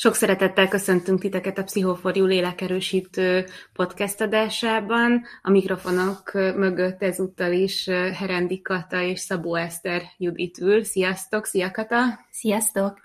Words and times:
Sok 0.00 0.14
szeretettel 0.14 0.68
köszöntünk 0.68 1.20
titeket 1.20 1.58
a 1.58 1.62
Pszichoforjú 1.62 2.24
lélekerősítő 2.24 3.44
podcast 3.72 4.20
adásában. 4.20 5.22
A 5.42 5.50
mikrofonok 5.50 6.32
mögött 6.32 7.02
ezúttal 7.02 7.52
is 7.52 7.86
Herendi 7.88 8.60
Kata 8.60 9.00
és 9.00 9.20
Szabó 9.20 9.54
Eszter 9.54 10.02
Judit 10.16 10.58
ül. 10.58 10.84
Sziasztok! 10.84 11.46
Szia 11.46 11.70
Kata! 11.70 12.26
Sziasztok! 12.30 13.00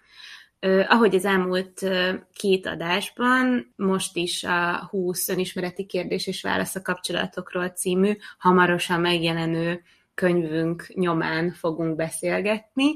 Ahogy 0.88 1.16
az 1.16 1.26
elmúlt 1.26 1.86
két 2.34 2.66
adásban, 2.68 3.73
most 3.75 4.16
is 4.16 4.43
a 4.43 4.88
20 4.89 5.30
önismereti 5.30 5.86
kérdés 5.86 6.27
és 6.27 6.41
válasz 6.41 6.75
a 6.75 6.82
kapcsolatokról 6.82 7.70
című 7.70 8.18
hamarosan 8.38 9.00
megjelenő 9.00 9.84
könyvünk 10.16 10.88
nyomán 10.93 11.52
fogunk 11.52 11.95
beszélgetni. 11.95 12.95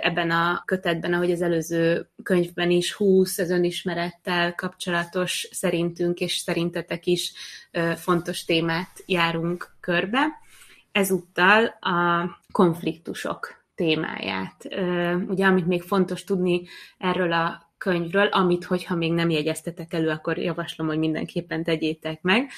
Ebben 0.00 0.30
a 0.30 0.62
kötetben, 0.64 1.12
ahogy 1.12 1.30
az 1.30 1.42
előző 1.42 2.10
könyvben 2.22 2.70
is 2.70 2.92
20 2.92 3.38
az 3.38 3.50
önismerettel 3.50 4.54
kapcsolatos 4.54 5.48
szerintünk 5.52 6.20
és 6.20 6.36
szerintetek 6.36 7.06
is 7.06 7.32
fontos 7.96 8.44
témát 8.44 9.02
járunk 9.06 9.76
körbe. 9.80 10.26
Ezúttal 10.92 11.64
a 11.64 12.26
konfliktusok 12.52 13.64
témáját. 13.74 14.68
Ugye, 15.28 15.46
amit 15.46 15.66
még 15.66 15.82
fontos 15.82 16.24
tudni 16.24 16.62
erről 16.98 17.32
a 17.32 17.64
könyvről, 17.78 18.26
amit, 18.26 18.64
hogyha 18.64 18.94
még 18.94 19.12
nem 19.12 19.30
jegyeztetek 19.30 19.92
elő, 19.92 20.08
akkor 20.08 20.38
javaslom, 20.38 20.86
hogy 20.86 20.98
mindenképpen 20.98 21.64
tegyétek 21.64 22.22
meg, 22.22 22.50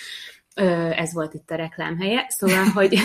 ez 0.96 1.12
volt 1.12 1.34
itt 1.34 1.50
a 1.50 1.54
reklámhelye. 1.54 2.26
Szóval, 2.28 2.64
hogy, 2.78 2.98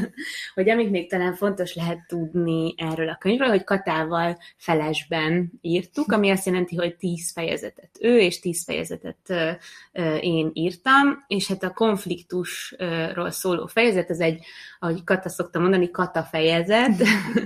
hogy 0.54 0.70
amit 0.70 0.90
még 0.90 1.10
talán 1.10 1.34
fontos 1.34 1.74
lehet 1.74 1.98
tudni 2.06 2.74
erről 2.76 3.08
a 3.08 3.16
könyvről, 3.20 3.48
hogy 3.48 3.64
Katával 3.64 4.38
felesben 4.56 5.52
írtuk, 5.60 6.12
ami 6.12 6.30
azt 6.30 6.46
jelenti, 6.46 6.76
hogy 6.76 6.96
tíz 6.96 7.32
fejezetet 7.32 7.90
ő, 8.00 8.18
és 8.18 8.40
tíz 8.40 8.64
fejezetet 8.64 9.34
én 10.20 10.50
írtam, 10.52 11.24
és 11.26 11.48
hát 11.48 11.62
a 11.62 11.72
konfliktusról 11.72 13.30
szóló 13.30 13.66
fejezet, 13.66 14.10
az 14.10 14.20
egy, 14.20 14.44
ahogy 14.78 15.04
Kata 15.04 15.28
szokta 15.28 15.58
mondani, 15.58 15.90
Kata 15.90 16.22
fejezet, 16.22 17.02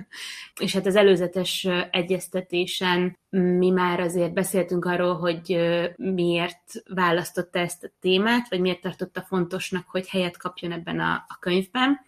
és 0.60 0.72
hát 0.72 0.86
az 0.86 0.96
előzetes 0.96 1.68
egyeztetésen 1.90 3.18
mi 3.40 3.70
már 3.70 4.00
azért 4.00 4.32
beszéltünk 4.32 4.84
arról, 4.84 5.14
hogy 5.14 5.58
miért 5.96 6.82
választotta 6.94 7.58
ezt 7.58 7.84
a 7.84 7.90
témát, 8.00 8.48
vagy 8.48 8.60
miért 8.60 8.80
tartotta 8.80 9.22
fontosnak, 9.22 9.88
hogy 9.88 10.08
helyet 10.08 10.36
kapjon 10.36 10.72
ebben 10.72 11.00
a, 11.00 11.12
a 11.12 11.36
könyvben. 11.40 12.00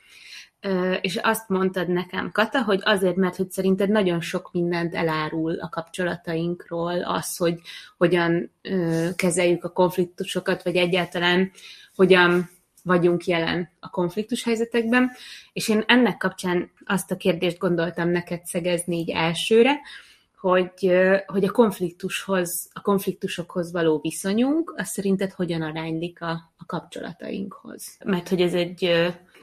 És 1.01 1.17
azt 1.17 1.49
mondtad 1.49 1.89
nekem, 1.89 2.31
Kata, 2.33 2.63
hogy 2.63 2.81
azért, 2.85 3.17
mert 3.17 3.37
hogy 3.37 3.51
szerinted 3.51 3.89
nagyon 3.89 4.21
sok 4.21 4.53
mindent 4.53 4.95
elárul 4.95 5.59
a 5.61 5.69
kapcsolatainkról, 5.69 7.03
az, 7.03 7.37
hogy 7.37 7.61
hogyan 7.97 8.53
kezeljük 9.17 9.65
a 9.65 9.73
konfliktusokat, 9.73 10.63
vagy 10.63 10.77
egyáltalán 10.77 11.51
hogyan 11.95 12.49
vagyunk 12.83 13.25
jelen 13.25 13.71
a 13.81 13.91
konfliktus 13.91 14.45
helyzetekben, 14.45 15.11
és 15.53 15.69
én 15.69 15.85
ennek 15.87 16.17
kapcsán 16.17 16.71
azt 16.85 17.11
a 17.11 17.17
kérdést 17.17 17.59
gondoltam 17.59 18.09
neked 18.09 18.45
szegezni 18.45 18.97
így 18.97 19.11
elsőre, 19.11 19.81
hogy, 20.37 20.93
hogy 21.27 21.45
a 21.45 21.51
konfliktushoz, 21.51 22.69
a 22.73 22.81
konfliktusokhoz 22.81 23.73
való 23.73 23.99
viszonyunk, 24.03 24.75
az 24.77 24.89
szerinted 24.89 25.33
hogyan 25.33 25.63
aránylik 25.63 26.23
a, 26.23 26.31
a 26.57 26.65
kapcsolatainkhoz? 26.67 27.97
Mert 28.05 28.29
hogy 28.29 28.41
ez 28.41 28.55
egy 28.55 28.91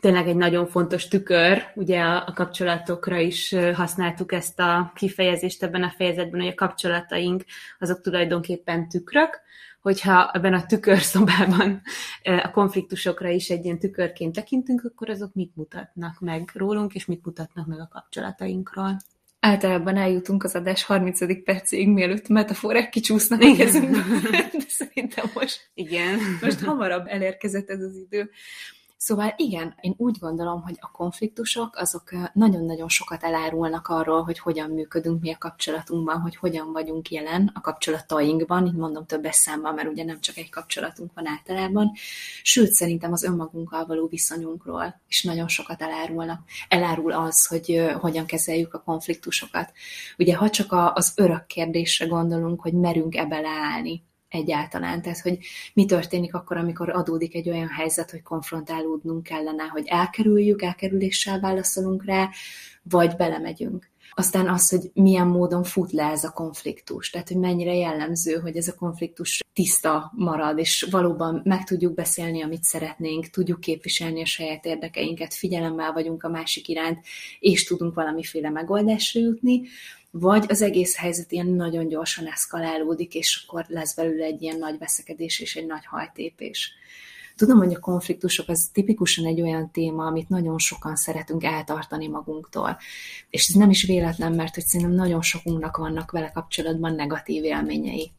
tényleg 0.04 0.28
egy 0.28 0.36
nagyon 0.36 0.68
fontos 0.68 1.08
tükör, 1.08 1.64
ugye 1.76 2.02
a, 2.02 2.28
a 2.28 2.34
kapcsolatokra 2.34 3.18
is 3.18 3.56
használtuk 3.74 4.32
ezt 4.32 4.60
a 4.60 4.92
kifejezést 4.96 5.64
ebben 5.64 5.84
a 5.84 5.94
fejezetben, 5.98 6.42
hogy 6.42 6.50
a 6.50 6.56
kapcsolataink 6.56 7.44
azok 7.80 8.02
tulajdonképpen 8.02 8.90
tükrök, 8.90 9.42
hogyha 9.82 10.32
ebben 10.32 10.54
a 10.54 10.66
tükörszobában 10.66 11.82
a 12.24 12.52
konfliktusokra 12.52 13.30
is 13.30 13.50
egy 13.50 13.66
ilyen 13.66 13.80
tükörként 13.80 14.36
tekintünk, 14.36 14.84
akkor 14.84 15.10
azok 15.10 15.34
mit 15.34 15.56
mutatnak 15.56 16.20
meg 16.20 16.52
rólunk, 16.54 16.94
és 16.94 17.06
mit 17.06 17.26
mutatnak 17.26 17.68
meg 17.68 17.80
a 17.80 17.88
kapcsolatainkról. 17.92 18.98
Általában 19.46 19.98
eljutunk 19.98 20.44
az 20.44 20.56
adás 20.56 20.84
30. 20.84 21.44
percéig, 21.44 21.88
mielőtt 21.88 22.28
metaforák 22.28 22.90
kicsúsznak 22.90 23.42
a 23.42 23.56
kezünkbe, 23.56 24.04
de 24.52 24.64
szerintem 24.68 25.26
most, 25.34 25.70
Igen. 25.74 26.20
most 26.42 26.60
hamarabb 26.60 27.08
elérkezett 27.08 27.70
ez 27.70 27.80
az 27.82 27.96
idő. 27.96 28.30
Szóval 29.06 29.34
igen, 29.38 29.76
én 29.82 29.94
úgy 29.98 30.18
gondolom, 30.20 30.62
hogy 30.62 30.78
a 30.80 30.92
konfliktusok 30.92 31.76
azok 31.76 32.12
nagyon-nagyon 32.34 32.90
sokat 32.90 33.24
elárulnak 33.24 33.88
arról, 33.88 34.24
hogy 34.24 34.40
hogyan 34.40 34.70
működünk 34.70 35.22
mi 35.22 35.34
a 35.34 35.38
kapcsolatunkban, 35.38 36.20
hogy 36.20 36.36
hogyan 36.36 36.72
vagyunk 36.72 37.12
jelen 37.12 37.52
a 37.54 37.62
kapcsolatainkban, 37.62 38.66
így 38.66 38.76
mondom 38.76 39.06
többes 39.06 39.36
számban, 39.36 39.74
mert 39.74 39.88
ugye 39.88 40.04
nem 40.04 40.20
csak 40.20 40.38
egy 40.38 40.50
kapcsolatunk 40.50 41.12
van 41.14 41.28
általában, 41.28 41.92
sőt 42.44 42.72
szerintem 42.72 43.12
az 43.12 43.24
önmagunkkal 43.24 43.86
való 43.86 44.08
viszonyunkról 44.08 45.02
is 45.08 45.24
nagyon 45.24 45.48
sokat 45.48 45.82
elárulnak. 45.82 46.42
Elárul 46.68 47.12
az, 47.12 47.48
hogy 47.48 47.86
hogyan 48.00 48.26
kezeljük 48.26 48.74
a 48.74 48.84
konfliktusokat. 48.84 49.72
Ugye 50.18 50.36
ha 50.36 50.50
csak 50.50 50.72
az 50.94 51.14
örök 51.16 51.46
kérdésre 51.46 52.06
gondolunk, 52.06 52.62
hogy 52.62 52.74
merünk-e 52.74 53.26
beleállni, 53.26 54.04
egyáltalán. 54.34 55.02
Tehát, 55.02 55.20
hogy 55.20 55.38
mi 55.74 55.86
történik 55.86 56.34
akkor, 56.34 56.58
amikor 56.58 56.90
adódik 56.90 57.36
egy 57.36 57.50
olyan 57.50 57.68
helyzet, 57.68 58.12
hogy 58.12 58.22
konfrontálódnunk 58.22 59.24
kellene, 59.24 59.64
hogy 59.64 59.84
elkerüljük, 59.88 60.62
elkerüléssel 60.62 61.40
válaszolunk 61.40 62.06
rá, 62.06 62.30
vagy 62.84 63.16
belemegyünk. 63.16 63.92
Aztán 64.16 64.50
az, 64.50 64.70
hogy 64.70 64.92
milyen 64.94 65.28
módon 65.28 65.64
fut 65.64 65.92
le 65.92 66.04
ez 66.04 66.24
a 66.24 66.32
konfliktus, 66.32 67.10
tehát 67.10 67.28
hogy 67.28 67.38
mennyire 67.38 67.76
jellemző, 67.76 68.40
hogy 68.40 68.58
ez 68.58 68.68
a 68.68 68.76
konfliktus 68.76 69.44
tiszta 69.54 70.12
marad, 70.16 70.58
és 70.58 70.88
valóban 70.92 71.42
meg 71.44 71.64
tudjuk 71.64 71.94
beszélni, 71.94 72.42
amit 72.44 72.64
szeretnénk, 72.64 73.28
tudjuk 73.28 73.60
képviselni 73.60 74.22
a 74.22 74.26
saját 74.26 74.66
érdekeinket, 74.66 75.34
figyelemmel 75.34 75.94
vagyunk 75.94 76.24
a 76.24 76.30
másik 76.30 76.68
iránt, 76.68 77.06
és 77.40 77.64
tudunk 77.64 77.94
valamiféle 77.94 78.50
megoldásra 78.50 79.20
jutni, 79.20 79.62
vagy 80.16 80.46
az 80.48 80.62
egész 80.62 80.96
helyzet 80.96 81.32
ilyen 81.32 81.48
nagyon 81.48 81.88
gyorsan 81.88 82.28
eszkalálódik, 82.28 83.16
és 83.16 83.44
akkor 83.46 83.66
lesz 83.68 83.96
belőle 83.96 84.26
egy 84.26 84.42
ilyen 84.42 84.58
nagy 84.58 84.78
veszekedés 84.78 85.40
és 85.40 85.56
egy 85.56 85.66
nagy 85.66 85.86
hajtépés. 85.86 86.74
Tudom, 87.36 87.58
hogy 87.58 87.74
a 87.74 87.80
konfliktusok 87.80 88.50
az 88.50 88.70
tipikusan 88.74 89.26
egy 89.26 89.42
olyan 89.42 89.72
téma, 89.72 90.06
amit 90.06 90.30
nagyon 90.30 90.58
sokan 90.58 90.96
szeretünk 90.96 91.44
eltartani 91.44 92.08
magunktól. 92.08 92.78
És 93.30 93.48
ez 93.50 93.56
nem 93.56 93.70
is 93.70 93.84
véletlen, 93.84 94.34
mert 94.34 94.54
hogy 94.54 94.66
szerintem 94.66 94.96
nagyon 94.96 95.22
sokunknak 95.22 95.78
vannak 95.78 96.12
vele 96.12 96.32
kapcsolatban 96.32 96.96
negatív 96.96 97.44
élményei 97.44 98.12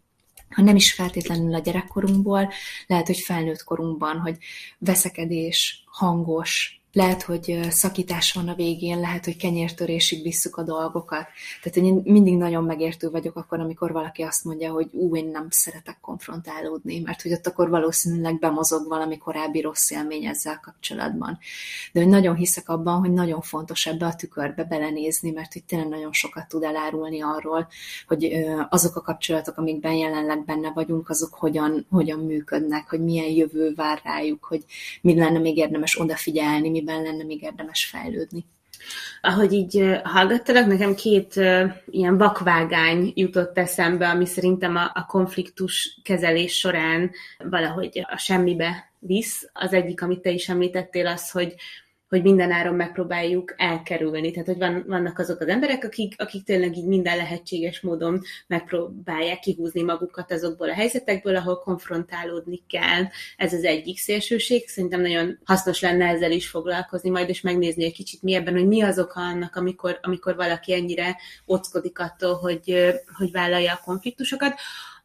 ha 0.55 0.63
nem 0.63 0.77
is 0.77 0.93
feltétlenül 0.93 1.55
a 1.55 1.59
gyerekkorunkból, 1.59 2.53
lehet, 2.87 3.07
hogy 3.07 3.19
felnőtt 3.19 3.65
korunkban, 3.65 4.19
hogy 4.19 4.39
veszekedés, 4.79 5.85
hangos, 5.87 6.84
lehet, 6.95 7.23
hogy 7.23 7.59
szakítás 7.71 8.33
van 8.33 8.49
a 8.49 8.55
végén, 8.55 9.01
lehet, 9.01 9.25
hogy 9.25 9.37
kenyértörésig 9.37 10.23
visszük 10.23 10.57
a 10.57 10.63
dolgokat. 10.63 11.27
Tehát 11.63 11.91
én 11.91 12.01
mindig 12.05 12.37
nagyon 12.37 12.65
megértő 12.65 13.11
vagyok 13.11 13.37
akkor, 13.37 13.61
amikor 13.61 13.93
valaki 13.93 14.23
azt 14.23 14.45
mondja, 14.45 14.73
hogy 14.73 14.89
ú, 14.93 15.17
én 15.17 15.27
nem 15.27 15.47
szeretek 15.51 15.99
konfrontálódni, 16.01 17.01
mert 17.01 17.23
hogy 17.23 17.33
ott 17.33 17.47
akkor 17.47 17.69
valószínűleg 17.69 18.39
bemozog 18.39 18.89
valami 18.89 19.19
korábbi 19.19 19.61
rossz 19.61 19.91
élmény 19.91 20.25
ezzel 20.25 20.61
kapcsolatban. 20.63 21.39
De 21.93 22.01
hogy 22.01 22.09
nagyon 22.09 22.35
hiszek 22.35 22.69
abban, 22.69 22.99
hogy 22.99 23.13
nagyon 23.13 23.41
fontos 23.41 23.87
ebbe 23.87 24.07
a 24.07 24.15
tükörbe 24.15 24.65
belenézni, 24.65 25.31
mert 25.31 25.53
hogy 25.53 25.65
tényleg 25.65 25.89
nagyon 25.89 26.13
sokat 26.13 26.49
tud 26.49 26.63
elárulni 26.63 27.23
arról, 27.23 27.69
hogy 28.07 28.33
azok 28.69 28.97
a 28.97 29.01
kapcsolatok, 29.01 29.57
amikben 29.57 29.93
jelenleg 29.93 30.45
benne 30.45 30.71
vagyunk, 30.71 31.11
azok 31.11 31.35
hogyan, 31.35 31.87
hogyan 31.91 32.19
működnek, 32.19 32.89
hogy 32.89 33.01
milyen 33.01 33.31
jövő 33.31 33.73
vár 33.75 34.01
rájuk, 34.05 34.45
hogy 34.45 34.65
mi 35.01 35.15
lenne 35.15 35.39
még 35.39 35.57
érdemes 35.57 36.01
odafigyelni, 36.01 36.71
mi 36.71 36.83
miben 36.85 37.03
lenne 37.03 37.25
még 37.25 37.43
érdemes 37.43 37.85
fejlődni. 37.85 38.45
Ahogy 39.21 39.53
így 39.53 40.01
hallgattalak, 40.03 40.67
nekem 40.67 40.95
két 40.95 41.35
ilyen 41.87 42.19
vakvágány 42.19 43.13
jutott 43.15 43.59
eszembe, 43.59 44.09
ami 44.09 44.27
szerintem 44.27 44.77
a, 44.77 44.91
a 44.95 45.07
konfliktus 45.07 45.99
kezelés 46.03 46.59
során 46.59 47.11
valahogy 47.39 48.07
a 48.11 48.17
semmibe 48.17 48.91
visz. 48.99 49.51
Az 49.53 49.73
egyik, 49.73 50.03
amit 50.03 50.21
te 50.21 50.31
is 50.31 50.49
említettél, 50.49 51.07
az, 51.07 51.31
hogy 51.31 51.55
hogy 52.15 52.23
minden 52.23 52.51
áron 52.51 52.75
megpróbáljuk 52.75 53.55
elkerülni. 53.57 54.31
Tehát, 54.31 54.47
hogy 54.47 54.59
van, 54.59 54.85
vannak 54.87 55.19
azok 55.19 55.41
az 55.41 55.49
emberek, 55.49 55.85
akik, 55.85 56.15
akik 56.17 56.45
tényleg 56.45 56.77
így 56.77 56.87
minden 56.87 57.17
lehetséges 57.17 57.81
módon 57.81 58.21
megpróbálják 58.47 59.39
kihúzni 59.39 59.83
magukat 59.83 60.33
azokból 60.33 60.69
a 60.69 60.75
helyzetekből, 60.75 61.37
ahol 61.37 61.59
konfrontálódni 61.59 62.63
kell. 62.69 63.03
Ez 63.37 63.53
az 63.53 63.65
egyik 63.65 63.99
szélsőség. 63.99 64.69
Szerintem 64.69 65.01
nagyon 65.01 65.39
hasznos 65.45 65.81
lenne 65.81 66.07
ezzel 66.07 66.31
is 66.31 66.49
foglalkozni, 66.49 67.11
majd 67.11 67.29
és 67.29 67.41
megnézni 67.41 67.85
egy 67.85 67.93
kicsit 67.93 68.23
mélyebben, 68.23 68.55
hogy 68.55 68.67
mi 68.67 68.83
az 68.83 68.99
oka 68.99 69.21
annak, 69.21 69.57
amikor, 69.57 69.99
amikor 70.03 70.37
valaki 70.37 70.75
ennyire 70.75 71.17
ockodik 71.47 71.99
attól, 71.99 72.35
hogy, 72.35 72.95
hogy 73.19 73.31
vállalja 73.31 73.73
a 73.73 73.81
konfliktusokat. 73.85 74.55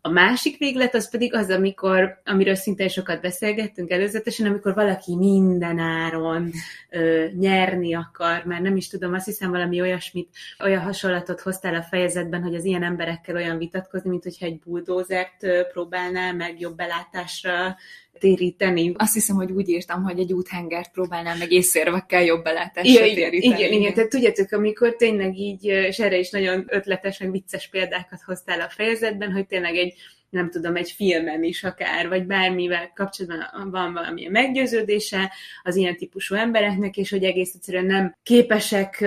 A 0.02 0.10
másik 0.10 0.58
véglet 0.58 0.96
az 0.96 1.10
pedig 1.10 1.34
az, 1.34 1.50
amikor, 1.50 2.22
amiről 2.26 2.56
szintén 2.56 2.88
sokat 2.88 3.22
beszélgettünk 3.22 3.92
előzetesen, 3.92 4.46
amikor 4.46 4.74
valaki 4.74 5.16
minden 5.16 5.80
áron 5.80 6.52
ö, 6.90 7.26
nyerni 7.40 7.94
akar, 7.94 8.44
mert 8.46 8.62
nem 8.62 8.76
is 8.76 8.88
tudom, 8.88 9.14
azt 9.14 9.26
hiszem 9.26 9.52
valami 9.52 9.82
olyasmit, 9.82 10.30
olyan 10.64 10.82
hasonlatot 10.82 11.42
hoztál 11.42 11.76
a 11.76 11.82
fejezetben, 11.82 12.42
hogy 12.42 12.56
az 12.56 12.66
ilyen 12.66 12.84
emberekkel 12.84 13.36
olyan 13.36 13.58
vitatkozni, 13.58 14.10
mint 14.10 14.24
hogyha 14.24 14.46
egy 14.46 14.60
buldózert 14.60 15.68
próbálnál 15.72 16.34
meg 16.34 16.60
jobb 16.60 16.76
belátásra 16.76 17.78
téríteni. 18.20 18.94
Azt 18.98 19.14
hiszem, 19.14 19.36
hogy 19.36 19.52
úgy 19.52 19.70
írtam, 19.70 20.04
hogy 20.04 20.20
egy 20.20 20.34
úthengert 20.34 20.92
próbálnám 20.92 21.38
meg 21.38 21.52
észérvekkel 21.52 22.24
jobb 22.24 22.44
belátásra 22.44 23.06
ja, 23.06 23.14
téríteni. 23.14 23.36
Igen, 23.36 23.58
igen, 23.58 23.72
igen, 23.72 23.94
tehát 23.94 24.10
tudjátok, 24.10 24.52
amikor 24.52 24.96
tényleg 24.96 25.38
így, 25.38 25.64
és 25.64 26.00
erre 26.00 26.18
is 26.18 26.30
nagyon 26.30 26.66
ötletes, 26.68 27.20
meg 27.20 27.32
vicces 27.32 27.70
példákat 27.70 28.22
hoztál 28.26 28.62
a 28.62 28.70
fejezetben, 28.70 29.32
hogy 29.32 29.46
tényleg 29.46 29.76
egy 29.76 29.94
nem 30.30 30.50
tudom, 30.50 30.76
egy 30.76 30.92
filmen 30.92 31.44
is 31.44 31.64
akár, 31.64 32.08
vagy 32.08 32.26
bármivel 32.26 32.92
kapcsolatban 32.96 33.72
van 33.72 33.94
valamilyen 33.94 34.32
meggyőződése 34.32 35.32
az 35.64 35.76
ilyen 35.76 35.98
típusú 35.98 36.36
embereknek, 36.36 36.98
és 36.98 37.10
hogy 37.10 37.24
egész 37.24 37.54
egyszerűen 37.56 37.86
nem 37.86 38.16
képesek 38.24 39.06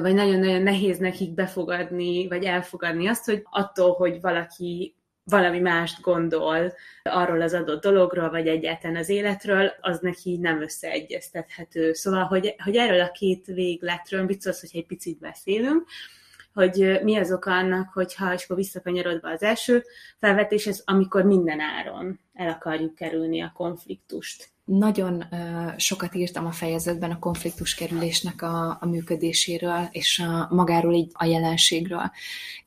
vagy 0.00 0.14
nagyon-nagyon 0.14 0.62
nehéz 0.62 0.98
nekik 0.98 1.34
befogadni, 1.34 2.28
vagy 2.28 2.44
elfogadni 2.44 3.08
azt, 3.08 3.24
hogy 3.24 3.42
attól, 3.50 3.92
hogy 3.92 4.20
valaki 4.20 4.94
valami 5.30 5.58
mást 5.58 6.00
gondol 6.00 6.72
arról 7.02 7.40
az 7.40 7.54
adott 7.54 7.82
dologról, 7.82 8.30
vagy 8.30 8.48
egyáltalán 8.48 8.96
az 8.96 9.08
életről, 9.08 9.72
az 9.80 9.98
neki 9.98 10.36
nem 10.36 10.62
összeegyeztethető. 10.62 11.92
Szóval, 11.92 12.24
hogy, 12.24 12.54
hogy 12.64 12.76
erről 12.76 13.00
a 13.00 13.10
két 13.10 13.46
végletről 13.46 14.26
biztos, 14.26 14.60
hogy 14.60 14.70
egy 14.72 14.86
picit 14.86 15.18
beszélünk, 15.18 15.86
hogy 16.54 17.00
mi 17.02 17.16
az 17.16 17.32
oka 17.32 17.52
annak, 17.52 17.92
hogyha, 17.92 18.32
és 18.34 18.44
akkor 18.44 18.56
visszakanyarodva 18.56 19.30
az 19.30 19.42
első 19.42 19.84
felvetéshez, 20.18 20.82
amikor 20.84 21.24
minden 21.24 21.60
áron 21.60 22.20
el 22.34 22.48
akarjuk 22.48 22.94
kerülni 22.94 23.42
a 23.42 23.52
konfliktust. 23.54 24.48
Nagyon 24.64 25.24
sokat 25.76 26.14
írtam 26.14 26.46
a 26.46 26.50
fejezetben 26.50 27.10
a 27.10 27.18
konfliktus 27.18 27.74
kerülésnek 27.74 28.42
a, 28.42 28.78
a 28.80 28.86
működéséről, 28.86 29.88
és 29.90 30.18
a, 30.18 30.54
magáról 30.54 30.94
így 30.94 31.10
a 31.12 31.24
jelenségről 31.24 32.10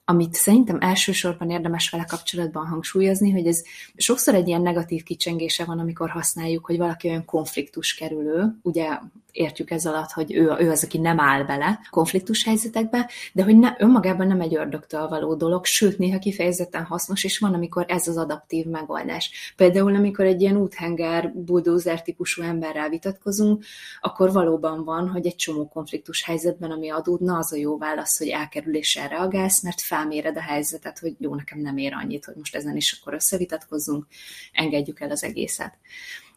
amit 0.09 0.33
szerintem 0.33 0.77
elsősorban 0.79 1.49
érdemes 1.49 1.89
vele 1.89 2.05
kapcsolatban 2.05 2.67
hangsúlyozni, 2.67 3.31
hogy 3.31 3.47
ez 3.47 3.63
sokszor 3.95 4.33
egy 4.33 4.47
ilyen 4.47 4.61
negatív 4.61 5.03
kicsengése 5.03 5.65
van, 5.65 5.79
amikor 5.79 6.09
használjuk, 6.09 6.65
hogy 6.65 6.77
valaki 6.77 7.07
olyan 7.07 7.25
konfliktus 7.25 7.93
kerülő, 7.93 8.59
ugye 8.61 8.87
értjük 9.31 9.71
ez 9.71 9.85
alatt, 9.85 10.11
hogy 10.11 10.33
ő, 10.33 10.55
ő 10.59 10.69
az, 10.69 10.83
aki 10.83 10.97
nem 10.97 11.19
áll 11.19 11.43
bele 11.43 11.79
konfliktus 11.89 12.43
helyzetekbe, 12.43 13.09
de 13.33 13.43
hogy 13.43 13.57
ne, 13.57 13.75
önmagában 13.77 14.27
nem 14.27 14.41
egy 14.41 14.55
ördögtől 14.55 15.07
való 15.07 15.35
dolog, 15.35 15.65
sőt, 15.65 15.97
néha 15.97 16.19
kifejezetten 16.19 16.83
hasznos, 16.83 17.23
és 17.23 17.39
van, 17.39 17.53
amikor 17.53 17.85
ez 17.87 18.07
az 18.07 18.17
adaptív 18.17 18.65
megoldás. 18.65 19.53
Például, 19.55 19.95
amikor 19.95 20.25
egy 20.25 20.41
ilyen 20.41 20.57
úthenger, 20.57 21.31
bulldozer 21.33 22.01
típusú 22.01 22.41
emberrel 22.41 22.89
vitatkozunk, 22.89 23.63
akkor 24.01 24.31
valóban 24.31 24.83
van, 24.83 25.09
hogy 25.09 25.25
egy 25.25 25.35
csomó 25.35 25.67
konfliktus 25.67 26.23
helyzetben, 26.23 26.71
ami 26.71 26.89
adódna, 26.89 27.37
az 27.37 27.53
a 27.53 27.55
jó 27.55 27.77
válasz, 27.77 28.17
hogy 28.17 28.27
elkerüléssel 28.27 29.07
reagálsz, 29.07 29.63
mert 29.63 29.81
fel 29.81 29.98
felméred 29.99 30.37
a 30.37 30.41
helyzetet, 30.41 30.99
hogy 30.99 31.15
jó, 31.17 31.35
nekem 31.35 31.59
nem 31.59 31.77
ér 31.77 31.93
annyit, 31.93 32.25
hogy 32.25 32.35
most 32.35 32.55
ezen 32.55 32.75
is 32.75 32.91
akkor 32.99 33.13
összevitatkozzunk, 33.13 34.05
engedjük 34.53 34.99
el 34.99 35.11
az 35.11 35.23
egészet. 35.23 35.73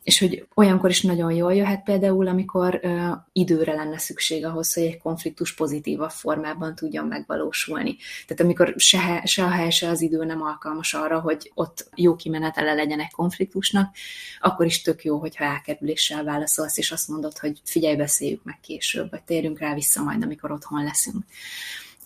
És 0.03 0.19
hogy 0.19 0.47
olyankor 0.55 0.91
is 0.91 1.03
nagyon 1.03 1.33
jól 1.33 1.55
jöhet 1.55 1.83
például, 1.83 2.29
amikor 2.29 2.81
ö, 2.83 3.11
időre 3.33 3.75
lenne 3.75 3.99
szükség 3.99 4.45
ahhoz, 4.45 4.75
hogy 4.75 4.83
egy 4.83 4.99
konfliktus 4.99 5.55
pozitívabb 5.55 6.11
formában 6.11 6.75
tudjon 6.75 7.07
megvalósulni. 7.07 7.97
Tehát 8.27 8.43
amikor 8.43 8.75
se, 8.77 9.23
se 9.25 9.45
a 9.45 9.49
hely, 9.49 9.71
se 9.71 9.89
az 9.89 10.01
idő 10.01 10.25
nem 10.25 10.43
alkalmas 10.43 10.95
arra, 10.95 11.21
hogy 11.21 11.51
ott 11.55 11.89
jó 11.95 12.17
kimenetele 12.17 12.75
legyen 12.75 13.01
egy 13.01 13.11
konfliktusnak, 13.11 13.95
akkor 14.41 14.67
is 14.67 14.83
tök 14.83 15.05
jó, 15.05 15.19
hogyha 15.19 15.45
elkerüléssel 15.45 16.25
válaszolsz, 16.25 16.79
és 16.79 16.91
azt 16.91 17.09
mondod, 17.09 17.39
hogy 17.39 17.61
figyelj, 17.65 17.97
beszéljük 17.97 18.45
meg 18.45 18.59
később, 18.61 19.11
vagy 19.11 19.23
térjünk 19.23 19.59
rá 19.59 19.75
vissza 19.75 20.03
majd, 20.03 20.23
amikor 20.23 20.51
otthon 20.51 20.85
leszünk 20.85 21.25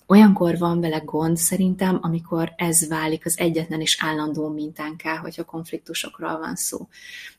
olyankor 0.06 0.58
van 0.58 0.80
vele 0.80 0.98
gond 0.98 1.36
szerintem, 1.36 1.98
amikor 2.02 2.52
ez 2.56 2.88
válik 2.88 3.26
az 3.26 3.38
egyetlen 3.38 3.80
és 3.80 3.98
állandó 4.00 4.48
mintánká, 4.48 5.16
hogyha 5.16 5.44
konfliktusokról 5.44 6.38
van 6.38 6.56
szó. 6.56 6.88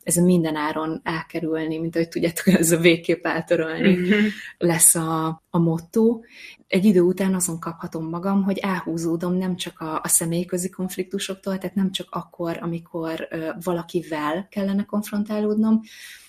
Ez 0.04 0.18
a 0.18 0.24
minden 0.24 0.56
áron 0.56 1.02
elkerülni, 1.04 1.78
mint 1.78 1.96
ahogy 1.96 2.10
tudjátok, 2.10 2.48
ez 2.48 2.72
a 2.72 2.78
végképp 2.78 3.26
eltörölni 3.26 3.96
mm-hmm. 3.96 4.26
lesz 4.58 4.96
a, 4.96 5.42
a 5.50 5.58
motto. 5.58 6.20
Egy 6.68 6.86
idő 6.86 7.02
után 7.02 7.36
azon 7.36 7.60
kaphatom 7.60 8.10
magam, 8.10 8.44
hogy 8.44 8.58
elhúzódom 8.58 9.34
nem 9.34 9.56
csak 9.56 9.80
a, 9.80 10.00
a 10.04 10.08
személyközi 10.08 10.70
konfliktusoktól, 10.70 11.58
tehát 11.58 11.76
nem 11.76 11.92
csak 11.92 12.08
akkor, 12.10 12.58
amikor 12.62 13.28
ö, 13.30 13.50
valakivel 13.64 14.48
kellene 14.50 14.86
konfrontálódnom, 14.86 15.82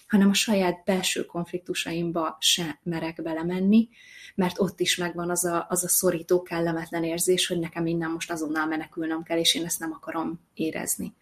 hanem 0.09 0.29
a 0.29 0.35
saját 0.35 0.83
belső 0.85 1.25
konfliktusaimba 1.25 2.37
se 2.41 2.81
merek 2.83 3.23
belemenni, 3.23 3.89
mert 4.35 4.61
ott 4.61 4.81
is 4.81 4.97
megvan 4.97 5.31
az 5.31 5.45
a, 5.45 5.67
az 5.69 5.85
a 5.85 5.89
szorító, 5.89 6.43
kellemetlen 6.43 7.05
érzés, 7.05 7.47
hogy 7.47 7.59
nekem 7.59 7.87
innen 7.87 8.11
most 8.11 8.31
azonnal 8.31 8.67
menekülnöm 8.67 9.23
kell, 9.23 9.39
és 9.39 9.55
én 9.55 9.65
ezt 9.65 9.79
nem 9.79 9.93
akarom 9.93 10.41
érezni. 10.55 11.15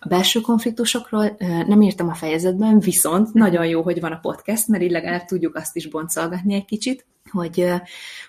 A 0.00 0.08
belső 0.08 0.40
konfliktusokról 0.40 1.36
nem 1.66 1.82
írtam 1.82 2.08
a 2.08 2.14
fejezetben, 2.14 2.78
viszont 2.78 3.32
nagyon 3.32 3.66
jó, 3.66 3.82
hogy 3.82 4.00
van 4.00 4.12
a 4.12 4.18
podcast, 4.18 4.68
mert 4.68 4.82
így 4.82 4.90
legalább 4.90 5.24
tudjuk 5.24 5.56
azt 5.56 5.76
is 5.76 5.88
boncolgatni 5.88 6.54
egy 6.54 6.64
kicsit 6.64 7.06
hogy 7.36 7.72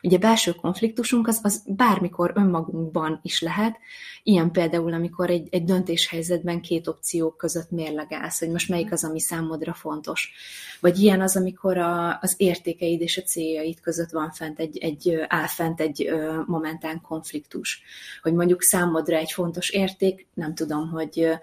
ugye 0.02 0.18
belső 0.18 0.52
konfliktusunk 0.52 1.28
az, 1.28 1.40
az 1.44 1.64
bármikor 1.66 2.32
önmagunkban 2.36 3.20
is 3.24 3.42
lehet, 3.42 3.78
ilyen 4.24 4.52
például, 4.52 4.94
amikor 4.94 5.30
egy, 5.30 5.48
egy 5.52 5.64
döntéshelyzetben 5.64 6.62
két 6.62 6.88
opció 6.88 7.32
között 7.32 7.72
mérlegelsz, 7.72 8.40
hogy 8.40 8.50
most 8.50 8.70
melyik 8.70 8.92
az, 8.92 9.04
ami 9.04 9.20
számodra 9.20 9.74
fontos. 9.74 10.32
Vagy 10.80 11.00
ilyen 11.00 11.22
az, 11.22 11.36
amikor 11.36 11.78
a, 11.78 12.20
az 12.22 12.34
értékeid 12.38 13.02
és 13.02 13.18
a 13.18 13.22
céljaid 13.22 13.80
között 13.80 14.10
van 14.10 14.32
fent 14.32 14.60
egy, 14.60 14.78
egy 14.78 15.26
áll 15.28 15.48
fent 15.48 15.82
egy 15.82 16.10
momentán 16.46 17.02
konfliktus. 17.02 17.82
Hogy 18.22 18.34
mondjuk 18.34 18.62
számodra 18.62 19.18
egy 19.18 19.32
fontos 19.32 19.70
érték, 19.70 20.28
nem 20.34 20.56
tudom, 20.56 20.90
hogy 20.90 21.38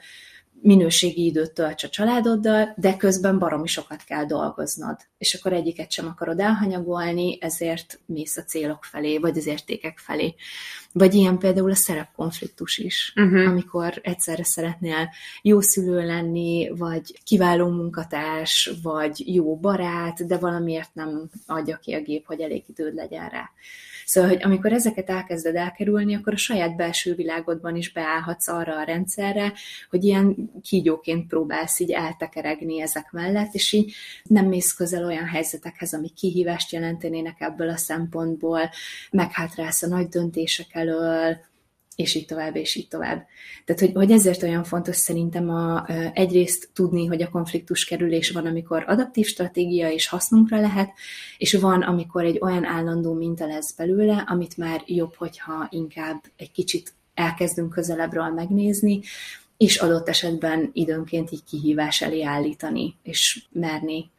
minőségi 0.64 1.24
időt 1.24 1.52
tölts 1.52 1.84
a 1.84 1.88
családoddal, 1.88 2.74
de 2.76 2.96
közben 2.96 3.38
baromi 3.38 3.66
sokat 3.66 4.04
kell 4.04 4.24
dolgoznod. 4.24 4.96
És 5.18 5.34
akkor 5.34 5.52
egyiket 5.52 5.90
sem 5.90 6.06
akarod 6.06 6.40
elhanyagolni, 6.40 7.38
ezért 7.40 8.00
mész 8.06 8.36
a 8.36 8.42
célok 8.42 8.84
felé, 8.84 9.18
vagy 9.18 9.38
az 9.38 9.46
értékek 9.46 9.98
felé. 9.98 10.34
Vagy 10.92 11.14
ilyen 11.14 11.38
például 11.38 11.70
a 11.70 11.74
szerepkonfliktus 11.74 12.78
is, 12.78 13.12
uh-huh. 13.16 13.48
amikor 13.48 14.00
egyszerre 14.02 14.44
szeretnél 14.44 15.08
jó 15.42 15.60
szülő 15.60 16.06
lenni, 16.06 16.70
vagy 16.76 17.20
kiváló 17.24 17.68
munkatárs, 17.68 18.72
vagy 18.82 19.34
jó 19.34 19.56
barát, 19.56 20.26
de 20.26 20.38
valamiért 20.38 20.94
nem 20.94 21.30
adja 21.46 21.76
ki 21.76 21.92
a 21.92 22.00
gép, 22.00 22.26
hogy 22.26 22.40
elég 22.40 22.64
időd 22.66 22.94
legyen 22.94 23.28
rá. 23.28 23.50
Szóval, 24.04 24.30
hogy 24.30 24.42
amikor 24.42 24.72
ezeket 24.72 25.10
elkezded 25.10 25.54
elkerülni, 25.54 26.14
akkor 26.14 26.32
a 26.32 26.36
saját 26.36 26.76
belső 26.76 27.14
világodban 27.14 27.76
is 27.76 27.92
beállhatsz 27.92 28.48
arra 28.48 28.76
a 28.76 28.82
rendszerre, 28.82 29.52
hogy 29.90 30.04
ilyen 30.04 30.50
kígyóként 30.62 31.26
próbálsz 31.26 31.80
így 31.80 31.90
eltekeregni 31.90 32.80
ezek 32.80 33.10
mellett, 33.12 33.54
és 33.54 33.72
így 33.72 33.94
nem 34.24 34.46
mész 34.46 34.72
közel 34.72 35.04
olyan 35.04 35.26
helyzetekhez, 35.26 35.94
ami 35.94 36.08
kihívást 36.08 36.72
jelentenének 36.72 37.40
ebből 37.40 37.68
a 37.68 37.76
szempontból, 37.76 38.70
meghátrálsz 39.10 39.82
a 39.82 39.86
nagy 39.86 40.08
döntések 40.08 40.66
elől, 40.70 41.38
és 41.96 42.14
így 42.14 42.26
tovább, 42.26 42.56
és 42.56 42.74
így 42.74 42.88
tovább. 42.88 43.26
Tehát, 43.64 43.80
hogy, 43.80 43.92
hogy 43.94 44.10
ezért 44.10 44.42
olyan 44.42 44.64
fontos 44.64 44.96
szerintem 44.96 45.50
a, 45.50 45.86
egyrészt 46.12 46.68
tudni, 46.72 47.06
hogy 47.06 47.22
a 47.22 47.30
konfliktus 47.30 47.84
kerülés 47.84 48.30
van, 48.30 48.46
amikor 48.46 48.84
adaptív 48.86 49.26
stratégia 49.26 49.90
és 49.90 50.08
hasznunkra 50.08 50.60
lehet, 50.60 50.90
és 51.38 51.54
van, 51.54 51.82
amikor 51.82 52.24
egy 52.24 52.38
olyan 52.40 52.64
állandó 52.64 53.12
minta 53.12 53.46
lesz 53.46 53.72
belőle, 53.72 54.24
amit 54.26 54.56
már 54.56 54.82
jobb, 54.86 55.14
hogyha 55.14 55.68
inkább 55.70 56.22
egy 56.36 56.52
kicsit 56.52 56.92
elkezdünk 57.14 57.70
közelebbről 57.72 58.28
megnézni, 58.28 59.00
és 59.56 59.76
adott 59.76 60.08
esetben 60.08 60.70
időnként 60.72 61.30
így 61.30 61.44
kihívás 61.44 62.02
elé 62.02 62.22
állítani, 62.22 62.94
és 63.02 63.44
merni 63.52 64.10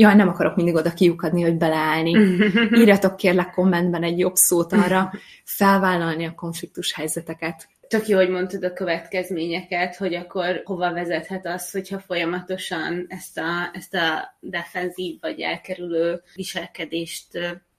jaj, 0.00 0.14
nem 0.14 0.28
akarok 0.28 0.56
mindig 0.56 0.74
oda 0.74 0.92
kiukadni, 0.92 1.42
hogy 1.42 1.56
beleállni. 1.56 2.10
Írjatok 2.80 3.16
kérlek 3.16 3.50
kommentben 3.50 4.02
egy 4.02 4.18
jobb 4.18 4.34
szót 4.34 4.72
arra, 4.72 5.12
felvállalni 5.44 6.26
a 6.26 6.34
konfliktus 6.34 6.92
helyzeteket. 6.92 7.68
Tök 7.88 8.06
jó, 8.08 8.16
hogy 8.16 8.28
mondtad 8.28 8.64
a 8.64 8.72
következményeket, 8.72 9.96
hogy 9.96 10.14
akkor 10.14 10.62
hova 10.64 10.92
vezethet 10.92 11.46
az, 11.46 11.70
hogyha 11.70 11.98
folyamatosan 11.98 13.06
ezt 13.08 13.38
a, 13.38 13.70
ezt 13.72 13.94
a 13.94 14.36
defenzív 14.40 15.20
vagy 15.20 15.40
elkerülő 15.40 16.22
viselkedést 16.34 17.28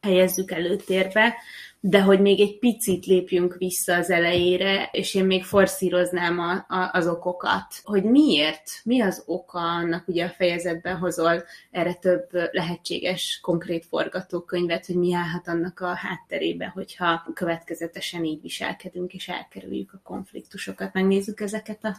helyezzük 0.02 0.52
előtérbe, 0.52 1.36
de 1.84 2.02
hogy 2.02 2.22
még 2.22 2.40
egy 2.40 2.60
picit 2.60 3.06
lépjünk 3.06 3.56
vissza 3.58 3.96
az 3.96 4.10
elejére, 4.10 4.90
és 4.92 5.14
én 5.16 5.26
még 5.26 5.44
forszíroznám 5.44 6.40
a, 6.40 6.52
a, 6.52 6.90
az 6.94 7.08
okokat, 7.08 7.66
hogy 7.84 8.04
miért, 8.04 8.70
mi 8.84 9.02
az 9.02 9.24
oka 9.26 9.60
annak, 9.60 10.08
ugye 10.08 10.26
a 10.26 10.30
fejezetben 10.30 10.98
hozol 10.98 11.44
erre 11.72 11.94
több 11.94 12.30
lehetséges 12.52 13.40
konkrét 13.42 13.86
forgatókönyvet, 13.86 14.86
hogy 14.86 14.96
mi 14.96 15.14
állhat 15.14 15.48
annak 15.48 15.80
a 15.80 15.96
hátterébe, 15.96 16.66
hogyha 16.66 17.24
következetesen 17.34 18.24
így 18.24 18.42
viselkedünk, 18.42 19.14
és 19.14 19.30
elkerüljük 19.30 19.94
a 19.94 20.02
konfliktusokat. 20.04 20.94
Megnézzük 20.94 21.40
ezeket 21.40 21.84
a, 21.84 21.98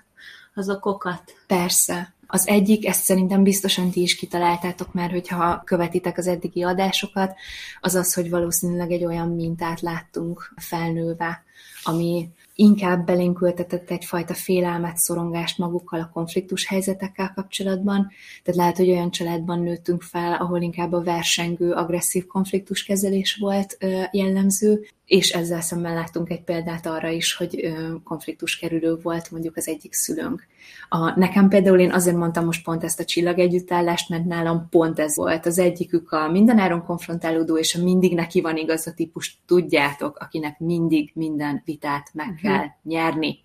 az 0.54 0.70
okokat? 0.70 1.22
Persze. 1.46 2.14
Az 2.26 2.48
egyik, 2.48 2.86
ezt 2.86 3.04
szerintem 3.04 3.42
biztosan 3.42 3.90
ti 3.90 4.02
is 4.02 4.16
kitaláltátok 4.16 4.92
már, 4.92 5.10
hogyha 5.10 5.62
követitek 5.64 6.18
az 6.18 6.26
eddigi 6.26 6.62
adásokat, 6.62 7.34
az 7.80 7.94
az, 7.94 8.14
hogy 8.14 8.30
valószínűleg 8.30 8.90
egy 8.90 9.04
olyan 9.04 9.28
mintát 9.28 9.80
láttunk 9.80 10.54
felnőve, 10.56 11.42
ami 11.82 12.28
inkább 12.54 13.06
belénk 13.06 13.40
ültetett 13.40 13.90
egyfajta 13.90 14.34
félelmet, 14.34 14.96
szorongást 14.96 15.58
magukkal 15.58 16.00
a 16.00 16.10
konfliktus 16.12 16.66
helyzetekkel 16.66 17.32
kapcsolatban. 17.34 18.10
Tehát 18.42 18.60
lehet, 18.60 18.76
hogy 18.76 18.90
olyan 18.90 19.10
családban 19.10 19.60
nőttünk 19.60 20.02
fel, 20.02 20.32
ahol 20.32 20.60
inkább 20.60 20.92
a 20.92 21.02
versengő, 21.02 21.72
agresszív 21.72 22.26
konfliktuskezelés 22.26 23.36
volt 23.36 23.78
jellemző, 24.10 24.86
és 25.12 25.30
ezzel 25.30 25.60
szemben 25.60 25.94
láttunk 25.94 26.30
egy 26.30 26.42
példát 26.42 26.86
arra 26.86 27.08
is, 27.08 27.34
hogy 27.34 27.72
konfliktus 28.04 28.58
kerülő 28.58 28.96
volt 29.02 29.30
mondjuk 29.30 29.56
az 29.56 29.68
egyik 29.68 29.92
szülőnk. 29.92 30.46
A, 30.88 31.18
nekem 31.18 31.48
például 31.48 31.78
én 31.78 31.92
azért 31.92 32.16
mondtam 32.16 32.44
most 32.44 32.64
pont 32.64 32.84
ezt 32.84 33.00
a 33.00 33.04
csillagegyüttállást, 33.04 34.08
mert 34.08 34.24
nálam 34.24 34.68
pont 34.70 34.98
ez 34.98 35.16
volt. 35.16 35.46
Az 35.46 35.58
egyikük 35.58 36.12
a 36.12 36.30
mindenáron 36.30 36.84
konfrontálódó, 36.84 37.58
és 37.58 37.74
a 37.74 37.82
mindig 37.82 38.14
neki 38.14 38.40
van 38.40 38.56
igaz 38.56 38.86
a 38.86 38.92
típus, 38.92 39.38
tudjátok, 39.46 40.16
akinek 40.18 40.58
mindig 40.58 41.10
minden 41.14 41.62
vitát 41.64 42.10
meg 42.12 42.28
uh-huh. 42.28 42.42
kell 42.42 42.66
nyerni. 42.82 43.38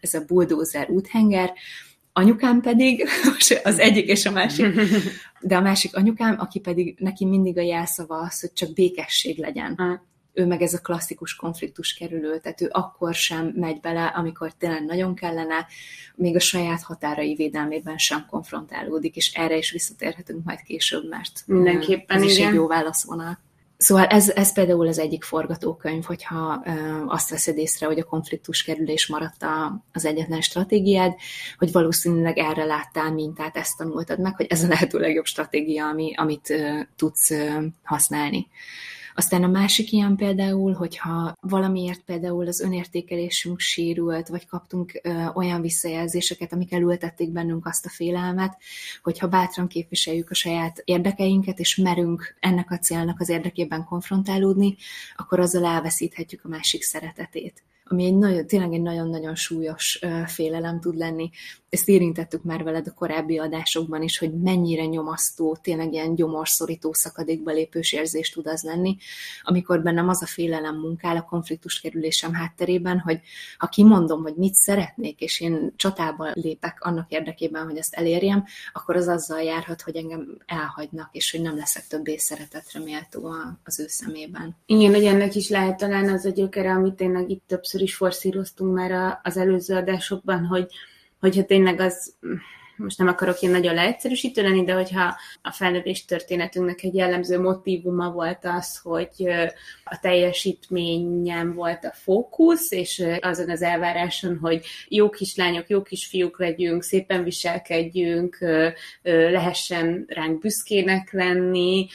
Ez 0.00 0.14
a 0.14 0.24
bulldozer 0.26 0.90
úthenger. 0.90 1.52
Anyukám 2.12 2.60
pedig, 2.60 3.04
az 3.62 3.78
egyik 3.78 4.06
és 4.06 4.26
a 4.26 4.30
másik, 4.30 4.66
de 5.40 5.56
a 5.56 5.60
másik 5.60 5.96
anyukám, 5.96 6.36
aki 6.38 6.60
pedig 6.60 6.96
neki 6.98 7.24
mindig 7.24 7.58
a 7.58 7.62
jelszava 7.62 8.18
az, 8.18 8.40
hogy 8.40 8.52
csak 8.52 8.72
békesség 8.72 9.38
legyen. 9.38 9.78
Ő 10.32 10.46
meg 10.46 10.62
ez 10.62 10.74
a 10.74 10.80
klasszikus 10.80 11.34
konfliktus 11.34 11.94
kerülő, 11.94 12.38
tehát 12.38 12.60
ő 12.60 12.68
akkor 12.70 13.14
sem 13.14 13.46
megy 13.46 13.80
bele, 13.80 14.06
amikor 14.06 14.52
tényleg 14.52 14.84
nagyon 14.84 15.14
kellene, 15.14 15.66
még 16.14 16.36
a 16.36 16.40
saját 16.40 16.82
határai 16.82 17.34
védelmében 17.34 17.98
sem 17.98 18.26
konfrontálódik, 18.30 19.16
és 19.16 19.32
erre 19.32 19.56
is 19.56 19.70
visszatérhetünk 19.70 20.44
majd 20.44 20.62
később, 20.62 21.08
mert 21.08 21.42
mindenképpen 21.46 22.16
ez 22.16 22.22
is 22.22 22.38
egy 22.38 22.54
jó 22.54 22.66
válaszvonal. 22.66 23.38
Szóval 23.82 24.04
ez, 24.04 24.30
ez 24.30 24.52
például 24.52 24.86
az 24.86 24.98
egyik 24.98 25.24
forgatókönyv, 25.24 26.04
hogyha 26.04 26.62
ö, 26.66 26.70
azt 27.06 27.30
veszed 27.30 27.58
észre, 27.58 27.86
hogy 27.86 27.98
a 27.98 28.04
konfliktus 28.04 28.62
kerülés 28.62 29.06
maradt 29.06 29.42
a, 29.42 29.84
az 29.92 30.04
egyetlen 30.04 30.40
stratégiád, 30.40 31.14
hogy 31.58 31.72
valószínűleg 31.72 32.38
erre 32.38 32.64
láttál 32.64 33.12
mintát, 33.12 33.56
ezt 33.56 33.76
tanultad 33.76 34.20
meg, 34.20 34.36
hogy 34.36 34.46
ez 34.48 34.62
a 34.62 34.68
lehető 34.68 34.98
legjobb 34.98 35.24
stratégia, 35.24 35.86
ami, 35.86 36.12
amit 36.16 36.50
ö, 36.50 36.80
tudsz 36.96 37.30
ö, 37.30 37.64
használni. 37.82 38.46
Aztán 39.14 39.42
a 39.42 39.48
másik 39.48 39.92
ilyen 39.92 40.16
például, 40.16 40.72
hogyha 40.72 41.34
valamiért 41.40 42.00
például 42.00 42.46
az 42.46 42.60
önértékelésünk 42.60 43.58
sérült, 43.60 44.28
vagy 44.28 44.46
kaptunk 44.46 45.00
ö, 45.02 45.24
olyan 45.34 45.60
visszajelzéseket, 45.60 46.52
amik 46.52 46.72
elültették 46.72 47.30
bennünk 47.30 47.66
azt 47.66 47.86
a 47.86 47.90
félelmet, 47.90 48.56
hogyha 49.02 49.28
bátran 49.28 49.66
képviseljük 49.66 50.30
a 50.30 50.34
saját 50.34 50.82
érdekeinket, 50.84 51.58
és 51.58 51.76
merünk 51.76 52.36
ennek 52.40 52.70
a 52.70 52.78
célnak 52.78 53.20
az 53.20 53.28
érdekében 53.28 53.84
konfrontálódni, 53.84 54.76
akkor 55.16 55.40
azzal 55.40 55.64
elveszíthetjük 55.64 56.44
a 56.44 56.48
másik 56.48 56.82
szeretetét 56.82 57.62
ami 57.92 58.04
egy 58.04 58.16
nagyon, 58.16 58.46
tényleg 58.46 58.72
egy 58.72 58.82
nagyon-nagyon 58.82 59.34
súlyos 59.34 60.00
félelem 60.26 60.80
tud 60.80 60.96
lenni. 60.96 61.30
Ezt 61.68 61.88
érintettük 61.88 62.42
már 62.42 62.62
veled 62.62 62.86
a 62.86 62.92
korábbi 62.92 63.38
adásokban 63.38 64.02
is, 64.02 64.18
hogy 64.18 64.40
mennyire 64.40 64.84
nyomasztó, 64.84 65.56
tényleg 65.62 65.92
ilyen 65.92 66.14
gyomorszorító 66.14 66.92
szakadékba 66.92 67.50
lépős 67.50 67.92
érzés 67.92 68.30
tud 68.30 68.46
az 68.46 68.62
lenni, 68.62 68.96
amikor 69.42 69.82
bennem 69.82 70.08
az 70.08 70.22
a 70.22 70.26
félelem 70.26 70.76
munkál 70.76 71.16
a 71.16 71.22
konfliktus 71.22 71.80
kerülésem 71.80 72.32
hátterében, 72.32 72.98
hogy 72.98 73.20
ha 73.58 73.66
kimondom, 73.66 74.22
hogy 74.22 74.34
mit 74.36 74.54
szeretnék, 74.54 75.20
és 75.20 75.40
én 75.40 75.72
csatába 75.76 76.30
lépek 76.34 76.78
annak 76.80 77.10
érdekében, 77.10 77.64
hogy 77.64 77.76
ezt 77.76 77.94
elérjem, 77.94 78.44
akkor 78.72 78.96
az 78.96 79.08
azzal 79.08 79.42
járhat, 79.42 79.82
hogy 79.82 79.96
engem 79.96 80.38
elhagynak, 80.46 81.08
és 81.12 81.30
hogy 81.30 81.40
nem 81.40 81.56
leszek 81.56 81.86
többé 81.86 82.16
szeretetre 82.16 82.80
méltó 82.80 83.34
az 83.64 83.80
ő 83.80 83.84
szemében. 83.88 84.56
Igen, 84.66 84.94
hogy 84.94 85.04
ennek 85.04 85.34
is 85.34 85.48
lehet 85.48 85.76
talán 85.76 86.08
az 86.08 86.24
a 86.24 86.30
gyökere, 86.30 86.72
amit 86.72 86.94
tényleg 86.94 87.30
itt 87.30 87.42
többször 87.46 87.80
is 87.82 87.94
forszíroztunk 87.94 88.74
már 88.74 89.20
az 89.22 89.36
előző 89.36 89.74
adásokban, 89.74 90.44
hogy, 90.44 90.66
hogyha 91.20 91.44
tényleg 91.44 91.80
az, 91.80 92.14
most 92.76 92.98
nem 92.98 93.08
akarok 93.08 93.40
én 93.40 93.50
nagyon 93.50 93.74
leegyszerűsítő 93.74 94.42
lenni, 94.42 94.64
de 94.64 94.72
hogyha 94.72 95.16
a 95.42 95.52
felnövés 95.52 96.04
történetünknek 96.04 96.82
egy 96.82 96.94
jellemző 96.94 97.40
motivuma 97.40 98.10
volt 98.10 98.38
az, 98.42 98.78
hogy 98.78 99.28
a 99.84 99.98
teljesítményem 100.00 101.54
volt 101.54 101.84
a 101.84 101.92
fókusz, 101.94 102.70
és 102.70 103.04
azon 103.20 103.50
az 103.50 103.62
elváráson, 103.62 104.38
hogy 104.38 104.64
jó 104.88 105.10
kislányok, 105.10 105.68
jó 105.68 105.82
kisfiúk 105.82 106.38
legyünk, 106.38 106.82
szépen 106.82 107.24
viselkedjünk, 107.24 108.38
lehessen 109.02 110.04
ránk 110.08 110.38
büszkének 110.38 111.12
lenni, 111.12 111.88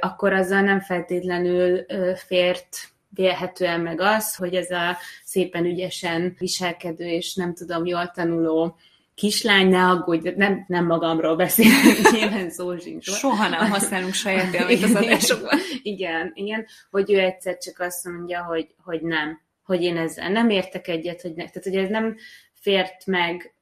akkor 0.00 0.32
azzal 0.32 0.60
nem 0.60 0.80
feltétlenül 0.80 1.84
fért 2.26 2.92
vélhetően 3.14 3.80
meg 3.80 4.00
az, 4.00 4.34
hogy 4.34 4.54
ez 4.54 4.70
a 4.70 4.96
szépen 5.24 5.64
ügyesen 5.64 6.34
viselkedő 6.38 7.04
és 7.04 7.34
nem 7.34 7.54
tudom, 7.54 7.86
jól 7.86 8.10
tanuló 8.14 8.76
kislány, 9.14 9.68
ne 9.68 9.84
aggódj, 9.84 10.28
nem, 10.36 10.64
nem 10.68 10.86
magamról 10.86 11.36
beszélek, 11.36 12.10
nyilván 12.12 12.50
szó 12.50 12.78
sincs. 12.78 13.10
Soha 13.10 13.48
nem 13.48 13.70
használunk 13.70 14.14
saját 14.14 14.54
élményt 14.54 14.82
az 14.82 14.94
adásokban. 14.94 15.58
Igen, 15.82 16.30
igen, 16.34 16.66
hogy 16.90 17.12
ő 17.12 17.18
egyszer 17.18 17.58
csak 17.58 17.80
azt 17.80 18.04
mondja, 18.04 18.44
hogy, 18.44 18.66
hogy 18.84 19.02
nem, 19.02 19.40
hogy 19.64 19.82
én 19.82 19.96
ezzel 19.96 20.30
nem 20.30 20.50
értek 20.50 20.88
egyet, 20.88 21.20
hogy 21.20 21.30
ne, 21.30 21.44
tehát 21.44 21.62
hogy 21.62 21.76
ez 21.76 21.88
nem 21.88 22.16
fért 22.54 23.06
meg 23.06 23.54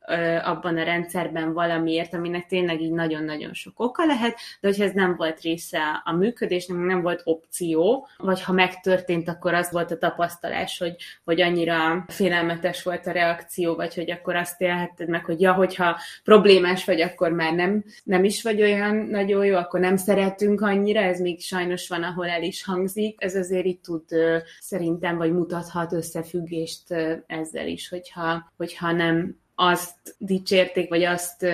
abban 0.42 0.76
a 0.76 0.82
rendszerben 0.82 1.52
valamiért, 1.52 2.14
aminek 2.14 2.46
tényleg 2.46 2.80
így 2.80 2.92
nagyon-nagyon 2.92 3.52
sok 3.52 3.80
oka 3.80 4.06
lehet, 4.06 4.36
de 4.60 4.68
hogyha 4.68 4.84
ez 4.84 4.92
nem 4.92 5.16
volt 5.16 5.40
része 5.40 6.02
a 6.04 6.12
működésnek, 6.12 6.78
nem 6.78 7.02
volt 7.02 7.20
opció, 7.24 8.08
vagy 8.16 8.42
ha 8.42 8.52
megtörtént, 8.52 9.28
akkor 9.28 9.54
az 9.54 9.70
volt 9.70 9.90
a 9.90 9.98
tapasztalás, 9.98 10.78
hogy, 10.78 10.94
hogy 11.24 11.40
annyira 11.40 12.04
félelmetes 12.08 12.82
volt 12.82 13.06
a 13.06 13.12
reakció, 13.12 13.74
vagy 13.74 13.94
hogy 13.94 14.10
akkor 14.10 14.36
azt 14.36 14.60
élhetted 14.60 15.08
meg, 15.08 15.24
hogy 15.24 15.40
ja, 15.40 15.52
hogyha 15.52 15.98
problémás 16.24 16.84
vagy, 16.84 17.00
akkor 17.00 17.32
már 17.32 17.52
nem, 17.52 17.84
nem 18.04 18.24
is 18.24 18.42
vagy 18.42 18.62
olyan 18.62 18.96
nagyon 18.96 19.44
jó, 19.44 19.56
akkor 19.56 19.80
nem 19.80 19.96
szeretünk 19.96 20.60
annyira, 20.60 21.00
ez 21.00 21.20
még 21.20 21.40
sajnos 21.40 21.88
van, 21.88 22.02
ahol 22.02 22.28
el 22.28 22.42
is 22.42 22.64
hangzik. 22.64 23.22
Ez 23.22 23.34
azért 23.34 23.64
itt 23.64 23.82
tud 23.82 24.04
szerintem, 24.58 25.16
vagy 25.16 25.32
mutathat 25.32 25.92
összefüggést 25.92 26.90
ezzel 27.26 27.66
is, 27.66 27.88
hogyha, 27.88 28.52
hogyha 28.56 28.92
nem 28.92 29.38
azt 29.60 30.14
dicsérték, 30.18 30.88
vagy 30.88 31.02
azt 31.02 31.46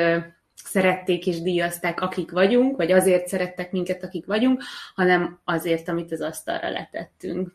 szerették 0.55 1.27
és 1.27 1.43
díjazták, 1.43 2.01
akik 2.01 2.31
vagyunk, 2.31 2.77
vagy 2.77 2.93
azért 2.93 3.29
szerettek 3.29 3.73
minket, 3.73 4.05
akik 4.05 4.27
vagyunk, 4.27 4.63
hanem 4.95 5.39
azért, 5.45 5.89
amit 5.89 6.13
az 6.13 6.21
asztalra 6.21 6.71
letettünk. 6.71 7.55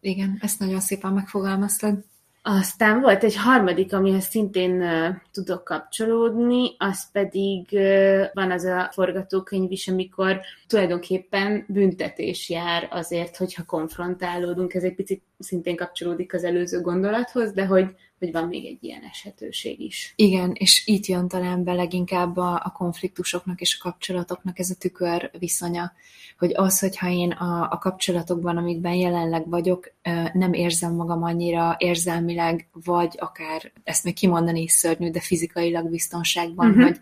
Igen, 0.00 0.38
ezt 0.42 0.58
nagyon 0.58 0.80
szépen 0.80 1.12
megfogalmaztad. 1.12 1.98
Aztán 2.42 3.00
volt 3.00 3.24
egy 3.24 3.36
harmadik, 3.36 3.92
amihez 3.92 4.24
szintén 4.24 4.82
uh, 4.82 5.08
tudok 5.32 5.64
kapcsolódni, 5.64 6.74
az 6.78 7.10
pedig 7.12 7.68
uh, 7.72 8.24
van 8.32 8.50
az 8.50 8.64
a 8.64 8.88
forgatókönyv 8.92 9.70
is, 9.70 9.88
amikor 9.88 10.40
tulajdonképpen 10.66 11.64
büntetés 11.68 12.48
jár 12.48 12.88
azért, 12.90 13.36
hogyha 13.36 13.64
konfrontálódunk. 13.64 14.74
Ez 14.74 14.82
egy 14.82 14.94
picit 14.94 15.22
szintén 15.38 15.76
kapcsolódik 15.76 16.34
az 16.34 16.44
előző 16.44 16.80
gondolathoz, 16.80 17.52
de 17.52 17.66
hogy 17.66 17.94
hogy 18.20 18.32
van 18.32 18.48
még 18.48 18.66
egy 18.66 18.78
ilyen 18.80 19.02
esetőség 19.10 19.80
is. 19.80 20.12
Igen, 20.16 20.52
és 20.54 20.86
itt 20.86 21.06
jön 21.06 21.28
talán 21.28 21.64
be 21.64 21.72
leginkább 21.72 22.36
a, 22.36 22.54
a 22.64 22.72
konfliktusoknak 22.76 23.60
és 23.60 23.76
a 23.80 23.82
kapcsolatoknak 23.82 24.58
ez 24.58 24.70
a 24.70 24.74
tükör 24.78 25.30
viszonya, 25.38 25.92
hogy 26.38 26.52
az, 26.54 26.78
hogyha 26.78 27.08
én 27.08 27.30
a, 27.30 27.68
a 27.70 27.78
kapcsolatokban, 27.78 28.56
amikben 28.56 28.94
jelenleg 28.94 29.48
vagyok, 29.48 29.92
nem 30.32 30.52
érzem 30.52 30.94
magam 30.94 31.22
annyira 31.22 31.76
érzelmileg, 31.78 32.68
vagy 32.84 33.14
akár, 33.18 33.72
ezt 33.84 34.04
még 34.04 34.14
kimondani 34.14 34.62
is 34.62 34.72
szörnyű, 34.72 35.10
de 35.10 35.20
fizikailag 35.20 35.90
biztonságban, 35.90 36.68
uh-huh. 36.68 36.84
hogy 36.84 37.00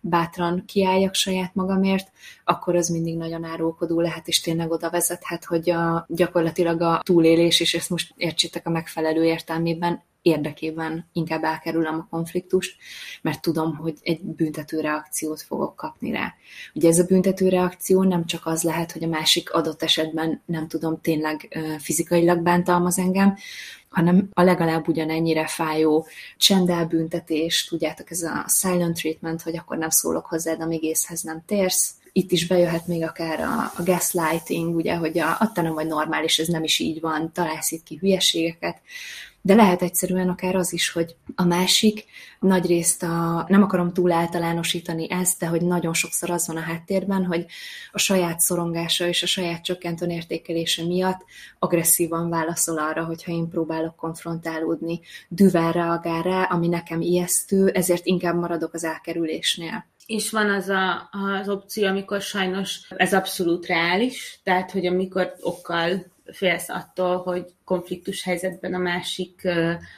bátran 0.00 0.62
kiálljak 0.66 1.14
saját 1.14 1.54
magamért, 1.54 2.10
akkor 2.44 2.76
az 2.76 2.88
mindig 2.88 3.16
nagyon 3.16 3.44
árulkodó 3.44 4.00
lehet, 4.00 4.28
és 4.28 4.40
tényleg 4.40 4.70
oda 4.70 4.90
vezethet, 4.90 5.44
hogy 5.44 5.70
a, 5.70 6.06
gyakorlatilag 6.08 6.80
a 6.80 7.00
túlélés, 7.02 7.60
és 7.60 7.74
ezt 7.74 7.90
most 7.90 8.12
értsétek 8.16 8.66
a 8.66 8.70
megfelelő 8.70 9.24
értelmében, 9.24 10.02
érdekében 10.26 11.06
inkább 11.12 11.44
elkerülöm 11.44 11.94
a 11.94 12.06
konfliktust, 12.10 12.76
mert 13.22 13.42
tudom, 13.42 13.76
hogy 13.76 13.94
egy 14.02 14.20
büntető 14.22 14.80
reakciót 14.80 15.42
fogok 15.42 15.76
kapni 15.76 16.10
rá. 16.10 16.34
Ugye 16.74 16.88
ez 16.88 16.98
a 16.98 17.04
büntető 17.04 17.48
reakció 17.48 18.02
nem 18.02 18.26
csak 18.26 18.46
az 18.46 18.62
lehet, 18.62 18.92
hogy 18.92 19.04
a 19.04 19.08
másik 19.08 19.52
adott 19.52 19.82
esetben 19.82 20.42
nem 20.46 20.68
tudom, 20.68 21.00
tényleg 21.00 21.58
fizikailag 21.78 22.38
bántalmaz 22.40 22.98
engem, 22.98 23.36
hanem 23.88 24.28
a 24.32 24.42
legalább 24.42 24.88
ugyanennyire 24.88 25.46
fájó 25.46 26.06
csendelbüntetés, 26.36 27.64
tudjátok, 27.64 28.10
ez 28.10 28.22
a 28.22 28.44
silent 28.48 28.96
treatment, 28.96 29.42
hogy 29.42 29.56
akkor 29.56 29.76
nem 29.76 29.90
szólok 29.90 30.26
hozzád, 30.26 30.60
amíg 30.60 30.82
észhez 30.82 31.22
nem 31.22 31.42
térsz. 31.46 31.94
Itt 32.12 32.32
is 32.32 32.46
bejöhet 32.46 32.86
még 32.86 33.02
akár 33.02 33.40
a, 33.40 33.72
a 33.76 33.82
gaslighting, 33.84 34.76
ugye, 34.76 34.94
hogy 34.94 35.18
a, 35.18 35.36
attól 35.40 35.64
nem 35.64 35.74
vagy 35.74 35.86
normális, 35.86 36.38
ez 36.38 36.48
nem 36.48 36.64
is 36.64 36.78
így 36.78 37.00
van, 37.00 37.32
találsz 37.32 37.70
itt 37.70 37.82
ki 37.82 37.96
hülyeségeket 37.96 38.80
de 39.46 39.54
lehet 39.54 39.82
egyszerűen 39.82 40.28
akár 40.28 40.54
az 40.54 40.72
is, 40.72 40.90
hogy 40.90 41.16
a 41.34 41.44
másik 41.44 42.04
nagyrészt 42.40 43.02
a, 43.02 43.44
nem 43.48 43.62
akarom 43.62 43.92
túl 43.92 44.12
általánosítani 44.12 45.10
ezt, 45.10 45.38
de 45.38 45.46
hogy 45.46 45.62
nagyon 45.62 45.94
sokszor 45.94 46.30
az 46.30 46.46
van 46.46 46.56
a 46.56 46.60
háttérben, 46.60 47.24
hogy 47.24 47.46
a 47.92 47.98
saját 47.98 48.40
szorongása 48.40 49.06
és 49.06 49.22
a 49.22 49.26
saját 49.26 49.64
csökkentő 49.64 50.06
értékelése 50.06 50.84
miatt 50.84 51.24
agresszívan 51.58 52.30
válaszol 52.30 52.78
arra, 52.78 53.04
hogyha 53.04 53.32
én 53.32 53.48
próbálok 53.48 53.96
konfrontálódni, 53.96 55.00
düvel 55.28 55.72
reagál 55.72 56.22
rá, 56.22 56.42
ami 56.42 56.68
nekem 56.68 57.00
ijesztő, 57.00 57.68
ezért 57.68 58.06
inkább 58.06 58.38
maradok 58.38 58.74
az 58.74 58.84
elkerülésnél. 58.84 59.86
És 60.06 60.30
van 60.30 60.50
az 60.50 60.68
a, 60.68 61.08
az 61.40 61.48
opció, 61.48 61.86
amikor 61.86 62.20
sajnos 62.20 62.80
ez 62.96 63.14
abszolút 63.14 63.66
reális, 63.66 64.40
tehát 64.42 64.70
hogy 64.70 64.86
amikor 64.86 65.34
okkal 65.40 66.14
félsz 66.32 66.68
attól, 66.68 67.16
hogy 67.16 67.44
konfliktus 67.64 68.22
helyzetben 68.22 68.74
a 68.74 68.78
másik 68.78 69.48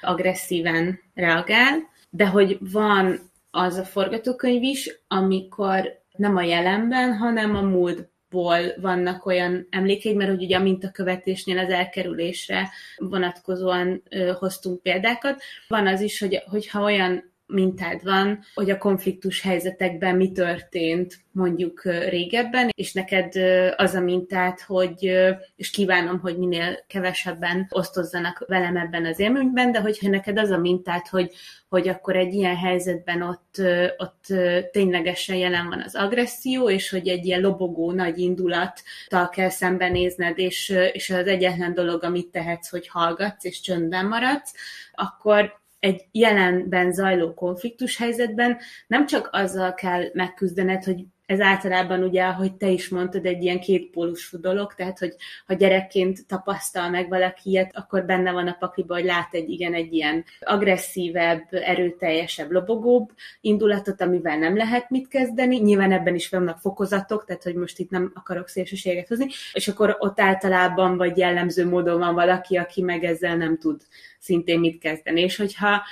agresszíven 0.01 1.01
reagál, 1.15 1.79
de 2.11 2.27
hogy 2.27 2.59
van 2.61 3.19
az 3.51 3.77
a 3.77 3.85
forgatókönyv 3.85 4.63
is, 4.63 5.01
amikor 5.09 6.03
nem 6.17 6.37
a 6.37 6.43
jelenben, 6.43 7.17
hanem 7.17 7.57
a 7.57 7.61
múltból 7.61 8.59
vannak 8.81 9.27
olyan 9.27 9.67
emlékeid, 9.71 10.17
mert 10.17 10.31
hogy 10.31 10.43
ugye 10.43 10.57
a 10.57 10.63
mintakövetésnél 10.63 11.59
az 11.59 11.69
elkerülésre 11.69 12.69
vonatkozóan 12.97 14.03
hoztunk 14.39 14.83
példákat. 14.83 15.43
Van 15.69 15.87
az 15.87 16.01
is, 16.01 16.19
hogy, 16.19 16.43
hogyha 16.51 16.83
olyan 16.83 17.33
mintád 17.49 18.03
van, 18.03 18.41
hogy 18.55 18.71
a 18.71 18.79
konfliktus 18.79 19.41
helyzetekben 19.41 20.17
mi 20.17 20.33
történt 20.33 21.19
mondjuk 21.33 21.83
régebben, 22.09 22.71
és 22.77 22.93
neked 22.93 23.33
az 23.77 23.95
a 23.95 24.01
mintát, 24.01 24.61
hogy, 24.61 25.13
és 25.57 25.71
kívánom, 25.71 26.21
hogy 26.21 26.39
minél 26.39 26.85
kevesebben 26.87 27.67
osztozzanak 27.71 28.45
velem 28.47 28.77
ebben 28.77 29.05
az 29.05 29.19
élményben, 29.19 29.73
de 29.73 29.81
hogyha 29.81 30.09
neked 30.09 30.39
az 30.39 30.51
a 30.51 30.59
mintát, 30.59 31.09
hogy, 31.09 31.35
hogy 31.69 31.89
akkor 31.89 32.17
egy 32.17 32.35
ilyen 32.35 32.57
helyzetben 32.57 33.23
ott, 33.23 33.63
ott 33.97 34.25
ténylegesen 34.71 35.37
jelen 35.37 35.69
van 35.69 35.83
az 35.83 35.95
agresszió, 35.95 36.71
és 36.71 36.91
hogy 36.91 37.09
egy 37.09 37.27
ilyen 37.27 37.41
lobogó 37.41 37.93
nagy 37.93 38.19
indulattal 38.19 39.29
kell 39.33 39.49
szembenézned, 39.49 40.39
és, 40.39 40.69
és 40.93 41.11
az 41.11 41.27
egyetlen 41.27 41.75
dolog, 41.75 42.05
amit 42.05 42.31
tehetsz, 42.31 42.69
hogy 42.69 42.89
hallgatsz, 42.89 43.45
és 43.45 43.61
csöndben 43.61 44.07
maradsz, 44.07 44.55
akkor 44.93 45.67
egy 45.79 46.07
jelenben 46.13 46.93
zajló 46.93 47.35
konfliktus 47.35 47.97
helyzetben 47.97 48.59
nem 48.87 49.07
csak 49.07 49.29
azzal 49.33 49.75
kell 49.75 50.05
megküzdened, 50.13 50.85
hogy 50.85 51.05
ez 51.29 51.41
általában 51.41 52.03
ugye, 52.03 52.25
ahogy 52.25 52.55
te 52.55 52.69
is 52.69 52.89
mondtad, 52.89 53.27
egy 53.27 53.43
ilyen 53.43 53.61
kétpólusú 53.61 54.41
dolog, 54.41 54.75
tehát 54.75 54.99
hogy 54.99 55.15
ha 55.47 55.55
gyerekként 55.55 56.27
tapasztal 56.27 56.91
meg 56.91 57.09
valaki 57.09 57.51
ilyet, 57.51 57.77
akkor 57.77 58.05
benne 58.05 58.33
van 58.33 58.49
a 58.49 58.57
pakliba, 58.59 58.95
hogy 58.95 59.05
lát 59.05 59.35
egy 59.35 59.51
igen, 59.51 59.75
egy 59.75 59.93
ilyen 59.93 60.25
agresszívebb, 60.41 61.47
erőteljesebb, 61.51 62.51
lobogóbb 62.51 63.11
indulatot, 63.41 64.01
amivel 64.01 64.39
nem 64.39 64.57
lehet 64.57 64.91
mit 64.91 65.09
kezdeni. 65.09 65.57
Nyilván 65.57 65.93
ebben 65.93 66.15
is 66.15 66.29
vannak 66.29 66.59
fokozatok, 66.59 67.25
tehát 67.25 67.43
hogy 67.43 67.55
most 67.55 67.79
itt 67.79 67.91
nem 67.91 68.13
akarok 68.15 68.49
szélsőséget 68.49 69.09
hozni, 69.09 69.27
és 69.53 69.69
akkor 69.69 69.97
ott 69.99 70.21
általában 70.21 70.97
vagy 70.97 71.17
jellemző 71.17 71.69
módon 71.69 71.99
van 71.99 72.15
valaki, 72.15 72.57
aki 72.57 72.83
meg 72.83 73.05
ezzel 73.05 73.37
nem 73.37 73.59
tud 73.59 73.83
szintén 74.19 74.59
mit 74.59 74.81
kezdeni. 74.81 75.21
És 75.21 75.37
hogyha 75.37 75.83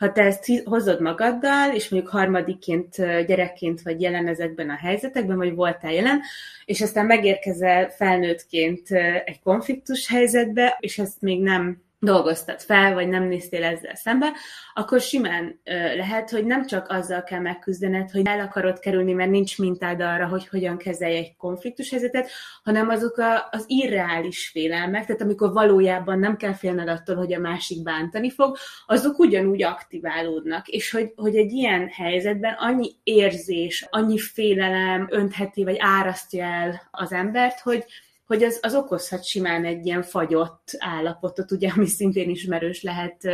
ha 0.00 0.12
te 0.12 0.22
ezt 0.22 0.62
hozod 0.64 1.00
magaddal, 1.00 1.74
és 1.74 1.88
mondjuk 1.88 2.12
harmadikként, 2.12 2.96
gyerekként 3.26 3.82
vagy 3.82 4.00
jelen 4.00 4.26
ezekben 4.26 4.70
a 4.70 4.76
helyzetekben, 4.76 5.36
vagy 5.36 5.54
voltál 5.54 5.92
jelen, 5.92 6.20
és 6.64 6.80
aztán 6.80 7.06
megérkezel 7.06 7.90
felnőttként 7.90 8.90
egy 9.24 9.40
konfliktus 9.42 10.08
helyzetbe, 10.08 10.76
és 10.80 10.98
ezt 10.98 11.20
még 11.20 11.42
nem 11.42 11.82
dolgoztad 12.02 12.60
fel, 12.60 12.94
vagy 12.94 13.08
nem 13.08 13.22
néztél 13.22 13.64
ezzel 13.64 13.94
szembe, 13.94 14.32
akkor 14.74 15.00
simán 15.00 15.60
ö, 15.64 15.96
lehet, 15.96 16.30
hogy 16.30 16.44
nem 16.44 16.66
csak 16.66 16.88
azzal 16.88 17.22
kell 17.22 17.40
megküzdened, 17.40 18.10
hogy 18.10 18.26
el 18.26 18.40
akarod 18.40 18.78
kerülni, 18.78 19.12
mert 19.12 19.30
nincs 19.30 19.58
mintád 19.58 20.00
arra, 20.00 20.28
hogy 20.28 20.48
hogyan 20.48 20.76
kezelj 20.76 21.16
egy 21.16 21.36
konfliktus 21.36 21.90
helyzetet, 21.90 22.30
hanem 22.62 22.88
azok 22.88 23.18
a, 23.18 23.48
az 23.50 23.64
irreális 23.66 24.48
félelmek, 24.48 25.06
tehát 25.06 25.22
amikor 25.22 25.52
valójában 25.52 26.18
nem 26.18 26.36
kell 26.36 26.54
félned 26.54 26.88
attól, 26.88 27.16
hogy 27.16 27.32
a 27.32 27.38
másik 27.38 27.82
bántani 27.82 28.30
fog, 28.30 28.56
azok 28.86 29.18
ugyanúgy 29.18 29.62
aktiválódnak, 29.62 30.68
és 30.68 30.90
hogy, 30.90 31.12
hogy 31.16 31.36
egy 31.36 31.52
ilyen 31.52 31.88
helyzetben 31.88 32.54
annyi 32.58 32.90
érzés, 33.02 33.86
annyi 33.90 34.18
félelem 34.18 35.06
öntheti, 35.10 35.64
vagy 35.64 35.76
árasztja 35.78 36.44
el 36.44 36.88
az 36.90 37.12
embert, 37.12 37.60
hogy 37.60 37.84
hogy 38.30 38.42
az, 38.42 38.58
az 38.62 38.74
okozhat 38.74 39.24
simán 39.24 39.64
egy 39.64 39.86
ilyen 39.86 40.02
fagyott 40.02 40.76
állapotot, 40.78 41.50
ugye, 41.50 41.68
ami 41.76 41.86
szintén 41.86 42.30
ismerős 42.30 42.82
lehet 42.82 43.28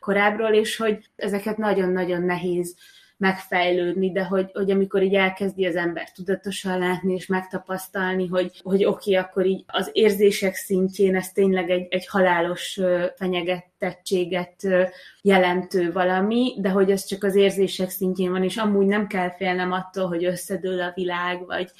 korábbról, 0.00 0.52
és 0.52 0.76
hogy 0.76 1.10
ezeket 1.16 1.56
nagyon-nagyon 1.56 2.22
nehéz 2.22 2.76
megfejlődni, 3.16 4.12
de 4.12 4.24
hogy, 4.24 4.50
hogy 4.52 4.70
amikor 4.70 5.02
így 5.02 5.14
elkezdi 5.14 5.66
az 5.66 5.76
ember 5.76 6.12
tudatosan 6.12 6.78
látni 6.78 7.14
és 7.14 7.26
megtapasztalni, 7.26 8.26
hogy, 8.26 8.60
hogy 8.62 8.84
oké, 8.84 9.10
okay, 9.10 9.24
akkor 9.24 9.46
így 9.46 9.64
az 9.66 9.90
érzések 9.92 10.54
szintjén 10.54 11.16
ez 11.16 11.32
tényleg 11.32 11.70
egy, 11.70 11.86
egy 11.90 12.06
halálos 12.06 12.80
fenyegetettséget 13.16 14.54
jelentő 15.22 15.92
valami, 15.92 16.54
de 16.58 16.68
hogy 16.68 16.90
ez 16.90 17.04
csak 17.04 17.24
az 17.24 17.34
érzések 17.34 17.90
szintjén 17.90 18.30
van, 18.30 18.44
és 18.44 18.56
amúgy 18.56 18.86
nem 18.86 19.06
kell 19.06 19.30
félnem 19.30 19.72
attól, 19.72 20.06
hogy 20.06 20.24
összedől 20.24 20.80
a 20.80 20.92
világ, 20.94 21.46
vagy, 21.46 21.70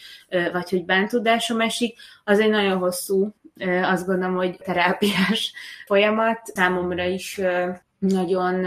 vagy 0.52 0.70
hogy 0.70 0.84
bántudásom 0.84 1.60
esik, 1.60 1.98
az 2.24 2.40
egy 2.40 2.50
nagyon 2.50 2.78
hosszú, 2.78 3.34
azt 3.82 4.06
gondolom, 4.06 4.34
hogy 4.34 4.56
terápiás 4.56 5.52
folyamat. 5.86 6.40
Számomra 6.44 7.04
is 7.04 7.40
nagyon 7.98 8.66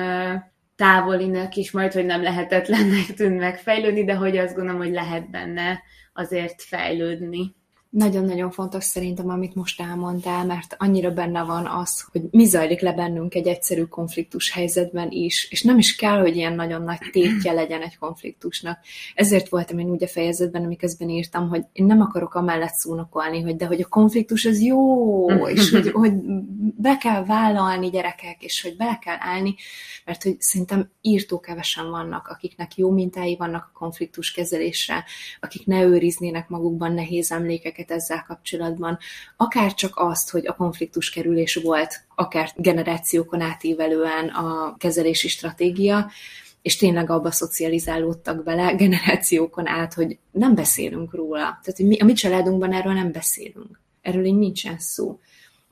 távolinak 0.75 1.55
is 1.55 1.71
majd, 1.71 1.93
hogy 1.93 2.05
nem 2.05 2.21
lehetetlennek 2.23 3.05
tűn 3.15 3.31
megfejlődni, 3.31 4.03
de 4.03 4.15
hogy 4.15 4.37
azt 4.37 4.55
gondolom, 4.55 4.81
hogy 4.81 4.91
lehet 4.91 5.29
benne 5.29 5.81
azért 6.13 6.61
fejlődni. 6.61 7.55
Nagyon-nagyon 7.95 8.51
fontos 8.51 8.83
szerintem, 8.83 9.29
amit 9.29 9.55
most 9.55 9.81
elmondtál, 9.81 10.45
mert 10.45 10.75
annyira 10.77 11.11
benne 11.11 11.43
van 11.43 11.65
az, 11.65 12.05
hogy 12.11 12.21
mi 12.31 12.45
zajlik 12.45 12.79
le 12.79 12.93
bennünk 12.93 13.35
egy 13.35 13.47
egyszerű 13.47 13.83
konfliktus 13.83 14.51
helyzetben 14.51 15.11
is, 15.11 15.47
és 15.51 15.63
nem 15.63 15.77
is 15.77 15.95
kell, 15.95 16.19
hogy 16.19 16.35
ilyen 16.35 16.53
nagyon 16.53 16.81
nagy 16.81 16.99
tétje 17.11 17.51
legyen 17.51 17.81
egy 17.81 17.97
konfliktusnak. 17.97 18.79
Ezért 19.13 19.49
voltam 19.49 19.79
én 19.79 19.89
úgy 19.89 20.03
a 20.03 20.07
fejezetben, 20.07 20.63
amiközben 20.63 21.09
írtam, 21.09 21.49
hogy 21.49 21.63
én 21.73 21.85
nem 21.85 22.01
akarok 22.01 22.33
amellett 22.33 22.73
szónokolni, 22.73 23.41
hogy 23.41 23.55
de 23.55 23.65
hogy 23.65 23.81
a 23.81 23.87
konfliktus 23.87 24.45
az 24.45 24.61
jó, 24.61 25.27
és 25.47 25.69
hogy, 25.69 25.91
hogy 25.91 26.13
be 26.77 26.97
kell 26.97 27.25
vállalni 27.25 27.89
gyerekek, 27.89 28.43
és 28.43 28.61
hogy 28.61 28.75
be 28.75 28.99
kell 29.01 29.17
állni, 29.19 29.55
mert 30.05 30.23
hogy 30.23 30.35
szerintem 30.41 30.89
írtó 31.01 31.39
kevesen 31.39 31.89
vannak, 31.89 32.27
akiknek 32.27 32.77
jó 32.77 32.91
mintái 32.91 33.35
vannak 33.35 33.69
a 33.73 33.77
konfliktus 33.77 34.31
kezelésre, 34.31 35.03
akik 35.39 35.65
ne 35.65 35.83
őriznének 35.83 36.49
magukban 36.49 36.93
nehéz 36.93 37.31
emlékeket, 37.31 37.83
ezeket 37.89 37.91
ezzel 37.91 38.23
kapcsolatban. 38.27 38.97
Akár 39.37 39.73
csak 39.73 39.93
azt, 39.95 40.29
hogy 40.29 40.47
a 40.47 40.55
konfliktus 40.55 41.09
kerülés 41.09 41.55
volt, 41.55 42.05
akár 42.15 42.51
generációkon 42.55 43.41
átívelően 43.41 44.27
a 44.27 44.75
kezelési 44.77 45.27
stratégia, 45.27 46.11
és 46.61 46.75
tényleg 46.75 47.09
abba 47.09 47.31
szocializálódtak 47.31 48.43
bele 48.43 48.73
generációkon 48.73 49.67
át, 49.67 49.93
hogy 49.93 50.17
nem 50.31 50.55
beszélünk 50.55 51.13
róla. 51.13 51.39
Tehát, 51.39 51.77
hogy 51.77 51.85
mi, 51.85 51.99
a 51.99 52.05
mi 52.05 52.13
családunkban 52.13 52.73
erről 52.73 52.93
nem 52.93 53.11
beszélünk. 53.11 53.79
Erről 54.01 54.25
így 54.25 54.37
nincsen 54.37 54.79
szó 54.79 55.19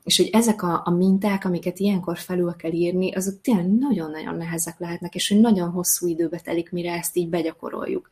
és 0.04 0.16
hogy 0.16 0.28
ezek 0.32 0.62
a, 0.62 0.82
a 0.84 0.90
minták, 0.90 1.44
amiket 1.44 1.78
ilyenkor 1.78 2.18
felül 2.18 2.54
kell 2.56 2.72
írni, 2.72 3.14
azok 3.14 3.40
tényleg 3.40 3.70
nagyon-nagyon 3.78 4.36
nehezek 4.36 4.78
lehetnek, 4.78 5.14
és 5.14 5.28
hogy 5.28 5.40
nagyon 5.40 5.70
hosszú 5.70 6.06
időbe 6.06 6.40
telik, 6.40 6.70
mire 6.70 6.92
ezt 6.92 7.16
így 7.16 7.28
begyakoroljuk. 7.28 8.10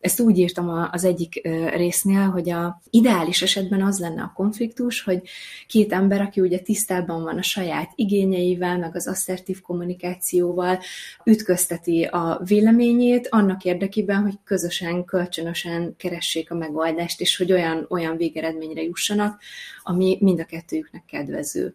Ezt 0.00 0.20
úgy 0.20 0.38
írtam 0.38 0.88
az 0.90 1.04
egyik 1.04 1.40
résznél, 1.74 2.28
hogy 2.28 2.50
a 2.50 2.80
ideális 2.90 3.42
esetben 3.42 3.82
az 3.82 3.98
lenne 3.98 4.22
a 4.22 4.32
konfliktus, 4.34 5.02
hogy 5.02 5.22
két 5.66 5.92
ember, 5.92 6.20
aki 6.20 6.40
ugye 6.40 6.58
tisztában 6.58 7.22
van 7.22 7.38
a 7.38 7.42
saját 7.42 7.92
igényeivel, 7.94 8.78
meg 8.78 8.96
az 8.96 9.08
asszertív 9.08 9.60
kommunikációval, 9.60 10.78
ütközteti 11.24 12.02
a 12.02 12.40
véleményét 12.44 13.28
annak 13.30 13.64
érdekében, 13.64 14.22
hogy 14.22 14.38
közösen, 14.44 15.04
kölcsönösen 15.04 15.94
keressék 15.96 16.50
a 16.50 16.54
megoldást, 16.54 17.20
és 17.20 17.36
hogy 17.36 17.52
olyan, 17.52 17.86
olyan 17.88 18.16
végeredményre 18.16 18.82
jussanak, 18.82 19.40
ami 19.82 20.18
mind 20.20 20.40
a 20.40 20.44
kettőjüknek 20.44 21.02
kedvező. 21.26 21.74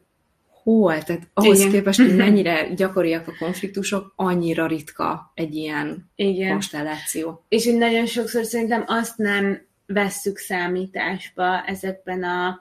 hol, 0.64 1.04
tehát 1.04 1.28
ahhoz 1.34 1.60
Igen. 1.60 1.72
képest, 1.72 2.00
hogy 2.00 2.16
mennyire 2.26 2.74
gyakoriak 2.74 3.28
a 3.28 3.36
konfliktusok, 3.40 4.14
annyira 4.16 4.68
ritka 4.68 5.32
egy 5.34 5.56
ilyen 5.56 6.12
Igen. 6.16 6.50
konstelláció. 6.50 7.46
És 7.50 7.66
hogy 7.66 7.78
nagyon 7.78 8.06
sokszor 8.06 8.46
szerintem 8.46 8.84
azt 8.88 9.18
nem 9.18 9.62
vesszük 9.86 10.38
számításba 10.38 11.64
ezekben 11.66 12.24
a 12.24 12.60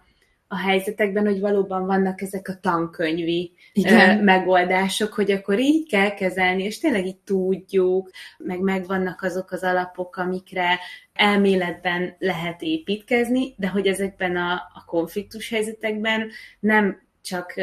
a 0.53 0.59
helyzetekben, 0.59 1.25
hogy 1.25 1.41
valóban 1.41 1.87
vannak 1.87 2.21
ezek 2.21 2.49
a 2.49 2.59
tankönyvi 2.61 3.53
Igen. 3.73 4.25
megoldások, 4.25 5.13
hogy 5.13 5.31
akkor 5.31 5.59
így 5.59 5.89
kell 5.89 6.15
kezelni, 6.15 6.63
és 6.63 6.79
tényleg 6.79 7.07
így 7.07 7.21
tudjuk, 7.25 8.11
meg 8.39 8.61
megvannak 8.61 9.23
azok 9.23 9.53
az 9.53 9.63
alapok, 9.63 10.17
amikre 10.17 10.79
elméletben 11.13 12.17
lehet 12.19 12.63
építkezni, 12.63 13.55
de 13.57 13.69
hogy 13.69 13.87
ezekben 13.87 14.37
a, 14.37 14.53
a 14.53 14.85
konfliktus 14.87 15.51
helyzetekben 15.51 16.31
nem 16.61 17.03
csak 17.23 17.55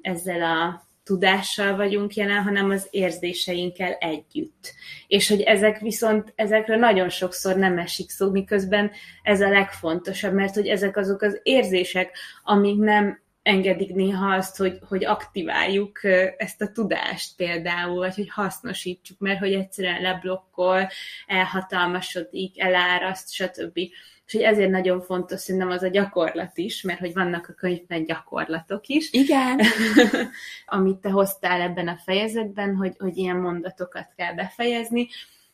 ezzel 0.00 0.42
a 0.42 0.88
tudással 1.10 1.76
vagyunk 1.76 2.14
jelen, 2.14 2.42
hanem 2.42 2.70
az 2.70 2.86
érzéseinkkel 2.90 3.92
együtt. 3.92 4.74
És 5.06 5.28
hogy 5.28 5.40
ezek 5.40 5.78
viszont, 5.78 6.32
ezekről 6.36 6.76
nagyon 6.76 7.08
sokszor 7.08 7.56
nem 7.56 7.78
esik 7.78 8.10
szó, 8.10 8.30
miközben 8.30 8.90
ez 9.22 9.40
a 9.40 9.48
legfontosabb, 9.48 10.32
mert 10.32 10.54
hogy 10.54 10.66
ezek 10.66 10.96
azok 10.96 11.22
az 11.22 11.40
érzések, 11.42 12.16
amik 12.42 12.78
nem 12.78 13.20
engedik 13.42 13.94
néha 13.94 14.34
azt, 14.34 14.56
hogy, 14.56 14.78
hogy 14.88 15.04
aktiváljuk 15.04 16.04
ezt 16.36 16.62
a 16.62 16.72
tudást 16.72 17.36
például, 17.36 17.98
vagy 17.98 18.14
hogy 18.14 18.30
hasznosítsuk, 18.30 19.18
mert 19.18 19.38
hogy 19.38 19.52
egyszerűen 19.52 20.00
leblokkol, 20.00 20.88
elhatalmasodik, 21.26 22.60
eláraszt, 22.60 23.32
stb. 23.32 23.76
És 24.26 24.36
hogy 24.36 24.44
ezért 24.44 24.70
nagyon 24.70 25.00
fontos 25.00 25.40
szerintem 25.40 25.70
az 25.70 25.82
a 25.82 25.88
gyakorlat 25.88 26.58
is, 26.58 26.82
mert 26.82 26.98
hogy 26.98 27.12
vannak 27.12 27.48
a 27.48 27.52
könyvben 27.52 28.04
gyakorlatok 28.04 28.86
is. 28.86 29.12
Igen. 29.12 29.60
amit 30.66 30.98
te 30.98 31.10
hoztál 31.10 31.60
ebben 31.60 31.88
a 31.88 32.00
fejezetben, 32.04 32.74
hogy, 32.74 32.94
hogy 32.98 33.16
ilyen 33.16 33.36
mondatokat 33.36 34.12
kell 34.16 34.34
befejezni, 34.34 35.08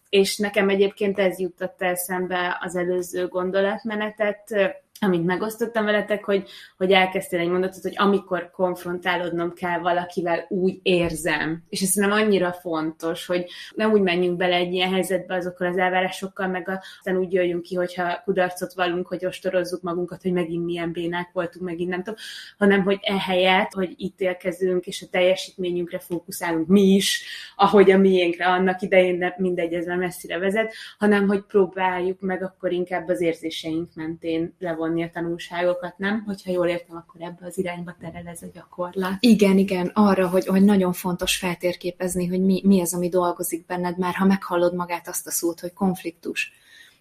és 0.09 0.37
nekem 0.37 0.69
egyébként 0.69 1.19
ez 1.19 1.39
jutott 1.39 1.83
eszembe 1.83 2.59
az 2.61 2.77
előző 2.77 3.29
gondolatmenetet, 3.29 4.55
amit 5.01 5.25
megosztottam 5.25 5.85
veletek, 5.85 6.25
hogy, 6.25 6.49
hogy 6.77 6.93
elkezdtél 6.93 7.41
egy 7.41 7.49
mondatot, 7.49 7.83
hogy 7.83 7.95
amikor 7.97 8.51
konfrontálódnom 8.51 9.53
kell 9.53 9.79
valakivel, 9.79 10.47
úgy 10.49 10.79
érzem. 10.83 11.63
És 11.69 11.83
ez 11.83 11.93
nem 11.95 12.11
annyira 12.11 12.53
fontos, 12.53 13.27
hogy 13.27 13.45
nem 13.75 13.93
úgy 13.93 14.01
menjünk 14.01 14.37
bele 14.37 14.55
egy 14.55 14.73
ilyen 14.73 14.93
helyzetbe 14.93 15.35
azokkal 15.35 15.69
az 15.69 15.77
elvárásokkal, 15.77 16.49
meg 16.49 16.81
aztán 16.99 17.17
úgy 17.17 17.33
jöjjünk 17.33 17.63
ki, 17.63 17.75
hogyha 17.75 18.21
kudarcot 18.25 18.73
vallunk, 18.73 19.07
hogy 19.07 19.27
ostorozzuk 19.27 19.83
magunkat, 19.83 20.23
hogy 20.23 20.33
megint 20.33 20.65
milyen 20.65 20.93
bénák 20.93 21.31
voltunk, 21.33 21.65
megint 21.65 21.91
nem 21.91 22.03
tudom, 22.03 22.19
hanem 22.59 22.83
hogy 22.83 22.99
ehelyett, 23.03 23.73
hogy 23.73 23.95
ítélkezünk, 23.97 24.87
és 24.87 25.03
a 25.03 25.11
teljesítményünkre 25.11 25.99
fókuszálunk 25.99 26.67
mi 26.67 26.83
is, 26.83 27.25
ahogy 27.57 27.91
a 27.91 27.99
miénkre 27.99 28.47
annak 28.47 28.83
idején, 28.83 29.19
de 29.19 29.35
mindegy, 29.39 29.73
ez 29.73 29.87
messzire 29.87 30.39
vezet, 30.39 30.75
hanem 30.99 31.27
hogy 31.27 31.43
próbáljuk 31.43 32.21
meg 32.21 32.43
akkor 32.43 32.73
inkább 32.73 33.09
az 33.09 33.21
érzéseink 33.21 33.95
mentén 33.95 34.55
levonni 34.59 34.86
levonni 34.87 35.03
a 35.03 35.11
tanulságokat, 35.11 35.99
nem? 35.99 36.23
Hogyha 36.27 36.51
jól 36.51 36.67
értem, 36.69 36.97
akkor 36.97 37.21
ebbe 37.21 37.47
az 37.47 37.59
irányba 37.59 37.95
terel 38.01 38.27
ez 38.27 38.43
a 38.43 38.47
gyakorlat. 38.53 39.17
Igen, 39.21 39.59
igen, 39.59 39.91
arra, 39.95 40.29
hogy, 40.29 40.47
hogy 40.47 40.63
nagyon 40.63 40.93
fontos 40.93 41.37
feltérképezni, 41.37 42.27
hogy 42.27 42.41
mi, 42.41 42.63
mi 42.65 42.81
az, 42.81 42.95
ami 42.95 43.09
dolgozik 43.09 43.67
benned, 43.67 43.99
már 43.99 44.15
ha 44.15 44.25
meghallod 44.25 44.75
magát 44.75 45.09
azt 45.09 45.27
a 45.27 45.31
szót, 45.31 45.61
hogy 45.61 45.73
konfliktus 45.73 46.53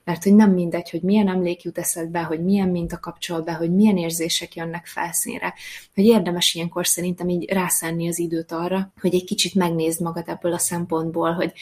mert 0.06 0.24
hogy 0.24 0.36
nem 0.36 0.52
mindegy, 0.52 0.90
hogy 0.90 1.02
milyen 1.02 1.28
emlék 1.28 1.64
jut 1.64 1.78
eszedbe, 1.78 2.22
hogy 2.22 2.44
milyen 2.44 2.70
minta 2.70 3.00
kapcsol 3.00 3.42
be, 3.42 3.54
hogy 3.54 3.74
milyen 3.74 3.98
érzések 3.98 4.56
jönnek 4.56 4.86
felszínre, 4.86 5.54
hogy 5.94 6.06
érdemes 6.06 6.54
ilyenkor 6.54 6.88
szerintem 6.88 7.30
így 7.30 7.50
rászenni 7.50 8.08
az 8.08 8.20
időt 8.20 8.52
arra, 8.52 8.92
hogy 9.02 9.14
egy 9.14 9.24
kicsit 9.24 9.56
megnézd 9.56 10.02
magad 10.02 10.24
ebből 10.28 10.54
a 10.54 10.58
szempontból, 10.58 11.32
hogy 11.32 11.54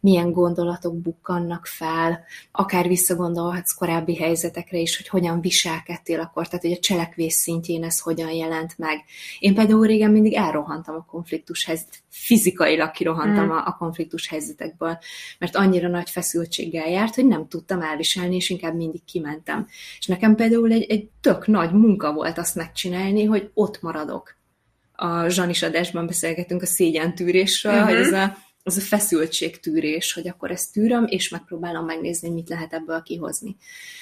milyen 0.00 0.32
gondolatok 0.32 0.96
bukkannak 0.96 1.66
fel, 1.66 2.24
akár 2.52 2.88
visszagondolhatsz 2.88 3.74
korábbi 3.74 4.16
helyzetekre 4.16 4.78
is, 4.78 4.96
hogy 4.96 5.08
hogyan 5.08 5.40
viselkedtél 5.40 6.20
akkor, 6.20 6.48
tehát 6.48 6.64
hogy 6.64 6.72
a 6.72 6.80
cselekvés 6.80 7.32
szintjén 7.32 7.84
ez 7.84 8.00
hogyan 8.00 8.30
jelent 8.30 8.78
meg. 8.78 9.04
Én 9.38 9.54
például 9.54 9.86
régen 9.86 10.10
mindig 10.10 10.34
elrohantam 10.34 10.94
a 10.94 11.04
konfliktus 11.10 11.64
helyzet, 11.64 12.02
fizikailag 12.12 12.90
kirohantam 12.90 13.46
mm. 13.46 13.50
a, 13.50 13.66
a 13.66 13.76
konfliktus 13.78 14.28
helyzetekből, 14.28 14.98
mert 15.38 15.56
annyira 15.56 15.88
nagy 15.88 16.10
feszültséggel 16.10 16.88
járt, 16.88 17.14
hogy 17.14 17.26
nem 17.26 17.48
tudtam 17.48 17.80
el 17.80 17.90
elviselni, 17.92 18.36
és 18.36 18.50
inkább 18.50 18.74
mindig 18.74 19.04
kimentem. 19.04 19.66
És 19.98 20.06
nekem 20.06 20.34
például 20.34 20.72
egy, 20.72 20.90
egy 20.90 21.08
tök 21.20 21.46
nagy 21.46 21.72
munka 21.72 22.12
volt 22.12 22.38
azt 22.38 22.54
megcsinálni, 22.54 23.24
hogy 23.24 23.50
ott 23.54 23.82
maradok. 23.82 24.36
A 24.92 25.28
Zsanis 25.28 25.62
adásban 25.62 26.06
beszélgetünk 26.06 26.62
a 26.62 26.66
szégyentűrésről, 26.66 27.72
uh-huh. 27.72 27.88
hogy 27.88 27.98
ez 27.98 28.12
a, 28.12 28.36
az 28.62 28.76
a 28.76 28.80
feszültségtűrés, 28.80 30.12
hogy 30.12 30.28
akkor 30.28 30.50
ezt 30.50 30.72
tűröm, 30.72 31.04
és 31.06 31.28
megpróbálom 31.28 31.84
megnézni, 31.84 32.30
mit 32.30 32.48
lehet 32.48 32.72
ebből 32.72 33.02
kihozni. 33.02 33.56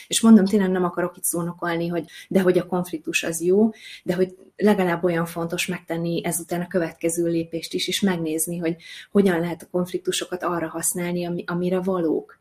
És 0.07 0.21
mondom, 0.21 0.45
tényleg 0.45 0.71
nem 0.71 0.85
akarok 0.85 1.17
itt 1.17 1.25
szónokolni, 1.25 1.89
hogy 1.89 2.05
de 2.29 2.41
hogy 2.41 2.59
a 2.59 2.67
konfliktus 2.67 3.23
az 3.23 3.41
jó, 3.41 3.71
de 4.03 4.15
hogy 4.15 4.37
legalább 4.57 5.05
olyan 5.05 5.27
fontos 5.27 5.67
megtenni 5.67 6.25
ezután 6.25 6.61
a 6.61 6.67
következő 6.67 7.27
lépést 7.27 7.75
is, 7.75 7.89
és 7.89 8.01
megnézni, 8.01 8.59
hogy 8.59 8.77
hogyan 9.11 9.41
lehet 9.41 9.63
a 9.63 9.69
konfliktusokat 9.71 10.43
arra 10.43 10.69
használni, 10.69 11.25
ami, 11.25 11.45
amire 11.47 11.81
valók 11.81 12.41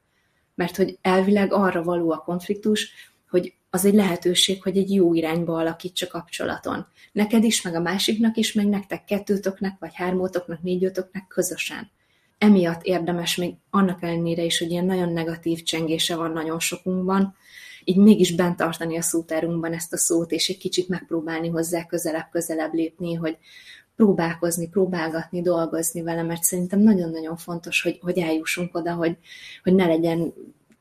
mert 0.60 0.75
hogy 0.75 0.97
elvileg 1.01 1.53
arra 1.53 1.84
való 1.84 2.12
a 2.12 2.17
konfliktus, 2.17 2.91
hogy 3.29 3.53
az 3.69 3.86
egy 3.86 3.93
lehetőség, 3.93 4.63
hogy 4.63 4.77
egy 4.77 4.93
jó 4.93 5.13
irányba 5.13 5.58
alakíts 5.58 6.01
a 6.01 6.08
kapcsolaton. 6.08 6.88
Neked 7.12 7.43
is, 7.43 7.62
meg 7.62 7.75
a 7.75 7.79
másiknak 7.79 8.38
is, 8.38 8.53
meg 8.53 8.67
nektek 8.67 9.03
kettőtöknek, 9.03 9.75
vagy 9.79 9.91
hármótoknak, 9.93 10.62
négyötöknek 10.62 11.27
közösen. 11.27 11.91
Emiatt 12.39 12.84
érdemes 12.84 13.36
még 13.36 13.54
annak 13.69 14.04
ellenére 14.04 14.43
is, 14.43 14.60
hogy 14.60 14.71
ilyen 14.71 14.86
nagyon 14.86 15.13
negatív 15.13 15.63
csengése 15.63 16.15
van 16.15 16.32
nagyon 16.32 16.60
sokunkban, 16.60 17.36
így 17.84 17.97
mégis 17.97 18.36
bent 18.36 18.58
tartani 18.58 18.97
a 18.97 19.02
szótárunkban 19.02 19.73
ezt 19.73 19.93
a 19.93 19.97
szót, 19.97 20.32
és 20.32 20.49
egy 20.49 20.58
kicsit 20.58 20.88
megpróbálni 20.88 21.49
hozzá 21.49 21.86
közelebb-közelebb 21.86 22.73
lépni, 22.73 23.13
hogy 23.13 23.38
próbálkozni, 23.95 24.69
próbálgatni, 24.69 25.41
dolgozni 25.41 26.02
vele, 26.02 26.23
mert 26.23 26.43
szerintem 26.43 26.80
nagyon-nagyon 26.80 27.38
fontos, 27.38 27.82
hogy, 27.82 27.99
hogy 28.02 28.17
eljussunk 28.17 28.75
oda, 28.75 28.93
hogy, 28.93 29.17
hogy 29.63 29.73
ne 29.73 29.86
legyen 29.86 30.34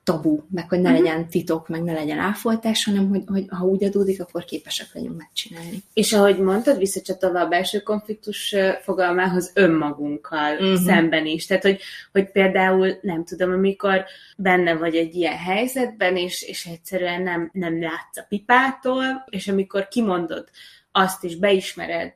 tabu, 0.09 0.40
meg 0.51 0.68
hogy 0.68 0.81
ne 0.81 0.90
uh-huh. 0.90 1.05
legyen 1.05 1.29
titok, 1.29 1.68
meg 1.68 1.83
ne 1.83 1.92
legyen 1.92 2.18
áfoltás, 2.18 2.85
hanem 2.85 3.09
hogy, 3.09 3.23
hogy 3.27 3.44
ha 3.49 3.64
úgy 3.64 3.85
adódik, 3.85 4.21
akkor 4.21 4.44
képesek 4.44 4.87
legyünk 4.92 5.16
megcsinálni. 5.16 5.83
És 5.92 6.12
ahogy 6.12 6.38
mondtad, 6.38 6.79
visszacsatolva 6.79 7.40
a 7.40 7.49
belső 7.49 7.81
konfliktus 7.81 8.55
fogalmához 8.83 9.51
önmagunkkal 9.55 10.53
uh-huh. 10.53 10.75
szemben 10.75 11.27
is. 11.27 11.47
Tehát, 11.47 11.62
hogy, 11.62 11.81
hogy 12.12 12.31
például, 12.31 12.99
nem 13.03 13.25
tudom, 13.25 13.53
amikor 13.53 14.05
benne 14.37 14.75
vagy 14.75 14.97
egy 14.97 15.14
ilyen 15.14 15.37
helyzetben, 15.37 16.16
és, 16.16 16.42
és 16.42 16.66
egyszerűen 16.66 17.23
nem, 17.23 17.51
nem 17.53 17.81
látsz 17.81 18.16
a 18.16 18.27
pipától, 18.29 19.25
és 19.31 19.49
amikor 19.49 19.88
kimondod 19.88 20.49
azt, 20.92 21.25
és 21.25 21.37
beismered 21.37 22.12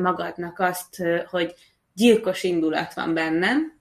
magadnak 0.00 0.58
azt, 0.58 1.02
hogy 1.30 1.54
gyilkos 1.94 2.42
indulat 2.42 2.94
van 2.94 3.14
bennem, 3.14 3.75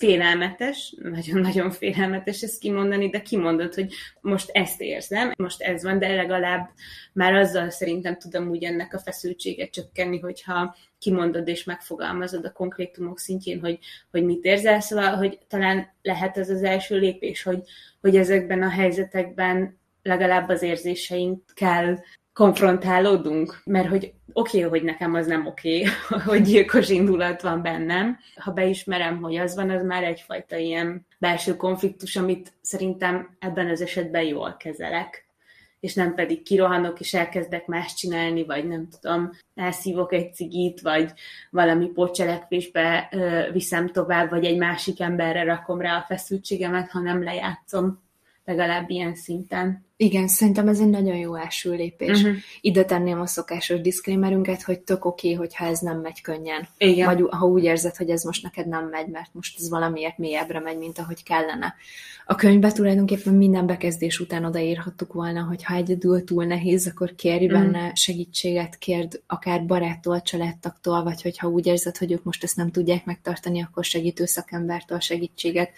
félelmetes, 0.00 0.94
nagyon-nagyon 1.02 1.70
félelmetes 1.70 2.42
ezt 2.42 2.58
kimondani, 2.58 3.10
de 3.10 3.22
kimondod, 3.22 3.74
hogy 3.74 3.92
most 4.20 4.50
ezt 4.52 4.80
érzem, 4.80 5.32
most 5.36 5.60
ez 5.60 5.82
van, 5.82 5.98
de 5.98 6.14
legalább 6.14 6.70
már 7.12 7.34
azzal 7.34 7.70
szerintem 7.70 8.18
tudom 8.18 8.48
úgy 8.48 8.64
ennek 8.64 8.94
a 8.94 8.98
feszültséget 8.98 9.70
csökkenni, 9.70 10.18
hogyha 10.18 10.76
kimondod 10.98 11.48
és 11.48 11.64
megfogalmazod 11.64 12.44
a 12.44 12.52
konkrétumok 12.52 13.18
szintjén, 13.18 13.60
hogy, 13.60 13.78
hogy 14.10 14.24
mit 14.24 14.44
érzel, 14.44 14.80
szóval, 14.80 15.16
hogy 15.16 15.38
talán 15.48 15.94
lehet 16.02 16.38
ez 16.38 16.50
az 16.50 16.62
első 16.62 16.98
lépés, 16.98 17.42
hogy, 17.42 17.62
hogy 18.00 18.16
ezekben 18.16 18.62
a 18.62 18.70
helyzetekben 18.70 19.78
legalább 20.02 20.48
az 20.48 20.62
érzéseinkkel 20.62 22.04
konfrontálódunk, 22.32 23.60
mert 23.64 23.88
hogy 23.88 24.12
oké, 24.32 24.58
okay, 24.58 24.70
hogy 24.70 24.82
nekem 24.82 25.14
az 25.14 25.26
nem 25.26 25.46
oké, 25.46 25.80
okay, 25.80 26.20
hogy 26.28 26.42
gyilkos 26.42 26.88
indulat 26.88 27.42
van 27.42 27.62
bennem. 27.62 28.18
Ha 28.36 28.52
beismerem, 28.52 29.22
hogy 29.22 29.36
az 29.36 29.54
van, 29.54 29.70
az 29.70 29.84
már 29.84 30.04
egyfajta 30.04 30.56
ilyen 30.56 31.06
belső 31.18 31.56
konfliktus, 31.56 32.16
amit 32.16 32.52
szerintem 32.60 33.36
ebben 33.38 33.68
az 33.68 33.80
esetben 33.80 34.22
jól 34.22 34.56
kezelek 34.58 35.28
és 35.80 35.94
nem 35.94 36.14
pedig 36.14 36.42
kirohanok, 36.42 37.00
és 37.00 37.14
elkezdek 37.14 37.66
más 37.66 37.94
csinálni, 37.94 38.44
vagy 38.44 38.66
nem 38.66 38.88
tudom, 39.00 39.30
elszívok 39.54 40.12
egy 40.12 40.34
cigit, 40.34 40.80
vagy 40.80 41.12
valami 41.50 41.86
pótcselekvésbe 41.86 43.08
ö, 43.12 43.52
viszem 43.52 43.88
tovább, 43.88 44.30
vagy 44.30 44.44
egy 44.44 44.56
másik 44.56 45.00
emberre 45.00 45.44
rakom 45.44 45.80
rá 45.80 45.96
a 45.96 46.04
feszültségemet, 46.08 46.90
hanem 46.90 47.22
lejátszom 47.22 48.02
legalább 48.50 48.90
ilyen 48.90 49.14
szinten. 49.14 49.88
Igen, 49.96 50.28
szerintem 50.28 50.68
ez 50.68 50.80
egy 50.80 50.88
nagyon 50.88 51.16
jó 51.16 51.34
első 51.34 51.72
lépés. 51.72 52.22
Uh-huh. 52.22 52.36
Ide 52.60 52.84
tenném 52.84 53.20
a 53.20 53.26
szokásos 53.26 53.80
diszklémerünket, 53.80 54.62
hogy 54.62 54.80
tök 54.80 55.04
oké, 55.04 55.32
okay, 55.32 55.38
hogyha 55.38 55.66
ez 55.66 55.78
nem 55.78 56.00
megy 56.00 56.20
könnyen. 56.20 56.68
Igen. 56.78 57.06
Vagy 57.06 57.26
ha 57.30 57.46
úgy 57.46 57.64
érzed, 57.64 57.96
hogy 57.96 58.10
ez 58.10 58.22
most 58.22 58.42
neked 58.42 58.68
nem 58.68 58.88
megy, 58.88 59.06
mert 59.06 59.30
most 59.32 59.58
ez 59.58 59.68
valamiért 59.68 60.18
mélyebbre 60.18 60.60
megy, 60.60 60.78
mint 60.78 60.98
ahogy 60.98 61.22
kellene. 61.22 61.74
A 62.26 62.34
könyvbe 62.34 62.72
tulajdonképpen 62.72 63.34
minden 63.34 63.66
bekezdés 63.66 64.20
után 64.20 64.44
odaírhattuk 64.44 65.12
volna, 65.12 65.42
hogy 65.42 65.64
ha 65.64 65.74
egyedül 65.74 66.24
túl 66.24 66.44
nehéz, 66.44 66.86
akkor 66.86 67.14
kérj 67.14 67.46
uh-huh. 67.46 67.60
benne 67.60 67.94
segítséget, 67.94 68.78
kérd 68.78 69.20
akár 69.26 69.66
baráttól, 69.66 70.22
családtaktól, 70.22 71.02
vagy 71.02 71.22
hogyha 71.22 71.48
úgy 71.48 71.66
érzed, 71.66 71.96
hogy 71.96 72.12
ők 72.12 72.24
most 72.24 72.42
ezt 72.42 72.56
nem 72.56 72.70
tudják 72.70 73.04
megtartani, 73.04 73.62
akkor 73.62 73.84
segítő 73.84 74.24
szakembertől 74.26 75.00
segítséget 75.00 75.70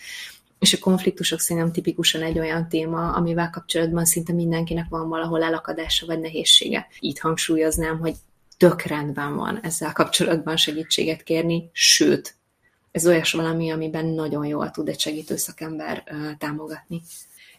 és 0.63 0.73
a 0.73 0.79
konfliktusok 0.79 1.41
szerintem 1.41 1.73
tipikusan 1.73 2.23
egy 2.23 2.39
olyan 2.39 2.69
téma, 2.69 3.13
amivel 3.13 3.51
kapcsolatban 3.51 4.05
szinte 4.05 4.33
mindenkinek 4.33 4.87
van 4.89 5.09
valahol 5.09 5.43
elakadása 5.43 6.07
vagy 6.07 6.21
nehézsége. 6.21 6.87
Itt 6.99 7.19
hangsúlyoznám, 7.19 7.99
hogy 7.99 8.15
tök 8.57 8.83
rendben 8.83 9.37
van 9.37 9.59
ezzel 9.63 9.93
kapcsolatban 9.93 10.57
segítséget 10.57 11.23
kérni, 11.23 11.71
sőt, 11.73 12.35
ez 12.91 13.07
olyas 13.07 13.33
valami, 13.33 13.71
amiben 13.71 14.07
nagyon 14.07 14.47
jól 14.47 14.71
tud 14.71 14.89
egy 14.89 15.01
segítő 15.01 15.37
szakember 15.37 16.05
támogatni. 16.39 17.03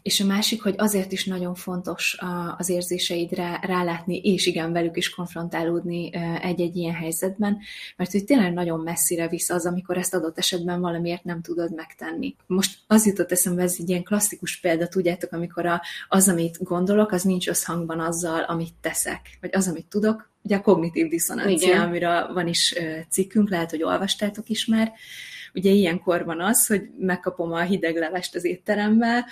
És 0.04 0.20
a 0.20 0.26
másik, 0.26 0.62
hogy 0.63 0.74
azért 0.78 1.12
is 1.12 1.26
nagyon 1.26 1.56
fontos 1.56 2.18
az 2.58 2.70
érzéseidre 2.70 3.60
rálátni, 3.62 4.18
és 4.18 4.46
igen, 4.46 4.72
velük 4.72 4.98
is 4.98 5.10
konfrontálódni 5.10 6.13
egy-egy 6.42 6.76
ilyen 6.76 6.94
helyzetben, 6.94 7.58
mert 7.98 8.12
hogy 8.12 8.24
tényleg 8.24 8.54
nagyon 8.54 8.80
messzire 8.80 9.28
visz 9.28 9.50
az, 9.50 9.66
amikor 9.66 9.98
ezt 9.98 10.13
adott 10.13 10.38
esetben 10.38 10.82
valamiért 10.82 11.24
nem 11.24 11.42
tudod 11.42 11.74
megtenni. 11.76 12.36
Most 12.48 12.80
az 12.88 13.06
jutott 13.06 13.32
eszembe, 13.32 13.62
ez 13.62 13.76
egy 13.80 13.89
ilyen 13.89 14.04
klasszikus 14.04 14.60
példa, 14.60 14.88
tudjátok, 14.88 15.32
amikor 15.32 15.66
a, 15.66 15.82
az, 16.08 16.30
amit 16.30 16.63
gondolok, 16.63 17.12
az 17.12 17.24
nincs 17.24 17.48
összhangban 17.48 18.00
azzal, 18.00 18.42
amit 18.42 18.74
teszek, 18.82 19.38
vagy 19.42 19.50
az, 19.54 19.68
amit 19.68 19.86
tudok, 19.86 20.32
ugye 20.42 20.56
a 20.56 20.62
kognitív 20.62 21.08
diszonancia, 21.08 21.68
Igen. 21.68 21.82
amiről 21.82 22.34
van 22.34 22.48
is 22.48 22.76
cikkünk, 23.10 23.50
lehet, 23.50 23.70
hogy 23.70 23.84
olvastátok 23.84 24.50
is 24.50 24.66
már, 24.66 24.92
Ugye 25.54 25.72
ilyenkor 25.72 26.26
van 26.26 26.42
az, 26.42 26.68
hogy 26.68 26.89
megkapom 26.98 27.52
a 27.52 27.62
hideg 27.62 27.96
levest 27.96 28.36
az 28.36 28.46
étterembe, 28.46 29.26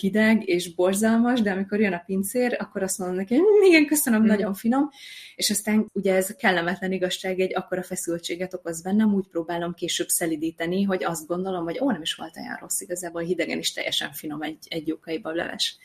hideg 0.00 0.48
és 0.48 0.74
borzalmas, 0.74 1.40
de 1.40 1.50
amikor 1.50 1.80
jön 1.80 1.92
a 1.92 2.02
pincér, 2.06 2.56
akkor 2.58 2.82
azt 2.82 2.98
mondom 2.98 3.16
neki, 3.16 3.34
hm, 3.34 3.64
igen, 3.66 3.86
köszönöm, 3.86 4.22
mm. 4.22 4.26
nagyon 4.26 4.54
finom, 4.54 4.90
és 5.34 5.50
aztán 5.50 5.86
ugye 5.92 6.14
ez 6.14 6.30
a 6.30 6.34
kellemetlen 6.34 6.92
igazság 6.92 7.40
egy 7.40 7.54
akkora 7.54 7.82
feszültséget 7.82 8.54
okoz 8.54 8.82
bennem, 8.82 9.14
úgy 9.14 9.26
próbálom 9.28 9.74
később 9.74 10.08
szelidíteni, 10.08 10.82
hogy 10.82 11.04
azt 11.04 11.26
gondolom, 11.26 11.64
hogy 11.64 11.78
ó, 11.80 11.90
nem 11.90 12.02
is 12.02 12.14
volt 12.14 12.36
olyan 12.36 12.56
rossz, 12.60 12.80
igazából 12.80 13.22
hidegen 13.22 13.58
is 13.58 13.72
teljesen 13.72 14.12
finom 14.12 14.42
egy, 14.42 14.66
egy 14.68 14.86
jókaiba 14.86 15.32
leves. 15.32 15.76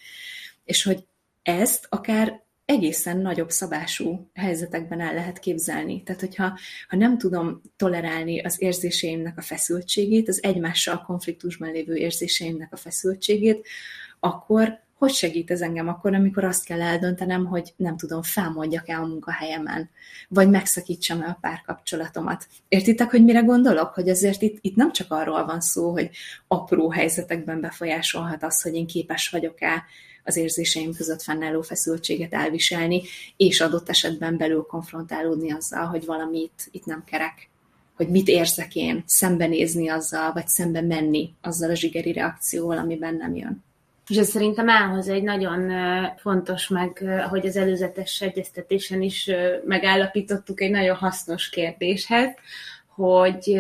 És 0.63 0.84
hogy 0.84 1.06
ezt 1.44 1.88
akár 1.90 2.46
egészen 2.68 3.18
nagyobb 3.18 3.50
szabású 3.50 4.30
helyzetekben 4.34 5.02
el 5.02 5.14
lehet 5.14 5.40
képzelni. 5.40 6.04
Tehát, 6.04 6.22
hogyha 6.22 6.60
ha 6.88 6.96
nem 6.96 7.18
tudom 7.18 7.62
tolerálni 7.76 8.42
az 8.42 8.62
érzéseimnek 8.62 9.38
a 9.38 9.42
feszültségét, 9.42 10.28
az 10.28 10.44
egymással 10.44 11.04
konfliktusban 11.06 11.72
lévő 11.72 11.96
érzéseimnek 11.96 12.74
a 12.74 12.78
feszültségét, 12.78 13.68
akkor 14.20 14.86
hogy 14.98 15.12
segít 15.12 15.52
ez 15.52 15.62
engem 15.62 15.88
akkor, 15.88 16.14
amikor 16.14 16.44
azt 16.44 16.66
kell 16.66 16.82
eldöntenem, 16.82 17.46
hogy 17.46 17.74
nem 17.76 17.98
tudom, 17.98 18.22
felmondjak 18.22 18.90
el 18.90 19.02
a 19.02 19.08
munkahelyemen, 19.08 19.90
vagy 20.30 20.50
megszakítsam 20.50 21.22
el 21.22 21.30
a 21.30 21.38
párkapcsolatomat. 21.42 22.48
Értitek, 22.68 23.10
hogy 23.12 23.24
mire 23.24 23.40
gondolok? 23.40 23.94
Hogy 23.94 24.10
azért 24.10 24.42
itt, 24.42 24.58
itt 24.62 24.76
nem 24.76 24.92
csak 24.92 25.12
arról 25.12 25.46
van 25.46 25.62
szó, 25.62 25.92
hogy 25.92 26.10
apró 26.48 26.92
helyzetekben 26.92 27.62
befolyásolhat 27.62 28.44
az, 28.44 28.62
hogy 28.62 28.74
én 28.74 28.88
képes 28.88 29.30
vagyok-e 29.30 29.84
az 30.28 30.38
érzéseim 30.38 30.94
között 30.94 31.22
fennálló 31.22 31.62
feszültséget 31.62 32.34
elviselni, 32.34 33.02
és 33.38 33.62
adott 33.62 33.90
esetben 33.90 34.38
belül 34.38 34.66
konfrontálódni 34.70 35.52
azzal, 35.52 35.86
hogy 35.86 36.06
valami 36.06 36.50
itt, 36.72 36.86
nem 36.86 37.04
kerek 37.06 37.50
hogy 37.96 38.08
mit 38.08 38.28
érzek 38.28 38.76
én, 38.76 39.04
szembenézni 39.06 39.90
azzal, 39.90 40.34
vagy 40.34 40.48
szembe 40.48 40.82
menni 40.82 41.34
azzal 41.42 41.70
a 41.70 41.76
zsigeri 41.76 42.12
reakcióval, 42.12 42.78
ami 42.78 42.96
bennem 42.98 43.36
jön. 43.36 43.63
És 44.08 44.18
ez 44.18 44.30
szerintem 44.30 44.70
elhoz 44.70 45.08
egy 45.08 45.24
nagyon 45.24 45.72
fontos, 46.18 46.68
meg 46.68 47.04
hogy 47.30 47.46
az 47.46 47.56
előzetes 47.56 48.22
egyeztetésen 48.22 49.02
is 49.02 49.32
megállapítottuk 49.66 50.62
egy 50.62 50.72
nagyon 50.72 50.96
hasznos 50.96 51.50
kérdéshez, 51.50 52.30
hogy 52.98 53.58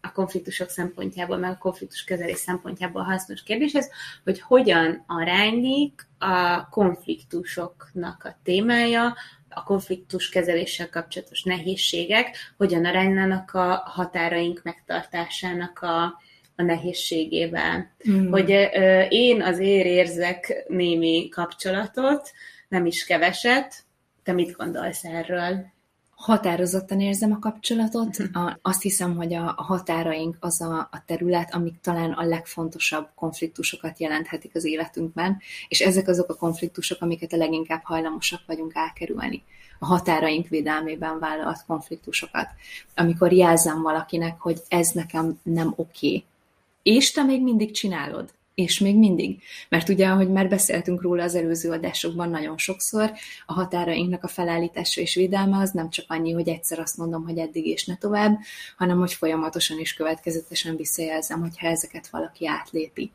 a 0.00 0.12
konfliktusok 0.12 0.68
szempontjából, 0.68 1.36
meg 1.36 1.50
a 1.50 1.58
konfliktus 1.58 2.04
kezelés 2.04 2.38
szempontjából 2.38 3.02
hasznos 3.02 3.42
kérdés 3.42 3.72
ez, 3.72 3.88
hogy 4.24 4.40
hogyan 4.40 5.04
aránylik 5.06 6.06
a 6.18 6.68
konfliktusoknak 6.68 8.24
a 8.24 8.38
témája, 8.42 9.14
a 9.48 9.62
konfliktus 9.62 10.28
kezeléssel 10.28 10.88
kapcsolatos 10.88 11.42
nehézségek, 11.42 12.36
hogyan 12.56 12.84
aránylanak 12.84 13.54
a 13.54 13.82
határaink 13.84 14.60
megtartásának 14.62 15.78
a, 15.78 16.02
a 16.56 16.62
nehézségével. 16.62 17.90
Mm. 18.10 18.30
Hogy 18.30 18.50
ö, 18.50 19.02
én 19.08 19.42
azért 19.42 19.86
érzek 19.86 20.64
némi 20.68 21.28
kapcsolatot, 21.28 22.30
nem 22.68 22.86
is 22.86 23.04
keveset. 23.04 23.74
Te 24.22 24.32
mit 24.32 24.56
gondolsz 24.56 25.04
erről? 25.04 25.72
Határozottan 26.20 27.00
érzem 27.00 27.32
a 27.32 27.38
kapcsolatot. 27.38 28.18
Mhm. 28.18 28.36
A, 28.36 28.58
azt 28.62 28.82
hiszem, 28.82 29.16
hogy 29.16 29.34
a, 29.34 29.54
a 29.56 29.62
határaink 29.62 30.36
az 30.40 30.60
a, 30.60 30.78
a 30.78 31.02
terület, 31.06 31.54
amik 31.54 31.80
talán 31.80 32.12
a 32.12 32.22
legfontosabb 32.22 33.08
konfliktusokat 33.14 34.00
jelenthetik 34.00 34.54
az 34.54 34.64
életünkben, 34.64 35.38
és 35.68 35.80
ezek 35.80 36.08
azok 36.08 36.28
a 36.28 36.34
konfliktusok, 36.34 37.02
amiket 37.02 37.32
a 37.32 37.36
leginkább 37.36 37.82
hajlamosak 37.82 38.40
vagyunk 38.46 38.72
elkerülni. 38.74 39.42
A 39.78 39.86
határaink 39.86 40.48
védelmében 40.48 41.18
vállalt 41.18 41.64
konfliktusokat. 41.66 42.48
Amikor 42.94 43.32
jelzem 43.32 43.82
valakinek, 43.82 44.40
hogy 44.40 44.60
ez 44.68 44.90
nekem 44.90 45.40
nem 45.42 45.72
oké, 45.76 46.06
okay, 46.06 46.24
és 46.82 47.10
te 47.10 47.22
még 47.22 47.42
mindig 47.42 47.70
csinálod 47.70 48.30
és 48.62 48.78
még 48.78 48.96
mindig. 48.96 49.42
Mert 49.68 49.88
ugye, 49.88 50.06
ahogy 50.06 50.28
már 50.28 50.48
beszéltünk 50.48 51.02
róla 51.02 51.22
az 51.22 51.34
előző 51.34 51.70
adásokban 51.70 52.30
nagyon 52.30 52.58
sokszor, 52.58 53.12
a 53.46 53.52
határainknak 53.52 54.24
a 54.24 54.28
felállítása 54.28 55.00
és 55.00 55.14
védelme 55.14 55.58
az 55.58 55.70
nem 55.70 55.90
csak 55.90 56.04
annyi, 56.08 56.32
hogy 56.32 56.48
egyszer 56.48 56.78
azt 56.78 56.96
mondom, 56.96 57.24
hogy 57.24 57.38
eddig 57.38 57.66
és 57.66 57.84
ne 57.84 57.96
tovább, 57.96 58.38
hanem 58.76 58.98
hogy 58.98 59.12
folyamatosan 59.12 59.78
és 59.78 59.94
következetesen 59.94 60.76
visszajelzem, 60.76 61.40
hogyha 61.40 61.66
ezeket 61.66 62.08
valaki 62.08 62.46
átlépi. 62.46 63.10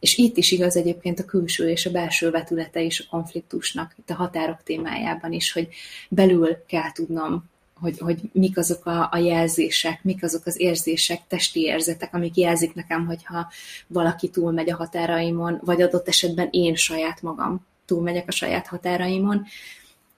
És 0.00 0.16
itt 0.16 0.36
is 0.36 0.50
igaz 0.50 0.76
egyébként 0.76 1.18
a 1.18 1.24
külső 1.24 1.68
és 1.68 1.86
a 1.86 1.90
belső 1.90 2.30
vetülete 2.30 2.80
is 2.80 3.00
a 3.00 3.04
konfliktusnak, 3.10 3.94
itt 3.98 4.10
a 4.10 4.14
határok 4.14 4.62
témájában 4.62 5.32
is, 5.32 5.52
hogy 5.52 5.68
belül 6.08 6.64
kell 6.66 6.92
tudnom 6.92 7.50
hogy, 7.82 7.98
hogy 7.98 8.20
mik 8.32 8.58
azok 8.58 8.86
a, 8.86 9.08
a 9.10 9.16
jelzések, 9.16 10.04
mik 10.04 10.22
azok 10.22 10.46
az 10.46 10.60
érzések, 10.60 11.20
testi 11.28 11.60
érzetek, 11.60 12.14
amik 12.14 12.36
jelzik 12.36 12.74
nekem, 12.74 13.06
hogyha 13.06 13.50
valaki 13.86 14.28
túlmegy 14.28 14.70
a 14.70 14.76
határaimon, 14.76 15.60
vagy 15.64 15.82
adott 15.82 16.08
esetben 16.08 16.48
én 16.50 16.74
saját 16.74 17.22
magam 17.22 17.66
túlmegyek 17.86 18.28
a 18.28 18.32
saját 18.32 18.66
határaimon, 18.66 19.46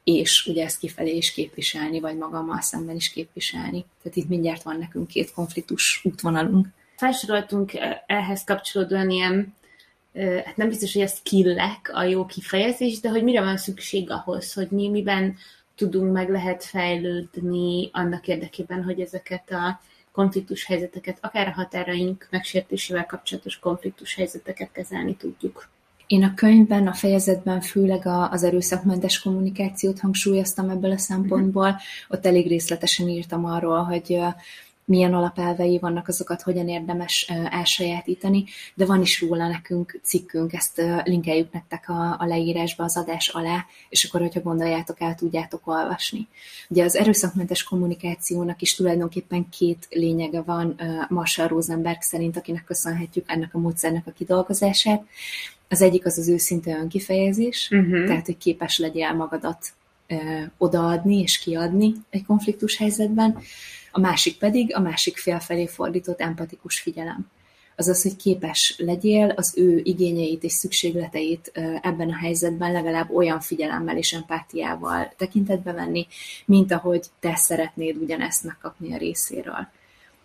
és 0.04 0.46
ugye 0.46 0.64
ezt 0.64 0.78
kifelé 0.78 1.16
is 1.16 1.32
képviselni, 1.32 2.00
vagy 2.00 2.16
magammal 2.16 2.60
szemben 2.60 2.94
is 2.96 3.10
képviselni. 3.10 3.84
Tehát 4.02 4.16
itt 4.16 4.28
mindjárt 4.28 4.62
van 4.62 4.78
nekünk 4.78 5.06
két 5.06 5.32
konfliktus 5.32 6.00
útvonalunk. 6.04 6.66
Felsoroltunk 6.96 7.72
ehhez 8.06 8.44
kapcsolódóan 8.44 9.10
ilyen, 9.10 9.54
hát 10.44 10.56
nem 10.56 10.68
biztos, 10.68 10.92
hogy 10.92 11.02
a 11.02 11.06
skillek 11.06 11.90
a 11.92 12.02
jó 12.02 12.26
kifejezés, 12.26 13.00
de 13.00 13.08
hogy 13.08 13.22
mire 13.22 13.40
van 13.40 13.56
szükség 13.56 14.10
ahhoz, 14.10 14.52
hogy 14.52 14.68
mi 14.70 14.88
miben 14.88 15.36
tudunk, 15.76 16.12
meg 16.12 16.30
lehet 16.30 16.64
fejlődni 16.64 17.90
annak 17.92 18.28
érdekében, 18.28 18.82
hogy 18.82 19.00
ezeket 19.00 19.50
a 19.50 19.80
konfliktus 20.12 20.64
helyzeteket, 20.64 21.18
akár 21.20 21.48
a 21.48 21.52
határaink 21.52 22.26
megsértésével 22.30 23.06
kapcsolatos 23.06 23.58
konfliktus 23.58 24.14
helyzeteket 24.14 24.72
kezelni 24.72 25.16
tudjuk. 25.16 25.68
Én 26.06 26.24
a 26.24 26.34
könyvben, 26.34 26.86
a 26.86 26.92
fejezetben 26.92 27.60
főleg 27.60 28.06
az 28.06 28.42
erőszakmentes 28.42 29.20
kommunikációt 29.20 30.00
hangsúlyoztam 30.00 30.68
ebből 30.70 30.90
a 30.90 30.98
szempontból. 30.98 31.76
Ott 32.08 32.26
elég 32.26 32.48
részletesen 32.48 33.08
írtam 33.08 33.44
arról, 33.44 33.82
hogy 33.82 34.20
milyen 34.84 35.14
alapelvei 35.14 35.78
vannak, 35.78 36.08
azokat 36.08 36.42
hogyan 36.42 36.68
érdemes 36.68 37.30
elsajátítani, 37.50 38.44
de 38.74 38.86
van 38.86 39.00
is 39.00 39.20
róla 39.20 39.48
nekünk 39.48 40.00
cikkünk, 40.02 40.52
ezt 40.52 40.82
linkeljük 41.04 41.52
nektek 41.52 41.88
a, 41.88 42.16
a 42.18 42.26
leírásba 42.26 42.84
az 42.84 42.96
adás 42.96 43.28
alá, 43.28 43.66
és 43.88 44.04
akkor, 44.04 44.20
hogyha 44.20 44.40
gondoljátok, 44.40 45.00
el 45.00 45.14
tudjátok 45.14 45.66
olvasni. 45.66 46.28
Ugye 46.68 46.84
az 46.84 46.96
erőszakmentes 46.96 47.62
kommunikációnak 47.62 48.62
is 48.62 48.74
tulajdonképpen 48.74 49.48
két 49.48 49.86
lényege 49.90 50.42
van 50.42 50.80
Marshall 51.08 51.48
Rosenberg 51.48 52.00
szerint, 52.00 52.36
akinek 52.36 52.64
köszönhetjük 52.64 53.24
ennek 53.30 53.54
a 53.54 53.58
módszernek 53.58 54.06
a 54.06 54.10
kidolgozását. 54.10 55.04
Az 55.68 55.82
egyik 55.82 56.06
az 56.06 56.18
az 56.18 56.28
őszinte 56.28 56.78
önkifejezés, 56.78 57.70
uh-huh. 57.72 58.06
tehát, 58.06 58.26
hogy 58.26 58.36
képes 58.36 58.78
legyél 58.78 59.12
magadat 59.12 59.72
odaadni 60.58 61.20
és 61.20 61.38
kiadni 61.38 61.92
egy 62.10 62.24
konfliktus 62.24 62.76
helyzetben 62.76 63.38
a 63.96 64.00
másik 64.00 64.38
pedig 64.38 64.74
a 64.74 64.80
másik 64.80 65.16
fél 65.16 65.38
felé 65.38 65.66
fordított 65.66 66.20
empatikus 66.20 66.80
figyelem. 66.80 67.30
az 67.76 67.88
az, 67.88 68.02
hogy 68.02 68.16
képes 68.16 68.74
legyél 68.78 69.32
az 69.36 69.54
ő 69.56 69.80
igényeit 69.82 70.42
és 70.42 70.52
szükségleteit 70.52 71.50
ebben 71.82 72.10
a 72.10 72.16
helyzetben 72.16 72.72
legalább 72.72 73.10
olyan 73.10 73.40
figyelemmel 73.40 73.96
és 73.96 74.12
empátiával 74.12 75.12
tekintetbe 75.16 75.72
venni, 75.72 76.06
mint 76.44 76.72
ahogy 76.72 77.04
te 77.20 77.36
szeretnéd 77.36 77.96
ugyanezt 77.96 78.44
megkapni 78.44 78.94
a 78.94 78.98
részéről. 78.98 79.68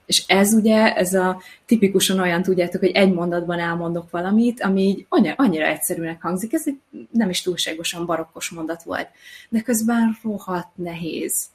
És 0.06 0.24
ez 0.28 0.54
ugye, 0.54 0.96
ez 0.96 1.14
a 1.14 1.42
tipikusan 1.66 2.20
olyan, 2.20 2.42
tudjátok, 2.42 2.82
hogy 2.82 2.92
egy 2.92 3.14
mondatban 3.14 3.60
elmondok 3.60 4.10
valamit, 4.10 4.62
ami 4.62 4.82
így 4.82 5.06
annyira 5.36 5.66
egyszerűnek 5.66 6.22
hangzik, 6.22 6.54
ez 6.54 6.64
egy 6.66 6.80
nem 7.12 7.30
is 7.30 7.42
túlságosan 7.42 8.06
barokkos 8.06 8.50
mondat 8.50 8.84
volt, 8.84 9.08
de 9.50 9.62
közben 9.62 10.18
rohadt 10.24 10.70
nehéz 10.76 11.50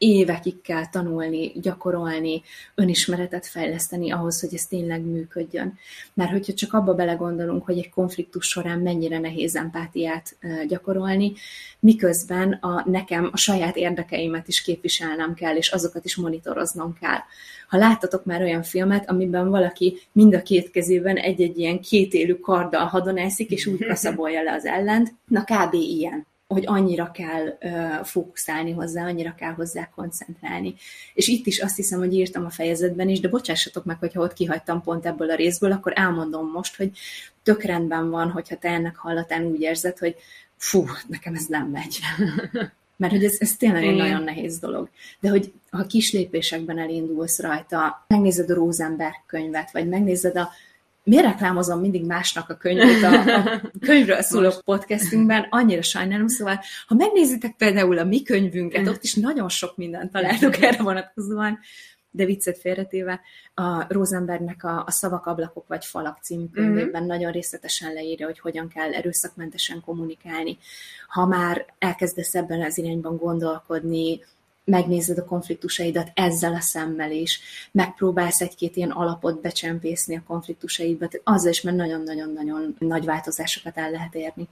évekig 0.00 0.60
kell 0.60 0.88
tanulni, 0.88 1.52
gyakorolni, 1.54 2.42
önismeretet 2.74 3.46
fejleszteni 3.46 4.10
ahhoz, 4.10 4.40
hogy 4.40 4.54
ez 4.54 4.66
tényleg 4.66 5.04
működjön. 5.04 5.78
Mert 6.14 6.30
hogyha 6.30 6.52
csak 6.52 6.72
abba 6.72 6.94
belegondolunk, 6.94 7.64
hogy 7.64 7.78
egy 7.78 7.90
konfliktus 7.90 8.46
során 8.46 8.78
mennyire 8.78 9.18
nehéz 9.18 9.56
empátiát 9.56 10.36
gyakorolni, 10.68 11.32
miközben 11.80 12.52
a 12.52 12.90
nekem 12.90 13.28
a 13.32 13.36
saját 13.36 13.76
érdekeimet 13.76 14.48
is 14.48 14.62
képviselnem 14.62 15.34
kell, 15.34 15.56
és 15.56 15.68
azokat 15.68 16.04
is 16.04 16.16
monitoroznom 16.16 16.96
kell. 17.00 17.18
Ha 17.68 17.76
láttatok 17.76 18.24
már 18.24 18.42
olyan 18.42 18.62
filmet, 18.62 19.10
amiben 19.10 19.50
valaki 19.50 19.98
mind 20.12 20.34
a 20.34 20.42
két 20.42 20.70
kezében 20.70 21.16
egy-egy 21.16 21.58
ilyen 21.58 21.80
kétélű 21.80 22.34
karddal 22.34 22.84
hadonászik, 22.84 23.50
és 23.50 23.66
úgy 23.66 23.86
kaszabolja 23.88 24.42
le 24.42 24.52
az 24.52 24.64
ellent, 24.64 25.14
na 25.26 25.44
kb. 25.44 25.74
ilyen 25.74 26.28
hogy 26.52 26.64
annyira 26.66 27.10
kell 27.10 27.58
uh, 27.60 28.04
fókuszálni 28.04 28.72
hozzá, 28.72 29.04
annyira 29.04 29.34
kell 29.34 29.52
hozzá 29.52 29.90
koncentrálni. 29.94 30.74
És 31.14 31.28
itt 31.28 31.46
is 31.46 31.58
azt 31.58 31.76
hiszem, 31.76 31.98
hogy 31.98 32.14
írtam 32.14 32.44
a 32.44 32.50
fejezetben 32.50 33.08
is, 33.08 33.20
de 33.20 33.28
bocsássatok 33.28 33.84
meg, 33.84 33.98
hogyha 33.98 34.20
ott 34.20 34.32
kihagytam 34.32 34.82
pont 34.82 35.06
ebből 35.06 35.30
a 35.30 35.34
részből, 35.34 35.72
akkor 35.72 35.92
elmondom 35.96 36.50
most, 36.50 36.76
hogy 36.76 36.90
tök 37.42 37.62
rendben 37.62 38.10
van, 38.10 38.30
hogyha 38.30 38.56
te 38.56 38.68
ennek 38.68 38.96
hallatán 38.96 39.44
úgy 39.44 39.60
érzed, 39.60 39.98
hogy 39.98 40.16
fú, 40.56 40.84
nekem 41.06 41.34
ez 41.34 41.46
nem 41.46 41.66
megy. 41.66 41.98
Mert 42.96 43.12
hogy 43.12 43.24
ez, 43.24 43.36
ez 43.38 43.56
tényleg 43.56 43.84
egy 43.84 43.96
nagyon 43.96 44.22
nehéz 44.22 44.58
dolog. 44.58 44.88
De 45.20 45.28
hogy 45.28 45.52
ha 45.70 45.86
kis 45.86 46.12
lépésekben 46.12 46.78
elindulsz 46.78 47.40
rajta, 47.40 48.04
megnézed 48.08 48.50
a 48.50 48.54
Rosenberg 48.54 49.14
könyvet, 49.26 49.70
vagy 49.70 49.88
megnézed 49.88 50.36
a 50.36 50.50
miért 51.10 51.24
reklámozom 51.24 51.80
mindig 51.80 52.06
másnak 52.06 52.48
a 52.48 52.56
könyvét 52.56 53.02
a, 53.02 53.34
a 53.34 53.60
könyvről 53.86 54.22
szóló 54.22 54.50
podcastünkben, 54.64 55.46
annyira 55.50 55.82
sajnálom, 55.82 56.28
szóval 56.28 56.60
ha 56.86 56.94
megnézitek 56.94 57.54
például 57.56 57.98
a 57.98 58.04
mi 58.04 58.22
könyvünket, 58.22 58.88
ott 58.88 59.02
is 59.02 59.14
nagyon 59.14 59.48
sok 59.48 59.76
mindent 59.76 60.12
találtok 60.12 60.62
erre 60.62 60.82
vonatkozóan, 60.82 61.58
de 62.10 62.24
viccet 62.24 62.58
félretéve, 62.58 63.20
a 63.54 63.92
Rosenbergnek 63.92 64.64
a, 64.64 64.84
a 64.86 64.90
Szavak, 64.90 65.26
ablakok 65.26 65.68
vagy 65.68 65.84
falak 65.84 66.18
című 66.22 66.46
könyvében 66.52 67.00
mm-hmm. 67.00 67.10
nagyon 67.10 67.32
részletesen 67.32 67.92
leírja, 67.92 68.26
hogy 68.26 68.38
hogyan 68.38 68.68
kell 68.68 68.92
erőszakmentesen 68.92 69.80
kommunikálni. 69.80 70.58
Ha 71.08 71.26
már 71.26 71.66
elkezdesz 71.78 72.34
ebben 72.34 72.62
az 72.62 72.78
irányban 72.78 73.16
gondolkodni, 73.16 74.20
megnézed 74.64 75.18
a 75.18 75.24
konfliktusaidat 75.24 76.10
ezzel 76.14 76.54
a 76.54 76.60
szemmel 76.60 77.10
is, 77.10 77.40
megpróbálsz 77.72 78.40
egy-két 78.40 78.76
ilyen 78.76 78.90
alapot 78.90 79.40
becsempészni 79.40 80.16
a 80.16 80.22
konfliktusaidba, 80.26 81.08
azzal 81.24 81.50
is, 81.50 81.60
mert 81.60 81.76
nagyon-nagyon-nagyon 81.76 82.76
nagy 82.78 83.04
változásokat 83.04 83.78
el 83.78 83.90
lehet 83.90 84.14
érni. 84.14 84.48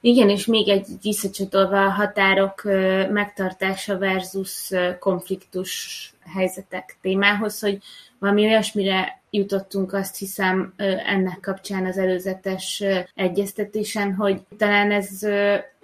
Igen, 0.00 0.28
és 0.28 0.46
még 0.46 0.68
egy 0.68 0.86
visszacsatolva 1.02 1.84
a 1.84 1.90
határok 1.90 2.62
megtartása 3.10 3.98
versus 3.98 4.70
konfliktus 4.98 6.12
helyzetek 6.34 6.98
témához, 7.00 7.60
hogy 7.60 7.78
valami 8.18 8.44
olyasmire 8.44 9.22
jutottunk 9.30 9.92
azt 9.92 10.18
hiszem 10.18 10.74
ennek 11.06 11.40
kapcsán 11.40 11.86
az 11.86 11.98
előzetes 11.98 12.82
egyeztetésen, 13.14 14.14
hogy 14.14 14.40
talán 14.58 14.90
ez 14.90 15.08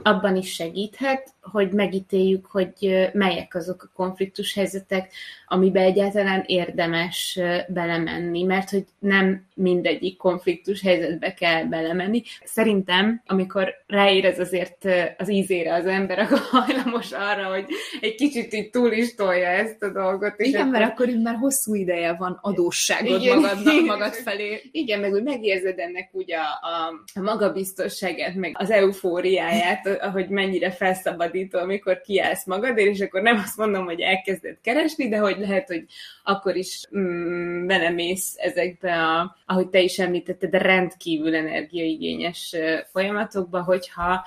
abban 0.02 0.36
is 0.36 0.52
segíthet, 0.52 1.34
hogy 1.40 1.72
megítéljük, 1.72 2.46
hogy 2.46 3.08
melyek 3.12 3.54
azok 3.54 3.82
a 3.82 3.90
konfliktus 3.94 4.54
helyzetek, 4.54 5.12
amiben 5.46 5.82
egyáltalán 5.82 6.42
érdemes 6.46 7.38
belemenni, 7.68 8.42
mert 8.42 8.70
hogy 8.70 8.84
nem 8.98 9.46
mindegyik 9.54 10.16
konfliktus 10.16 10.82
helyzetbe 10.82 11.34
kell 11.34 11.64
belemenni. 11.64 12.22
Szerintem, 12.44 13.22
amikor 13.26 13.74
ráérez 13.86 14.38
azért 14.38 14.88
az 15.18 15.30
ízére 15.30 15.74
az 15.74 15.86
ember, 15.86 16.18
akkor 16.22 16.38
hajlamos 16.38 17.12
arra, 17.12 17.50
hogy 17.50 17.64
egy 18.00 18.14
kicsit 18.14 18.54
így 18.54 18.70
túl 18.70 18.92
is 18.92 19.14
tolja 19.14 19.48
ezt 19.48 19.82
a 19.82 19.92
dolgot. 19.92 20.34
És 20.36 20.46
Igen, 20.48 20.60
akkor... 20.60 20.72
mert 20.72 20.90
akkor 20.90 21.08
így 21.08 21.22
már 21.22 21.34
hosszú 21.34 21.74
ideje 21.74 22.12
van 22.12 22.38
adósságod 22.42 23.20
Igen, 23.20 23.38
magadnak, 23.38 23.84
magad 23.84 24.14
felé. 24.14 24.68
Igen, 24.72 25.00
meg 25.00 25.12
úgy 25.12 25.22
megérzed 25.22 25.78
ennek 25.78 26.08
úgy 26.12 26.32
a, 26.32 26.66
a, 26.66 26.92
a 27.14 27.20
magabiztosságát, 27.20 28.34
meg 28.34 28.56
az 28.58 28.70
eufóriáját, 28.70 29.89
hogy 30.12 30.28
mennyire 30.28 30.70
felszabadító, 30.70 31.58
amikor 31.58 32.00
kiállsz 32.00 32.46
magadért, 32.46 32.88
és 32.88 33.00
akkor 33.00 33.22
nem 33.22 33.36
azt 33.36 33.56
mondom, 33.56 33.84
hogy 33.84 34.00
elkezded 34.00 34.58
keresni, 34.62 35.08
de 35.08 35.18
hogy 35.18 35.38
lehet, 35.38 35.66
hogy 35.66 35.84
akkor 36.24 36.56
is 36.56 36.82
mm, 36.96 37.66
belemész 37.66 38.34
ezekbe 38.36 39.02
a, 39.02 39.36
ahogy 39.46 39.68
te 39.68 39.80
is 39.80 39.98
említetted, 39.98 40.54
rendkívül 40.54 41.34
energiaigényes 41.34 42.56
folyamatokba, 42.92 43.62
hogyha 43.62 44.24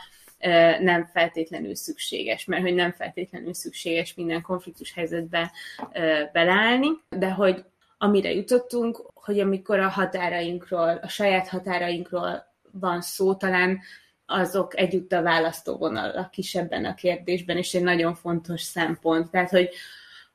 nem 0.80 1.06
feltétlenül 1.13 1.76
szükséges, 1.76 2.45
mert 2.45 2.62
hogy 2.62 2.73
nem 2.73 2.91
feltétlenül 2.91 3.54
szükséges 3.54 4.13
minden 4.13 4.41
konfliktus 4.41 4.93
helyzetbe 4.93 5.52
beleállni, 6.32 6.88
de 7.10 7.32
hogy 7.32 7.63
amire 7.97 8.32
jutottunk, 8.32 9.12
hogy 9.13 9.39
amikor 9.39 9.80
a 9.80 9.88
határainkról, 9.88 10.99
a 11.02 11.08
saját 11.08 11.47
határainkról 11.47 12.45
van 12.71 13.02
szó, 13.02 13.36
talán 13.36 13.80
azok 14.25 14.77
együtt 14.77 15.12
a 15.12 15.21
választóvonalak 15.21 16.38
is 16.38 16.55
ebben 16.55 16.86
a 16.86 16.93
kérdésben, 16.93 17.57
és 17.57 17.73
egy 17.73 17.83
nagyon 17.83 18.15
fontos 18.15 18.62
szempont. 18.62 19.31
Tehát, 19.31 19.49
hogy 19.49 19.69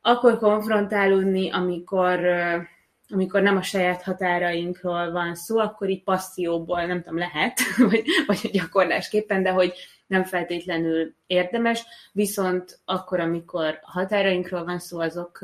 akkor 0.01 0.38
konfrontálódni, 0.38 1.51
amikor, 1.51 2.27
amikor 3.09 3.42
nem 3.42 3.57
a 3.57 3.62
saját 3.62 4.03
határainkról 4.03 5.11
van 5.11 5.35
szó, 5.35 5.59
akkor 5.59 5.88
így 5.88 6.03
passzióból, 6.03 6.85
nem 6.85 7.03
tudom, 7.03 7.18
lehet, 7.18 7.59
vagy, 7.90 8.05
vagy 8.27 8.51
gyakorlásképpen, 8.53 9.42
de 9.42 9.51
hogy 9.51 9.72
nem 10.07 10.24
feltétlenül 10.24 11.14
érdemes, 11.27 11.85
viszont 12.12 12.81
akkor, 12.85 13.20
amikor 13.20 13.79
a 13.83 13.90
határainkról 13.90 14.64
van 14.64 14.79
szó, 14.79 15.01
azok, 15.01 15.40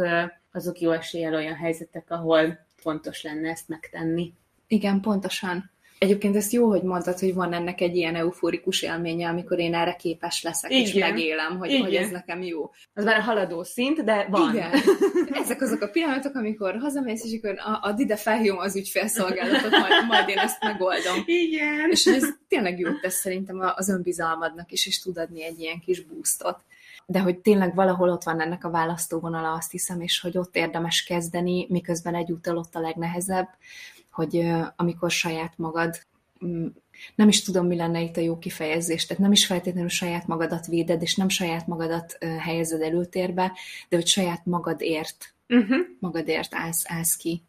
azok 0.52 0.80
jó 0.80 0.90
eséllyel 0.90 1.34
olyan 1.34 1.54
helyzetek, 1.54 2.10
ahol 2.10 2.66
fontos 2.76 3.22
lenne 3.22 3.50
ezt 3.50 3.68
megtenni. 3.68 4.32
Igen, 4.66 5.00
pontosan. 5.00 5.70
Egyébként 6.04 6.36
ezt 6.36 6.52
jó, 6.52 6.68
hogy 6.68 6.82
mondtad, 6.82 7.18
hogy 7.18 7.34
van 7.34 7.52
ennek 7.52 7.80
egy 7.80 7.96
ilyen 7.96 8.14
euforikus 8.14 8.82
élménye, 8.82 9.28
amikor 9.28 9.58
én 9.58 9.74
erre 9.74 9.96
képes 9.96 10.42
leszek, 10.42 10.70
Igen. 10.70 10.82
és 10.82 10.94
megélem, 10.94 11.58
hogy, 11.58 11.80
hogy 11.80 11.94
ez 11.94 12.10
nekem 12.10 12.42
jó. 12.42 12.70
Az 12.94 13.04
már 13.04 13.18
a 13.18 13.22
haladó 13.22 13.62
szint, 13.62 14.04
de 14.04 14.26
van. 14.30 14.54
Igen. 14.54 14.70
Ezek 15.42 15.60
azok 15.60 15.80
a 15.80 15.88
pillanatok, 15.88 16.34
amikor 16.34 16.76
hazamész, 16.78 17.24
és 17.24 17.38
akkor 17.38 17.54
a, 17.82 17.94
ide 17.96 18.16
felhívom 18.16 18.58
az 18.58 18.76
ügyfélszolgálatot, 18.76 19.70
majd, 19.70 20.06
majd 20.08 20.28
én 20.28 20.38
ezt 20.38 20.62
megoldom. 20.62 21.22
Igen. 21.24 21.90
És 21.90 22.06
ez 22.06 22.24
tényleg 22.48 22.78
jót 22.78 23.00
tesz 23.00 23.20
szerintem 23.20 23.72
az 23.76 23.88
önbizalmadnak 23.88 24.72
is, 24.72 24.86
és 24.86 25.02
tud 25.02 25.18
adni 25.18 25.44
egy 25.44 25.60
ilyen 25.60 25.80
kis 25.80 26.04
boostot 26.04 26.58
de 27.06 27.18
hogy 27.18 27.38
tényleg 27.38 27.74
valahol 27.74 28.10
ott 28.10 28.22
van 28.22 28.40
ennek 28.40 28.64
a 28.64 28.70
választóvonala, 28.70 29.52
azt 29.52 29.70
hiszem, 29.70 30.00
és 30.00 30.20
hogy 30.20 30.38
ott 30.38 30.56
érdemes 30.56 31.02
kezdeni, 31.02 31.66
miközben 31.68 32.14
egyúttal 32.14 32.56
ott 32.56 32.74
a 32.74 32.80
legnehezebb, 32.80 33.48
hogy 34.14 34.50
amikor 34.76 35.10
saját 35.10 35.52
magad 35.56 35.98
mm, 36.44 36.66
nem 37.14 37.28
is 37.28 37.42
tudom, 37.42 37.66
mi 37.66 37.76
lenne 37.76 38.00
itt 38.00 38.16
a 38.16 38.20
jó 38.20 38.38
kifejezés, 38.38 39.06
tehát 39.06 39.22
nem 39.22 39.32
is 39.32 39.46
feltétlenül 39.46 39.88
saját 39.88 40.26
magadat 40.26 40.66
véded, 40.66 41.02
és 41.02 41.16
nem 41.16 41.28
saját 41.28 41.66
magadat 41.66 42.18
helyezed 42.38 42.80
előtérbe, 42.80 43.52
de 43.88 43.96
hogy 43.96 44.06
saját 44.06 44.46
magadért, 44.46 45.34
uh-huh. 45.48 45.78
magadért 45.98 46.54
állsz, 46.54 46.84
állsz 46.88 47.16
ki. 47.16 47.42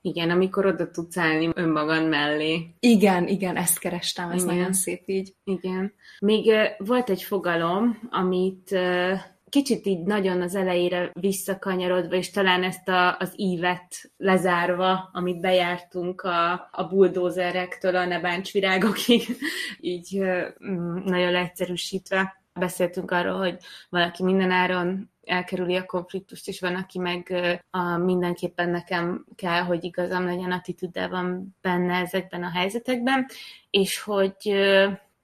Igen, 0.00 0.30
amikor 0.30 0.66
oda 0.66 0.90
tudsz 0.90 1.16
állni 1.16 1.50
önmagad 1.54 2.08
mellé. 2.08 2.74
Igen, 2.80 3.28
igen, 3.28 3.56
ezt 3.56 3.78
kerestem, 3.78 4.30
ez 4.30 4.42
igen. 4.42 4.56
nagyon 4.56 4.72
szép 4.72 5.02
így. 5.06 5.34
Igen. 5.44 5.92
Még 6.20 6.46
uh, 6.46 6.86
volt 6.86 7.10
egy 7.10 7.22
fogalom, 7.22 7.98
amit 8.10 8.70
uh, 8.70 9.18
kicsit 9.48 9.86
így 9.86 10.02
nagyon 10.02 10.42
az 10.42 10.54
elejére 10.54 11.10
visszakanyarodva, 11.12 12.14
és 12.14 12.30
talán 12.30 12.62
ezt 12.62 12.88
a, 12.88 13.16
az 13.16 13.32
ívet 13.36 14.12
lezárva, 14.16 15.10
amit 15.12 15.40
bejártunk 15.40 16.20
a, 16.20 16.52
a 16.72 16.84
buldózerektől 16.88 17.96
a 17.96 18.04
nebáncsvirágokig, 18.04 19.22
így 19.80 20.18
mm, 20.64 20.98
nagyon 21.04 21.30
leegyszerűsítve 21.30 22.44
beszéltünk 22.54 23.10
arról, 23.10 23.38
hogy 23.38 23.56
valaki 23.88 24.22
mindenáron 24.22 25.10
elkerüli 25.24 25.76
a 25.76 25.86
konfliktust, 25.86 26.48
és 26.48 26.60
van, 26.60 26.74
aki 26.74 26.98
meg 26.98 27.34
a, 27.70 27.96
mindenképpen 27.96 28.68
nekem 28.70 29.26
kell, 29.36 29.62
hogy 29.62 29.84
igazam 29.84 30.24
legyen, 30.24 30.52
attitűddel 30.52 31.08
van 31.08 31.56
benne 31.60 31.94
ezekben 31.94 32.42
a 32.42 32.50
helyzetekben, 32.50 33.26
és 33.70 34.00
hogy 34.00 34.54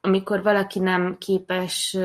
amikor 0.00 0.42
valaki 0.42 0.78
nem 0.78 1.16
képes 1.18 1.96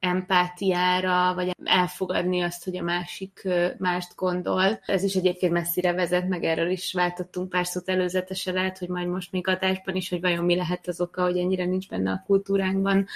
empátiára, 0.00 1.34
vagy 1.34 1.56
elfogadni 1.64 2.40
azt, 2.40 2.64
hogy 2.64 2.76
a 2.76 2.82
másik 2.82 3.48
mást 3.78 4.14
gondol. 4.14 4.80
Ez 4.86 5.02
is 5.02 5.14
egyébként 5.14 5.52
messzire 5.52 5.92
vezet, 5.92 6.28
meg 6.28 6.44
erről 6.44 6.70
is 6.70 6.92
váltottunk 6.92 7.48
pár 7.48 7.66
szót 7.66 7.88
előzetesen 7.88 8.54
lehet, 8.54 8.78
hogy 8.78 8.88
majd 8.88 9.08
most 9.08 9.32
még 9.32 9.48
adásban 9.48 9.94
is, 9.94 10.08
hogy 10.08 10.20
vajon 10.20 10.44
mi 10.44 10.56
lehet 10.56 10.88
az 10.88 11.00
oka, 11.00 11.22
hogy 11.22 11.38
ennyire 11.38 11.64
nincs 11.64 11.88
benne 11.88 12.10
a 12.10 12.22
kultúránkban, 12.26 13.06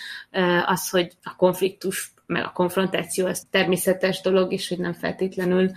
az, 0.65 0.91
hogy 0.91 1.13
a 1.23 1.37
konfliktus 1.37 2.13
meg 2.27 2.45
a 2.45 2.53
konfrontáció 2.53 3.27
az 3.27 3.47
természetes 3.51 4.21
dolog, 4.21 4.53
és 4.53 4.69
hogy 4.69 4.79
nem 4.79 4.93
feltétlenül 4.93 5.71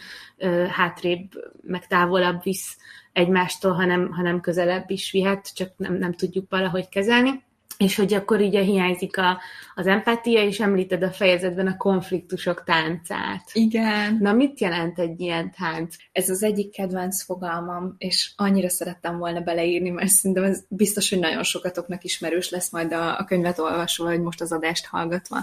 hátrébb, 0.70 1.32
meg 1.62 1.88
távolabb 1.88 2.43
visz 2.43 2.78
egymástól, 3.13 3.72
hanem, 3.72 4.12
hanem 4.12 4.41
közelebb 4.41 4.89
is 4.89 5.12
vihet, 5.12 5.56
csak 5.56 5.72
nem, 5.78 5.93
nem 5.93 6.13
tudjuk 6.13 6.50
valahogy 6.50 6.89
kezelni 6.89 7.46
és 7.78 7.96
hogy 7.96 8.13
akkor 8.13 8.42
ugye 8.42 8.62
hiányzik 8.62 9.18
a, 9.18 9.40
az 9.76 9.88
empátia, 9.88 10.44
és 10.44 10.60
említed 10.60 11.04
a 11.04 11.12
fejezetben 11.12 11.68
a 11.68 11.78
konfliktusok 11.78 12.64
táncát. 12.64 13.49
Igen. 13.54 14.18
Na, 14.22 14.34
mit 14.34 14.60
jelent 14.60 14.99
egy 14.99 15.20
ilyen 15.20 15.51
tánc? 15.51 15.95
Ez 16.12 16.30
az 16.30 16.43
egyik 16.43 16.72
kedvenc 16.72 17.24
fogalmam, 17.24 17.95
és 17.97 18.32
annyira 18.36 18.70
szerettem 18.70 19.18
volna 19.18 19.39
beleírni, 19.39 19.89
mert 19.89 20.10
szerintem 20.10 20.43
ez 20.43 20.64
biztos, 20.68 21.10
hogy 21.10 21.20
nagyon 21.20 21.43
sokatoknak 21.43 22.04
ismerős 22.04 22.49
lesz 22.49 22.72
majd 22.72 22.93
a, 22.93 23.18
a 23.20 23.24
könyvet 23.24 23.60
olvasva, 23.60 24.04
vagy 24.04 24.22
most 24.22 24.41
az 24.41 24.51
adást 24.51 24.86
hallgatva. 24.86 25.38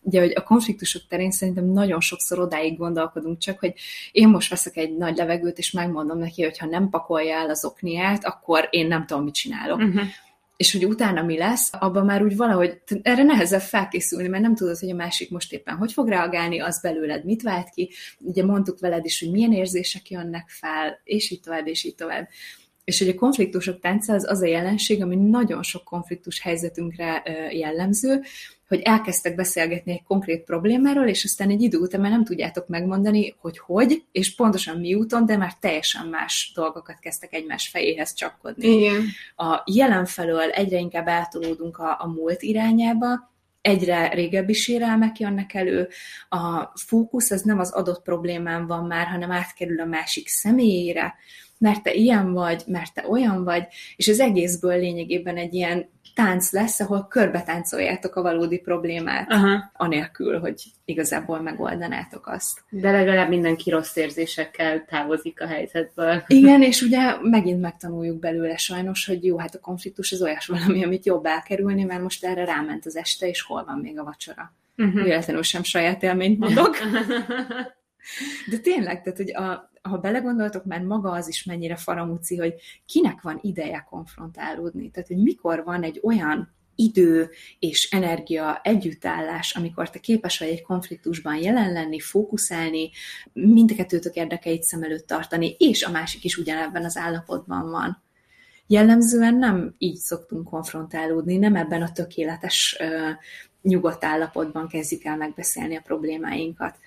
Ugye, 0.00 0.20
hogy 0.20 0.32
a 0.34 0.42
konfliktusok 0.42 1.02
terén 1.08 1.30
szerintem 1.30 1.64
nagyon 1.64 2.00
sokszor 2.00 2.38
odáig 2.38 2.78
gondolkodunk, 2.78 3.38
csak 3.38 3.58
hogy 3.58 3.74
én 4.12 4.28
most 4.28 4.50
veszek 4.50 4.76
egy 4.76 4.96
nagy 4.96 5.16
levegőt, 5.16 5.58
és 5.58 5.70
megmondom 5.70 6.18
neki, 6.18 6.42
hogy 6.42 6.58
ha 6.58 6.66
nem 6.66 6.88
pakolja 6.88 7.36
el 7.36 7.50
az 7.50 7.64
okniát, 7.64 8.24
akkor 8.24 8.68
én 8.70 8.86
nem 8.86 9.06
tudom, 9.06 9.24
mit 9.24 9.34
csinálok. 9.34 9.78
Uh-huh 9.78 10.02
és 10.58 10.72
hogy 10.72 10.84
utána 10.84 11.22
mi 11.22 11.38
lesz, 11.38 11.70
abban 11.72 12.04
már 12.04 12.22
úgy 12.22 12.36
valahogy, 12.36 12.80
erre 13.02 13.22
nehezebb 13.22 13.60
felkészülni, 13.60 14.28
mert 14.28 14.42
nem 14.42 14.54
tudod, 14.54 14.78
hogy 14.78 14.90
a 14.90 14.94
másik 14.94 15.30
most 15.30 15.52
éppen 15.52 15.76
hogy 15.76 15.92
fog 15.92 16.08
reagálni, 16.08 16.60
az 16.60 16.80
belőled 16.80 17.24
mit 17.24 17.42
vált 17.42 17.70
ki. 17.70 17.90
Ugye 18.18 18.44
mondtuk 18.44 18.80
veled 18.80 19.04
is, 19.04 19.20
hogy 19.20 19.30
milyen 19.30 19.52
érzések 19.52 20.10
jönnek 20.10 20.48
fel, 20.48 21.00
és 21.04 21.30
így 21.30 21.40
tovább, 21.40 21.66
és 21.66 21.84
így 21.84 21.94
tovább. 21.94 22.28
És 22.88 22.98
hogy 22.98 23.08
a 23.08 23.14
konfliktusok 23.14 23.80
tánca 23.80 24.12
az 24.12 24.30
az 24.30 24.42
a 24.42 24.46
jelenség, 24.46 25.02
ami 25.02 25.16
nagyon 25.16 25.62
sok 25.62 25.84
konfliktus 25.84 26.40
helyzetünkre 26.40 27.22
jellemző, 27.50 28.22
hogy 28.68 28.80
elkezdtek 28.80 29.34
beszélgetni 29.34 29.92
egy 29.92 30.02
konkrét 30.02 30.44
problémáról, 30.44 31.06
és 31.06 31.24
aztán 31.24 31.50
egy 31.50 31.62
idő 31.62 31.78
után 31.78 32.00
már 32.00 32.10
nem 32.10 32.24
tudjátok 32.24 32.68
megmondani, 32.68 33.34
hogy 33.40 33.58
hogy, 33.58 34.04
és 34.12 34.34
pontosan 34.34 34.78
mi 34.78 34.94
úton, 34.94 35.26
de 35.26 35.36
már 35.36 35.54
teljesen 35.54 36.06
más 36.06 36.52
dolgokat 36.54 36.98
kezdtek 36.98 37.32
egymás 37.32 37.68
fejéhez 37.68 38.14
csapkodni. 38.14 38.68
Igen. 38.68 39.04
A 39.36 39.62
jelen 39.64 40.04
felől 40.04 40.50
egyre 40.50 40.78
inkább 40.78 41.08
átolódunk 41.08 41.78
a, 41.78 41.96
a 42.00 42.06
múlt 42.06 42.42
irányába, 42.42 43.32
egyre 43.60 44.08
régebbi 44.08 44.52
sérelmek 44.52 45.18
jönnek 45.18 45.54
elő, 45.54 45.88
a 46.28 46.72
fókusz 46.74 47.30
az 47.30 47.42
nem 47.42 47.58
az 47.58 47.70
adott 47.70 48.02
problémán 48.02 48.66
van 48.66 48.84
már, 48.84 49.06
hanem 49.06 49.30
átkerül 49.30 49.80
a 49.80 49.84
másik 49.84 50.28
személyére, 50.28 51.14
mert 51.58 51.82
te 51.82 51.92
ilyen 51.92 52.32
vagy, 52.32 52.62
mert 52.66 52.94
te 52.94 53.08
olyan 53.08 53.44
vagy, 53.44 53.66
és 53.96 54.08
az 54.08 54.20
egészből 54.20 54.78
lényegében 54.78 55.36
egy 55.36 55.54
ilyen 55.54 55.88
tánc 56.14 56.52
lesz, 56.52 56.80
ahol 56.80 57.06
körbe 57.10 57.42
táncoljátok 57.42 58.16
a 58.16 58.22
valódi 58.22 58.58
problémát, 58.58 59.32
Aha. 59.32 59.70
anélkül, 59.72 60.38
hogy 60.38 60.62
igazából 60.84 61.40
megoldanátok 61.40 62.26
azt. 62.26 62.60
De 62.70 62.90
legalább 62.90 63.28
mindenki 63.28 63.70
rossz 63.70 63.96
érzésekkel 63.96 64.84
távozik 64.84 65.40
a 65.40 65.46
helyzetből. 65.46 66.22
Igen, 66.26 66.62
és 66.62 66.82
ugye 66.82 67.16
megint 67.22 67.60
megtanuljuk 67.60 68.18
belőle 68.18 68.56
sajnos, 68.56 69.06
hogy 69.06 69.24
jó, 69.24 69.38
hát 69.38 69.54
a 69.54 69.60
konfliktus 69.60 70.12
az 70.12 70.22
olyas 70.22 70.46
valami, 70.46 70.84
amit 70.84 71.06
jobb 71.06 71.24
elkerülni, 71.24 71.84
mert 71.84 72.02
most 72.02 72.24
erre 72.24 72.44
ráment 72.44 72.86
az 72.86 72.96
este, 72.96 73.28
és 73.28 73.42
hol 73.42 73.64
van 73.64 73.78
még 73.78 73.98
a 73.98 74.04
vacsora. 74.04 74.54
Uh-huh. 74.76 75.02
Véletlenül 75.02 75.42
sem 75.42 75.62
saját 75.62 76.02
élményt 76.02 76.38
mondok. 76.38 76.76
De 78.50 78.58
tényleg, 78.58 79.02
tehát, 79.02 79.18
hogy 79.18 79.34
a, 79.34 79.70
ha 79.88 79.98
belegondoltok, 79.98 80.64
már 80.64 80.82
maga 80.82 81.10
az 81.10 81.28
is 81.28 81.44
mennyire 81.44 81.76
faramúci, 81.76 82.36
hogy 82.36 82.54
kinek 82.86 83.20
van 83.22 83.38
ideje 83.42 83.86
konfrontálódni. 83.90 84.90
Tehát, 84.90 85.08
hogy 85.08 85.22
mikor 85.22 85.64
van 85.64 85.82
egy 85.82 86.00
olyan 86.02 86.56
idő 86.74 87.30
és 87.58 87.90
energia 87.90 88.60
együttállás, 88.62 89.56
amikor 89.56 89.90
te 89.90 89.98
képes 89.98 90.38
vagy 90.38 90.48
egy 90.48 90.62
konfliktusban 90.62 91.36
jelen 91.36 91.72
lenni, 91.72 92.00
fókuszálni, 92.00 92.90
mindkettőtök 93.32 94.14
érdekeit 94.14 94.62
szem 94.62 94.82
előtt 94.82 95.06
tartani, 95.06 95.56
és 95.58 95.82
a 95.82 95.90
másik 95.90 96.24
is 96.24 96.36
ugyanebben 96.36 96.84
az 96.84 96.96
állapotban 96.96 97.70
van. 97.70 98.02
Jellemzően 98.66 99.34
nem 99.34 99.74
így 99.78 99.96
szoktunk 99.96 100.48
konfrontálódni, 100.48 101.36
nem 101.36 101.56
ebben 101.56 101.82
a 101.82 101.92
tökéletes, 101.92 102.78
nyugodt 103.62 104.04
állapotban 104.04 104.68
kezdjük 104.68 105.04
el 105.04 105.16
megbeszélni 105.16 105.76
a 105.76 105.80
problémáinkat 105.84 106.78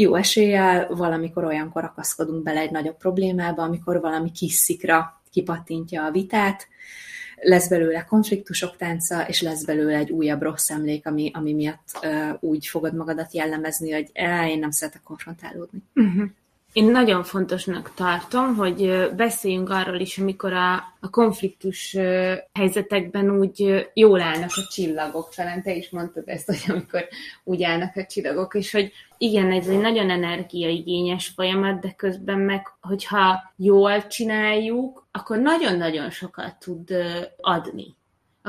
jó 0.00 0.14
eséllyel 0.14 0.88
valamikor 0.94 1.44
olyankor 1.44 1.84
akaszkodunk 1.84 2.42
bele 2.42 2.60
egy 2.60 2.70
nagyobb 2.70 2.96
problémába, 2.96 3.62
amikor 3.62 4.00
valami 4.00 4.30
kis 4.32 4.52
szikra 4.52 5.22
kipattintja 5.30 6.04
a 6.04 6.10
vitát, 6.10 6.68
lesz 7.36 7.68
belőle 7.68 8.04
konfliktusok 8.04 8.76
tánca, 8.76 9.28
és 9.28 9.40
lesz 9.40 9.64
belőle 9.64 9.96
egy 9.96 10.10
újabb 10.10 10.42
rossz 10.42 10.70
emlék, 10.70 11.06
ami, 11.06 11.30
ami 11.34 11.52
miatt 11.52 11.88
uh, 12.02 12.36
úgy 12.40 12.66
fogod 12.66 12.94
magadat 12.94 13.34
jellemezni, 13.34 13.92
hogy 13.92 14.10
én 14.48 14.58
nem 14.58 14.70
szeretek 14.70 15.02
konfrontálódni. 15.02 15.82
Uh-huh. 15.94 16.28
Én 16.72 16.84
nagyon 16.84 17.24
fontosnak 17.24 17.94
tartom, 17.94 18.56
hogy 18.56 19.10
beszéljünk 19.16 19.70
arról 19.70 20.00
is, 20.00 20.18
amikor 20.18 20.52
a, 20.52 20.74
a 21.00 21.10
konfliktus 21.10 21.96
helyzetekben 22.52 23.30
úgy 23.30 23.86
jól 23.94 24.20
állnak 24.20 24.50
a 24.54 24.68
csillagok. 24.70 25.34
Talán 25.34 25.62
te 25.62 25.74
is 25.74 25.90
mondtad 25.90 26.28
ezt, 26.28 26.46
hogy 26.46 26.62
amikor 26.68 27.08
úgy 27.44 27.62
állnak 27.62 27.96
a 27.96 28.06
csillagok, 28.06 28.54
és 28.54 28.72
hogy 28.72 28.92
igen, 29.18 29.52
ez 29.52 29.66
egy 29.66 29.80
nagyon 29.80 30.10
energiaigényes 30.10 31.28
folyamat, 31.28 31.80
de 31.80 31.92
közben 31.96 32.38
meg, 32.38 32.66
hogyha 32.80 33.52
jól 33.56 34.06
csináljuk, 34.06 35.06
akkor 35.10 35.38
nagyon-nagyon 35.38 36.10
sokat 36.10 36.58
tud 36.58 36.90
adni 37.40 37.98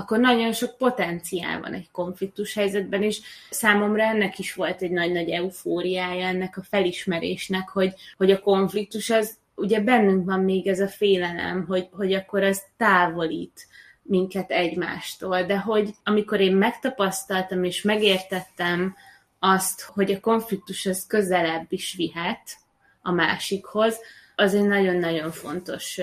akkor 0.01 0.19
nagyon 0.19 0.53
sok 0.53 0.77
potenciál 0.77 1.59
van 1.59 1.73
egy 1.73 1.91
konfliktus 1.91 2.53
helyzetben, 2.53 3.03
és 3.03 3.21
számomra 3.49 4.03
ennek 4.03 4.39
is 4.39 4.53
volt 4.53 4.81
egy 4.81 4.91
nagy-nagy 4.91 5.29
eufóriája, 5.29 6.27
ennek 6.27 6.57
a 6.57 6.63
felismerésnek, 6.63 7.69
hogy, 7.69 7.93
hogy 8.17 8.31
a 8.31 8.39
konfliktus 8.39 9.09
az, 9.09 9.37
ugye 9.55 9.81
bennünk 9.81 10.25
van 10.25 10.39
még 10.39 10.67
ez 10.67 10.79
a 10.79 10.87
félelem, 10.87 11.65
hogy, 11.65 11.87
hogy 11.91 12.13
akkor 12.13 12.43
ez 12.43 12.61
távolít 12.77 13.67
minket 14.01 14.51
egymástól, 14.51 15.43
de 15.43 15.57
hogy 15.57 15.89
amikor 16.03 16.39
én 16.39 16.55
megtapasztaltam 16.55 17.63
és 17.63 17.81
megértettem 17.81 18.95
azt, 19.39 19.81
hogy 19.81 20.11
a 20.11 20.19
konfliktus 20.19 20.85
az 20.85 21.05
közelebb 21.07 21.65
is 21.69 21.93
vihet 21.93 22.57
a 23.01 23.11
másikhoz, 23.11 23.99
az 24.35 24.53
egy 24.53 24.67
nagyon-nagyon 24.67 25.31
fontos 25.31 25.99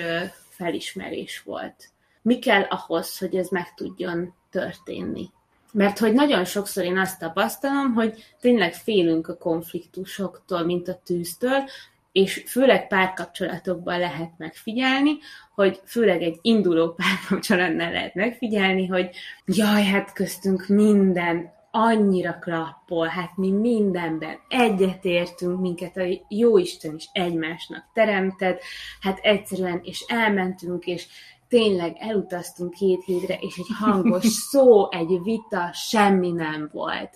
felismerés 0.48 1.42
volt 1.42 1.90
mi 2.28 2.38
kell 2.38 2.62
ahhoz, 2.62 3.18
hogy 3.18 3.36
ez 3.36 3.48
meg 3.48 3.74
tudjon 3.74 4.34
történni. 4.50 5.30
Mert 5.72 5.98
hogy 5.98 6.12
nagyon 6.12 6.44
sokszor 6.44 6.84
én 6.84 6.98
azt 6.98 7.18
tapasztalom, 7.18 7.94
hogy 7.94 8.34
tényleg 8.40 8.74
félünk 8.74 9.28
a 9.28 9.36
konfliktusoktól, 9.36 10.64
mint 10.64 10.88
a 10.88 11.00
tűztől, 11.04 11.64
és 12.12 12.44
főleg 12.46 12.86
párkapcsolatokban 12.86 13.98
lehet 13.98 14.30
megfigyelni, 14.36 15.18
hogy 15.54 15.80
főleg 15.84 16.22
egy 16.22 16.38
induló 16.42 16.94
párkapcsolatnál 16.94 17.92
lehet 17.92 18.14
megfigyelni, 18.14 18.86
hogy 18.86 19.10
jaj, 19.44 19.84
hát 19.84 20.12
köztünk 20.12 20.66
minden 20.66 21.52
annyira 21.70 22.38
klappol, 22.40 23.06
hát 23.06 23.36
mi 23.36 23.50
mindenben 23.50 24.38
egyetértünk, 24.48 25.60
minket 25.60 25.96
a 25.96 26.24
Jóisten 26.28 26.94
is 26.94 27.08
egymásnak 27.12 27.84
teremtett, 27.92 28.62
hát 29.00 29.18
egyszerűen, 29.22 29.80
és 29.82 30.04
elmentünk, 30.08 30.86
és 30.86 31.06
tényleg 31.48 31.96
elutaztunk 31.98 32.74
két 32.74 33.04
hétre, 33.04 33.38
és 33.40 33.56
egy 33.56 33.76
hangos 33.78 34.26
szó, 34.26 34.90
egy 34.90 35.20
vita, 35.22 35.70
semmi 35.72 36.32
nem 36.32 36.68
volt. 36.72 37.10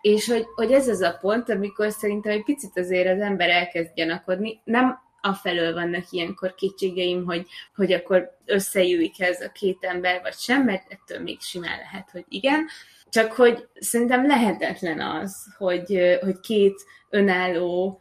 És 0.00 0.28
hogy, 0.28 0.46
hogy 0.54 0.72
ez 0.72 0.88
az 0.88 1.00
a 1.00 1.18
pont, 1.20 1.48
amikor 1.48 1.90
szerintem 1.90 2.32
egy 2.32 2.44
picit 2.44 2.78
azért 2.78 3.08
az 3.16 3.20
ember 3.20 3.48
elkezd 3.48 3.94
gyanakodni, 3.94 4.60
nem 4.64 4.98
afelől 5.20 5.74
vannak 5.74 6.04
ilyenkor 6.10 6.54
kétségeim, 6.54 7.24
hogy, 7.24 7.46
hogy 7.74 7.92
akkor 7.92 8.38
összejöjjük 8.44 9.18
ez 9.18 9.40
a 9.40 9.52
két 9.52 9.78
ember, 9.80 10.20
vagy 10.22 10.34
sem, 10.34 10.64
mert 10.64 10.92
ettől 10.92 11.22
még 11.22 11.40
simán 11.40 11.78
lehet, 11.78 12.10
hogy 12.10 12.24
igen, 12.28 12.66
csak 13.08 13.32
hogy 13.32 13.68
szerintem 13.74 14.26
lehetetlen 14.26 15.00
az, 15.00 15.54
hogy, 15.58 16.18
hogy 16.20 16.40
két 16.40 16.74
önálló 17.08 18.00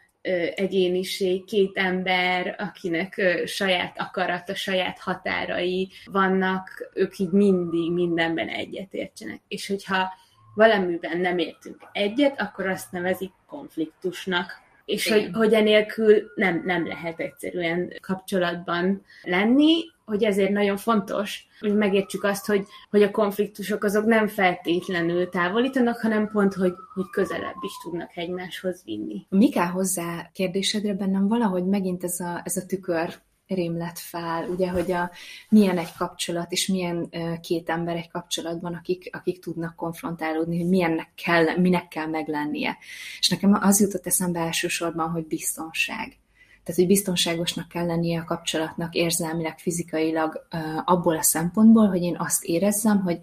egyéniség, 0.55 1.45
két 1.45 1.77
ember, 1.77 2.55
akinek 2.57 3.21
saját 3.45 3.99
akarata, 3.99 4.55
saját 4.55 4.99
határai 4.99 5.91
vannak, 6.05 6.91
ők 6.93 7.19
így 7.19 7.31
mindig 7.31 7.91
mindenben 7.91 8.47
egyetértsenek. 8.47 9.41
És 9.47 9.67
hogyha 9.67 10.13
valamiben 10.55 11.17
nem 11.17 11.37
értünk 11.37 11.77
egyet, 11.91 12.41
akkor 12.41 12.67
azt 12.67 12.91
nevezik 12.91 13.31
konfliktusnak. 13.47 14.61
És 14.89 15.09
hogy, 15.09 15.29
hogy 15.33 15.53
enélkül 15.53 16.31
nem, 16.35 16.61
nem 16.65 16.87
lehet 16.87 17.19
egyszerűen 17.19 17.93
kapcsolatban 18.01 19.01
lenni, 19.23 19.75
hogy 20.05 20.23
ezért 20.23 20.51
nagyon 20.51 20.77
fontos, 20.77 21.47
hogy 21.59 21.75
megértsük 21.75 22.23
azt, 22.23 22.45
hogy, 22.45 22.65
hogy 22.89 23.03
a 23.03 23.11
konfliktusok 23.11 23.83
azok 23.83 24.05
nem 24.05 24.27
feltétlenül 24.27 25.29
távolítanak, 25.29 25.99
hanem 25.99 26.29
pont, 26.31 26.53
hogy, 26.53 26.73
hogy 26.93 27.09
közelebb 27.11 27.57
is 27.61 27.71
tudnak 27.83 28.17
egymáshoz 28.17 28.81
vinni. 28.85 29.25
Mi 29.29 29.49
kell 29.49 29.67
hozzá 29.67 30.29
kérdésedre 30.33 30.93
bennem 30.93 31.27
valahogy 31.27 31.65
megint 31.65 32.03
ez 32.03 32.19
a, 32.19 32.41
ez 32.43 32.57
a 32.57 32.65
tükör 32.65 33.19
rémlet 33.49 33.99
fel, 33.99 34.49
ugye, 34.49 34.69
hogy 34.69 34.91
a, 34.91 35.11
milyen 35.49 35.77
egy 35.77 35.93
kapcsolat, 35.97 36.51
és 36.51 36.67
milyen 36.67 37.09
két 37.41 37.69
ember 37.69 37.95
egy 37.95 38.09
kapcsolatban, 38.09 38.73
akik, 38.73 39.09
akik 39.11 39.39
tudnak 39.39 39.75
konfrontálódni, 39.75 40.57
hogy 40.59 40.69
milyennek 40.69 41.09
kell, 41.23 41.57
minek 41.57 41.87
kell 41.87 42.07
meglennie. 42.07 42.77
És 43.19 43.29
nekem 43.29 43.57
az 43.61 43.79
jutott 43.81 44.05
eszembe 44.05 44.39
elsősorban, 44.39 45.09
hogy 45.09 45.25
biztonság. 45.27 46.17
Tehát, 46.63 46.83
hogy 46.83 46.87
biztonságosnak 46.87 47.67
kell 47.67 47.85
lennie 47.85 48.19
a 48.19 48.23
kapcsolatnak 48.23 48.93
érzelmileg, 48.93 49.59
fizikailag 49.59 50.47
abból 50.85 51.17
a 51.17 51.23
szempontból, 51.23 51.87
hogy 51.87 52.01
én 52.01 52.15
azt 52.17 52.43
érezzem, 52.43 53.01
hogy 53.01 53.19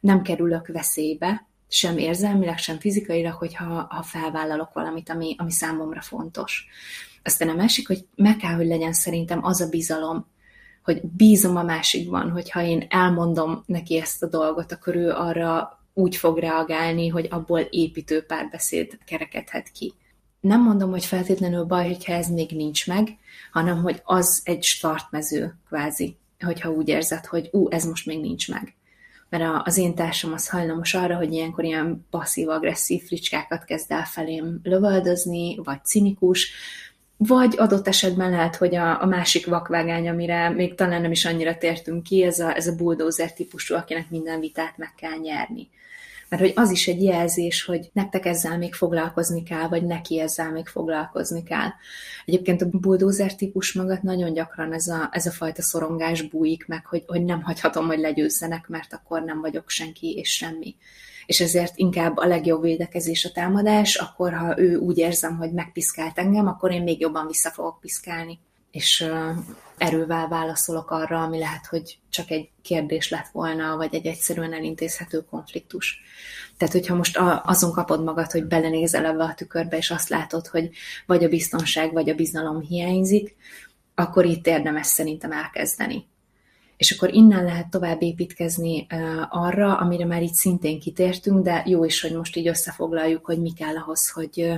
nem 0.00 0.22
kerülök 0.22 0.66
veszélybe, 0.66 1.46
sem 1.68 1.98
érzelmileg, 1.98 2.58
sem 2.58 2.78
fizikailag, 2.78 3.34
hogyha 3.34 3.86
ha 3.90 4.02
felvállalok 4.02 4.72
valamit, 4.72 5.10
ami, 5.10 5.34
ami 5.38 5.50
számomra 5.50 6.00
fontos. 6.00 6.66
Aztán 7.22 7.48
a 7.48 7.54
másik, 7.54 7.86
hogy 7.86 8.06
meg 8.14 8.36
kell, 8.36 8.54
hogy 8.54 8.66
legyen 8.66 8.92
szerintem 8.92 9.44
az 9.44 9.60
a 9.60 9.68
bizalom, 9.68 10.26
hogy 10.82 11.00
bízom 11.02 11.56
a 11.56 11.62
másikban, 11.62 12.30
hogyha 12.30 12.62
én 12.62 12.86
elmondom 12.88 13.62
neki 13.66 13.96
ezt 13.96 14.22
a 14.22 14.28
dolgot, 14.28 14.72
akkor 14.72 14.96
ő 14.96 15.10
arra 15.10 15.80
úgy 15.94 16.16
fog 16.16 16.38
reagálni, 16.38 17.08
hogy 17.08 17.26
abból 17.30 17.60
építő 17.60 18.22
párbeszéd 18.22 18.98
kerekedhet 19.04 19.70
ki. 19.70 19.94
Nem 20.40 20.62
mondom, 20.62 20.90
hogy 20.90 21.04
feltétlenül 21.04 21.64
baj, 21.64 21.86
hogyha 21.86 22.12
ez 22.12 22.28
még 22.28 22.50
nincs 22.50 22.86
meg, 22.86 23.08
hanem 23.52 23.82
hogy 23.82 24.00
az 24.04 24.40
egy 24.44 24.62
startmező 24.62 25.54
kvázi, 25.68 26.16
hogyha 26.40 26.70
úgy 26.70 26.88
érzed, 26.88 27.26
hogy 27.26 27.48
ú, 27.52 27.68
ez 27.70 27.84
most 27.84 28.06
még 28.06 28.20
nincs 28.20 28.50
meg. 28.50 28.74
Mert 29.28 29.66
az 29.66 29.76
én 29.76 29.94
társam 29.94 30.32
az 30.32 30.48
hajlamos 30.48 30.94
arra, 30.94 31.16
hogy 31.16 31.32
ilyenkor 31.32 31.64
ilyen 31.64 32.06
passzív-agresszív 32.10 33.02
fricskákat 33.02 33.64
kezd 33.64 33.92
el 33.92 34.04
felém 34.04 34.60
lövöldözni, 34.62 35.56
vagy 35.56 35.84
cinikus, 35.84 36.52
vagy 37.22 37.54
adott 37.56 37.88
esetben 37.88 38.30
lehet, 38.30 38.56
hogy 38.56 38.74
a, 38.74 39.02
a 39.02 39.06
másik 39.06 39.46
vakvágány, 39.46 40.08
amire 40.08 40.48
még 40.48 40.74
talán 40.74 41.00
nem 41.00 41.10
is 41.10 41.24
annyira 41.24 41.58
tértünk 41.58 42.02
ki, 42.02 42.22
ez 42.22 42.38
a, 42.38 42.56
ez 42.56 42.66
a 42.66 42.74
bulldozer 42.74 43.32
típusú, 43.32 43.74
akinek 43.74 44.10
minden 44.10 44.40
vitát 44.40 44.76
meg 44.76 44.94
kell 44.96 45.18
nyerni. 45.18 45.68
Mert 46.28 46.42
hogy 46.42 46.52
az 46.54 46.70
is 46.70 46.88
egy 46.88 47.02
jelzés, 47.02 47.64
hogy 47.64 47.90
nektek 47.92 48.26
ezzel 48.26 48.58
még 48.58 48.74
foglalkozni 48.74 49.42
kell, 49.42 49.68
vagy 49.68 49.84
neki 49.84 50.20
ezzel 50.20 50.50
még 50.50 50.66
foglalkozni 50.66 51.42
kell. 51.42 51.68
Egyébként 52.24 52.62
a 52.62 52.68
bulldozer 52.70 53.34
típus 53.34 53.72
magat 53.72 54.02
nagyon 54.02 54.32
gyakran 54.32 54.72
ez 54.72 54.86
a, 54.86 55.08
ez 55.12 55.26
a 55.26 55.30
fajta 55.30 55.62
szorongás 55.62 56.22
bújik 56.22 56.66
meg, 56.66 56.86
hogy, 56.86 57.02
hogy 57.06 57.24
nem 57.24 57.42
hagyhatom, 57.42 57.86
hogy 57.86 57.98
legyőzzenek, 57.98 58.68
mert 58.68 58.92
akkor 58.92 59.22
nem 59.22 59.40
vagyok 59.40 59.70
senki 59.70 60.14
és 60.16 60.36
semmi 60.36 60.76
és 61.26 61.40
ezért 61.40 61.72
inkább 61.76 62.16
a 62.16 62.26
legjobb 62.26 62.62
védekezés 62.62 63.24
a 63.24 63.32
támadás, 63.32 63.94
akkor 63.94 64.32
ha 64.32 64.58
ő 64.58 64.76
úgy 64.76 64.98
érzem, 64.98 65.36
hogy 65.36 65.52
megpiszkált 65.52 66.18
engem, 66.18 66.46
akkor 66.46 66.72
én 66.72 66.82
még 66.82 67.00
jobban 67.00 67.26
vissza 67.26 67.50
fogok 67.50 67.80
piszkálni. 67.80 68.38
És 68.70 69.06
erővel 69.78 70.28
válaszolok 70.28 70.90
arra, 70.90 71.22
ami 71.22 71.38
lehet, 71.38 71.66
hogy 71.66 71.98
csak 72.10 72.30
egy 72.30 72.50
kérdés 72.62 73.10
lett 73.10 73.28
volna, 73.32 73.76
vagy 73.76 73.94
egy 73.94 74.06
egyszerűen 74.06 74.52
elintézhető 74.52 75.24
konfliktus. 75.24 76.00
Tehát, 76.56 76.74
hogyha 76.74 76.94
most 76.94 77.18
azon 77.42 77.72
kapod 77.72 78.04
magad, 78.04 78.30
hogy 78.30 78.44
belenézel 78.44 79.04
ebbe 79.04 79.22
a 79.22 79.34
tükörbe, 79.34 79.76
és 79.76 79.90
azt 79.90 80.08
látod, 80.08 80.46
hogy 80.46 80.70
vagy 81.06 81.24
a 81.24 81.28
biztonság, 81.28 81.92
vagy 81.92 82.08
a 82.08 82.14
bizalom 82.14 82.60
hiányzik, 82.60 83.36
akkor 83.94 84.24
itt 84.24 84.46
érdemes 84.46 84.86
szerintem 84.86 85.32
elkezdeni 85.32 86.09
és 86.80 86.90
akkor 86.90 87.14
innen 87.14 87.44
lehet 87.44 87.70
tovább 87.70 88.02
építkezni 88.02 88.86
arra, 89.28 89.76
amire 89.76 90.04
már 90.04 90.22
itt 90.22 90.32
szintén 90.32 90.80
kitértünk, 90.80 91.44
de 91.44 91.62
jó 91.66 91.84
is, 91.84 92.00
hogy 92.00 92.12
most 92.12 92.36
így 92.36 92.48
összefoglaljuk, 92.48 93.24
hogy 93.24 93.40
mi 93.40 93.52
kell 93.52 93.76
ahhoz, 93.76 94.10
hogy 94.10 94.52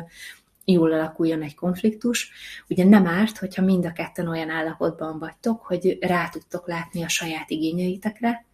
jól 0.65 0.93
alakuljon 0.93 1.43
egy 1.43 1.55
konfliktus. 1.55 2.31
Ugye 2.69 2.85
nem 2.85 3.07
árt, 3.07 3.39
hogyha 3.39 3.63
mind 3.63 3.85
a 3.85 3.93
ketten 3.93 4.29
olyan 4.29 4.51
állapotban 4.51 5.19
vagytok, 5.19 5.61
hogy 5.63 5.99
rá 6.01 6.29
tudtok 6.29 6.69
látni 6.69 7.03
a 7.03 7.09
saját 7.09 7.51
igényeitekre, 7.51 8.45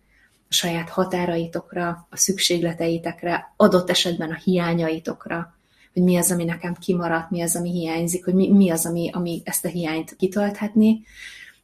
a 0.49 0.53
saját 0.53 0.89
határaitokra, 0.89 2.07
a 2.11 2.17
szükségleteitekre, 2.17 3.53
adott 3.57 3.91
esetben 3.91 4.31
a 4.31 4.41
hiányaitokra, 4.45 5.55
hogy 5.93 6.03
mi 6.03 6.17
az, 6.17 6.31
ami 6.31 6.45
nekem 6.45 6.75
kimaradt, 6.75 7.31
mi 7.31 7.43
az, 7.43 7.57
ami 7.57 7.71
hiányzik, 7.71 8.25
hogy 8.25 8.35
mi, 8.35 8.49
mi 8.53 8.71
az, 8.71 8.87
ami, 8.87 9.11
ami 9.13 9.43
ezt 9.45 9.65
a 9.65 9.69
hiányt 9.69 10.17
kitölthetné, 10.17 11.01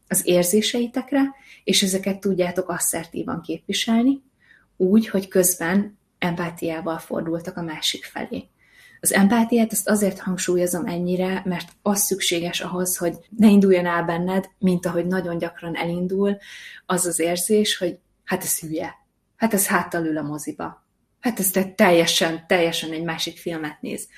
az 0.09 0.27
érzéseitekre, 0.27 1.35
és 1.65 1.83
ezeket 1.83 2.21
tudjátok 2.21 2.69
asszertívan 2.69 3.41
képviselni, 3.41 4.23
úgy, 4.77 5.09
hogy 5.09 5.29
közben 5.29 5.99
empátiával 6.19 6.99
fordultak 6.99 7.57
a 7.57 7.63
másik 7.63 8.05
felé. 8.05 8.49
Az 9.01 9.13
empátiát 9.13 9.73
azt 9.73 9.89
azért 9.89 10.19
hangsúlyozom 10.19 10.87
ennyire, 10.87 11.43
mert 11.45 11.69
az 11.83 12.01
szükséges 12.01 12.61
ahhoz, 12.61 12.97
hogy 12.97 13.15
ne 13.37 13.49
induljon 13.49 13.87
el 13.87 14.05
benned, 14.05 14.51
mint 14.59 14.87
ahogy 14.87 15.07
nagyon 15.07 15.39
gyakran 15.39 15.77
elindul, 15.77 16.37
az 16.87 17.07
az 17.07 17.19
érzés, 17.19 17.77
hogy 17.77 17.99
hát 18.25 18.43
ez 18.43 18.59
hülye, 18.59 18.95
hát 19.37 19.55
ez 19.55 19.67
háttal 19.67 20.05
ül 20.07 20.19
a 20.19 20.23
moziba, 20.23 20.87
hát 21.21 21.39
ez 21.39 21.51
teljesen, 21.77 22.45
teljesen 22.47 22.93
egy 22.93 23.03
másik 23.03 23.39
filmet 23.39 23.81
néz. 23.81 24.09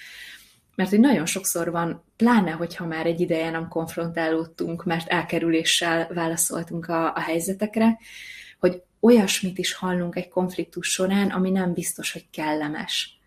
Mert 0.77 0.91
hogy 0.91 1.01
nagyon 1.01 1.27
sokszor 1.27 1.71
van, 1.71 2.05
pláne, 2.17 2.51
hogyha 2.51 2.87
már 2.87 3.07
egy 3.07 3.21
ideje 3.21 3.51
nem 3.51 3.69
konfrontálódtunk, 3.69 4.85
mert 4.85 5.09
elkerüléssel 5.09 6.09
válaszoltunk 6.15 6.89
a, 6.89 7.15
a 7.15 7.21
helyzetekre, 7.21 7.99
hogy 8.59 8.83
olyasmit 9.01 9.59
is 9.59 9.75
hallunk 9.75 10.17
egy 10.17 10.29
konfliktus 10.29 10.89
során, 10.89 11.31
ami 11.31 11.51
nem 11.51 11.73
biztos, 11.73 12.13
hogy 12.13 12.31
kellemes. 12.31 13.19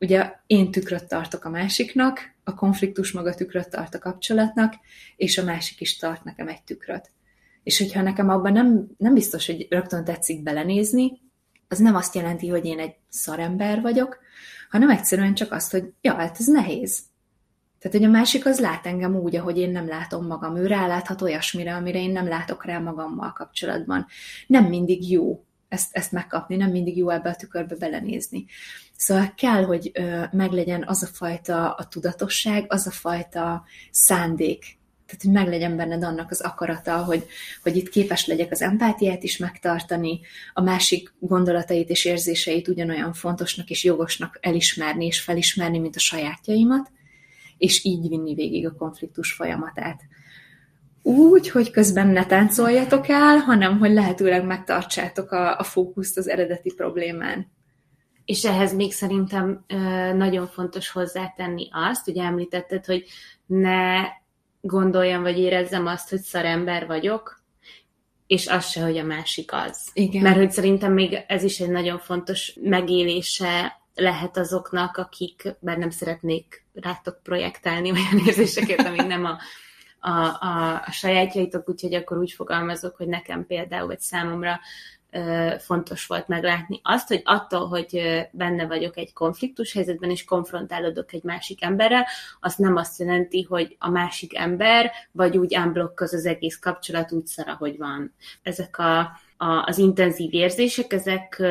Ugye 0.00 0.32
én 0.46 0.70
tükröt 0.70 1.08
tartok 1.08 1.44
a 1.44 1.50
másiknak, 1.50 2.34
a 2.44 2.54
konfliktus 2.54 3.12
maga 3.12 3.34
tükröt 3.34 3.70
tart 3.70 3.94
a 3.94 3.98
kapcsolatnak, 3.98 4.74
és 5.16 5.38
a 5.38 5.44
másik 5.44 5.80
is 5.80 5.96
tart 5.96 6.24
nekem 6.24 6.48
egy 6.48 6.62
tükröt. 6.62 7.10
És 7.62 7.78
hogyha 7.78 8.02
nekem 8.02 8.28
abban 8.28 8.52
nem, 8.52 8.86
nem 8.96 9.14
biztos, 9.14 9.46
hogy 9.46 9.66
rögtön 9.70 10.04
tetszik 10.04 10.42
belenézni, 10.42 11.22
az 11.68 11.78
nem 11.78 11.94
azt 11.94 12.14
jelenti, 12.14 12.48
hogy 12.48 12.64
én 12.64 12.78
egy 12.78 12.94
szarember 13.08 13.80
vagyok, 13.80 14.18
hanem 14.70 14.90
egyszerűen 14.90 15.34
csak 15.34 15.52
azt, 15.52 15.70
hogy 15.70 15.92
ja, 16.00 16.14
hát 16.14 16.36
ez 16.38 16.46
nehéz. 16.46 17.02
Tehát, 17.78 17.98
hogy 17.98 18.06
a 18.06 18.12
másik 18.12 18.46
az 18.46 18.60
lát 18.60 18.86
engem 18.86 19.16
úgy, 19.16 19.36
ahogy 19.36 19.58
én 19.58 19.70
nem 19.70 19.88
látom 19.88 20.26
magam. 20.26 20.56
Ő 20.56 20.66
ráláthat 20.66 21.22
olyasmire, 21.22 21.74
amire 21.74 21.98
én 21.98 22.10
nem 22.10 22.28
látok 22.28 22.64
rá 22.64 22.78
magammal 22.78 23.32
kapcsolatban. 23.32 24.06
Nem 24.46 24.64
mindig 24.64 25.10
jó 25.10 25.44
ezt, 25.68 25.96
ezt 25.96 26.12
megkapni, 26.12 26.56
nem 26.56 26.70
mindig 26.70 26.96
jó 26.96 27.08
ebbe 27.10 27.28
a 27.28 27.36
tükörbe 27.36 27.76
belenézni. 27.76 28.44
Szóval 28.96 29.32
kell, 29.36 29.64
hogy 29.64 29.90
ö, 29.94 30.22
meglegyen 30.32 30.84
az 30.86 31.02
a 31.02 31.06
fajta 31.06 31.72
a 31.72 31.84
tudatosság, 31.84 32.64
az 32.68 32.86
a 32.86 32.90
fajta 32.90 33.64
szándék, 33.90 34.78
tehát, 35.06 35.22
hogy 35.22 35.32
meglegyen 35.32 35.76
benned 35.76 36.02
annak 36.02 36.30
az 36.30 36.40
akarata, 36.40 37.04
hogy, 37.04 37.26
hogy 37.62 37.76
itt 37.76 37.88
képes 37.88 38.26
legyek 38.26 38.50
az 38.50 38.62
empátiát 38.62 39.22
is 39.22 39.36
megtartani, 39.36 40.20
a 40.52 40.62
másik 40.62 41.14
gondolatait 41.18 41.88
és 41.88 42.04
érzéseit 42.04 42.68
ugyanolyan 42.68 43.12
fontosnak 43.12 43.70
és 43.70 43.84
jogosnak 43.84 44.38
elismerni 44.40 45.06
és 45.06 45.20
felismerni, 45.20 45.78
mint 45.78 45.96
a 45.96 46.00
sajátjaimat, 46.00 46.90
és 47.58 47.84
így 47.84 48.08
vinni 48.08 48.34
végig 48.34 48.66
a 48.66 48.74
konfliktus 48.74 49.32
folyamatát. 49.32 50.00
Úgy, 51.02 51.50
hogy 51.50 51.70
közben 51.70 52.06
ne 52.06 52.26
táncoljatok 52.26 53.08
el, 53.08 53.36
hanem 53.36 53.78
hogy 53.78 53.92
lehetőleg 53.92 54.44
megtartsátok 54.44 55.30
a, 55.30 55.58
a 55.58 55.62
fókuszt 55.62 56.18
az 56.18 56.28
eredeti 56.28 56.72
problémán. 56.74 57.52
És 58.24 58.44
ehhez 58.44 58.74
még 58.74 58.92
szerintem 58.92 59.64
nagyon 60.14 60.46
fontos 60.46 60.90
hozzátenni 60.90 61.68
azt, 61.72 62.08
ugye 62.08 62.22
említetted, 62.22 62.84
hogy 62.84 63.04
ne 63.46 64.02
gondoljam, 64.66 65.22
vagy 65.22 65.38
érezzem 65.38 65.86
azt, 65.86 66.10
hogy 66.10 66.20
szarember 66.20 66.86
vagyok, 66.86 67.42
és 68.26 68.46
az 68.46 68.70
se, 68.70 68.82
hogy 68.82 68.98
a 68.98 69.04
másik 69.04 69.52
az. 69.52 69.88
Igen. 69.92 70.22
Mert 70.22 70.36
hogy 70.36 70.50
szerintem 70.50 70.92
még 70.92 71.24
ez 71.26 71.42
is 71.42 71.60
egy 71.60 71.70
nagyon 71.70 71.98
fontos 71.98 72.56
megélése 72.60 73.80
lehet 73.94 74.36
azoknak, 74.36 74.96
akik 74.96 75.56
bár 75.60 75.78
nem 75.78 75.90
szeretnék 75.90 76.66
rátok 76.74 77.22
projektálni 77.22 77.90
olyan 77.90 78.26
érzéseket, 78.26 78.86
amik 78.86 79.06
nem 79.16 79.24
a, 79.24 79.38
a, 80.00 80.10
a, 80.46 80.82
a 80.86 80.90
sajátjaitok, 80.90 81.68
úgyhogy 81.68 81.94
akkor 81.94 82.18
úgy 82.18 82.32
fogalmazok, 82.32 82.96
hogy 82.96 83.06
nekem 83.06 83.46
például, 83.46 83.86
vagy 83.86 84.00
számomra 84.00 84.60
fontos 85.58 86.06
volt 86.06 86.28
meglátni 86.28 86.80
azt, 86.82 87.08
hogy 87.08 87.22
attól, 87.24 87.66
hogy 87.66 88.00
benne 88.30 88.66
vagyok 88.66 88.96
egy 88.96 89.12
konfliktus 89.12 89.72
helyzetben, 89.72 90.10
és 90.10 90.24
konfrontálódok 90.24 91.12
egy 91.12 91.22
másik 91.22 91.64
emberrel, 91.64 92.06
azt 92.40 92.58
nem 92.58 92.76
azt 92.76 92.98
jelenti, 92.98 93.42
hogy 93.42 93.76
a 93.78 93.90
másik 93.90 94.38
ember, 94.38 94.90
vagy 95.12 95.36
úgy 95.38 95.56
unblock 95.56 96.00
az 96.00 96.14
az 96.14 96.26
egész 96.26 96.58
kapcsolat 96.58 97.12
úgy 97.12 97.26
szar, 97.26 97.48
ahogy 97.48 97.78
van. 97.78 98.14
Ezek 98.42 98.78
a, 98.78 98.98
a, 99.36 99.64
az 99.66 99.78
intenzív 99.78 100.34
érzések, 100.34 100.92
ezek 100.92 101.42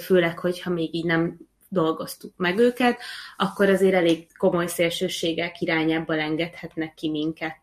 főleg, 0.00 0.38
hogyha 0.38 0.70
még 0.70 0.94
így 0.94 1.04
nem 1.04 1.47
dolgoztuk 1.68 2.32
meg 2.36 2.58
őket, 2.58 3.00
akkor 3.36 3.68
azért 3.68 3.94
elég 3.94 4.36
komoly 4.36 4.66
szélsőségek 4.66 5.60
irányába 5.60 6.16
engedhetnek 6.16 6.94
ki 6.94 7.10
minket 7.10 7.60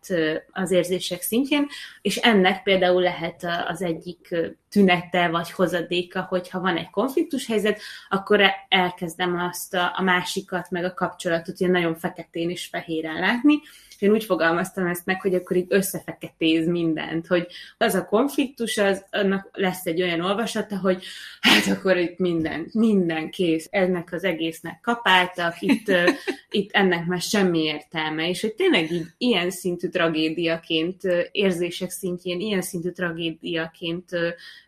az 0.50 0.70
érzések 0.70 1.22
szintjén, 1.22 1.66
és 2.02 2.16
ennek 2.16 2.62
például 2.62 3.02
lehet 3.02 3.46
az 3.66 3.82
egyik 3.82 4.34
tünete 4.70 5.28
vagy 5.28 5.50
hozadéka, 5.50 6.22
hogyha 6.22 6.60
van 6.60 6.76
egy 6.76 6.90
konfliktus 6.90 7.46
helyzet, 7.46 7.80
akkor 8.08 8.40
elkezdem 8.68 9.38
azt 9.38 9.74
a, 9.74 9.92
a 9.96 10.02
másikat, 10.02 10.70
meg 10.70 10.84
a 10.84 10.94
kapcsolatot 10.94 11.60
ilyen 11.60 11.72
nagyon 11.72 11.94
feketén 11.94 12.50
és 12.50 12.66
fehéren 12.66 13.20
látni, 13.20 13.60
és 13.96 14.02
én 14.02 14.10
úgy 14.10 14.24
fogalmaztam 14.24 14.86
ezt 14.86 15.06
meg, 15.06 15.20
hogy 15.20 15.34
akkor 15.34 15.56
így 15.56 15.66
összefeketéz 15.68 16.66
mindent, 16.66 17.26
hogy 17.26 17.46
az 17.78 17.94
a 17.94 18.04
konfliktus, 18.04 18.78
az, 18.78 19.04
annak 19.10 19.48
lesz 19.52 19.86
egy 19.86 20.02
olyan 20.02 20.20
olvasata, 20.20 20.78
hogy 20.78 21.04
hát 21.40 21.76
akkor 21.76 21.96
itt 21.96 22.18
minden, 22.18 22.68
minden 22.72 23.30
kész, 23.30 23.68
ennek 23.70 24.12
az 24.12 24.24
egésznek 24.24 24.80
kapáltak, 24.80 25.54
itt, 25.60 25.92
itt 26.50 26.70
ennek 26.72 27.06
már 27.06 27.20
semmi 27.20 27.62
értelme, 27.62 28.28
és 28.28 28.40
hogy 28.40 28.54
tényleg 28.54 28.90
így 28.90 29.06
ilyen 29.18 29.50
szintű 29.50 29.88
tragédiaként, 29.88 31.02
érzések 31.32 31.90
szintjén, 31.90 32.40
ilyen 32.40 32.62
szintű 32.62 32.90
tragédiaként 32.90 34.10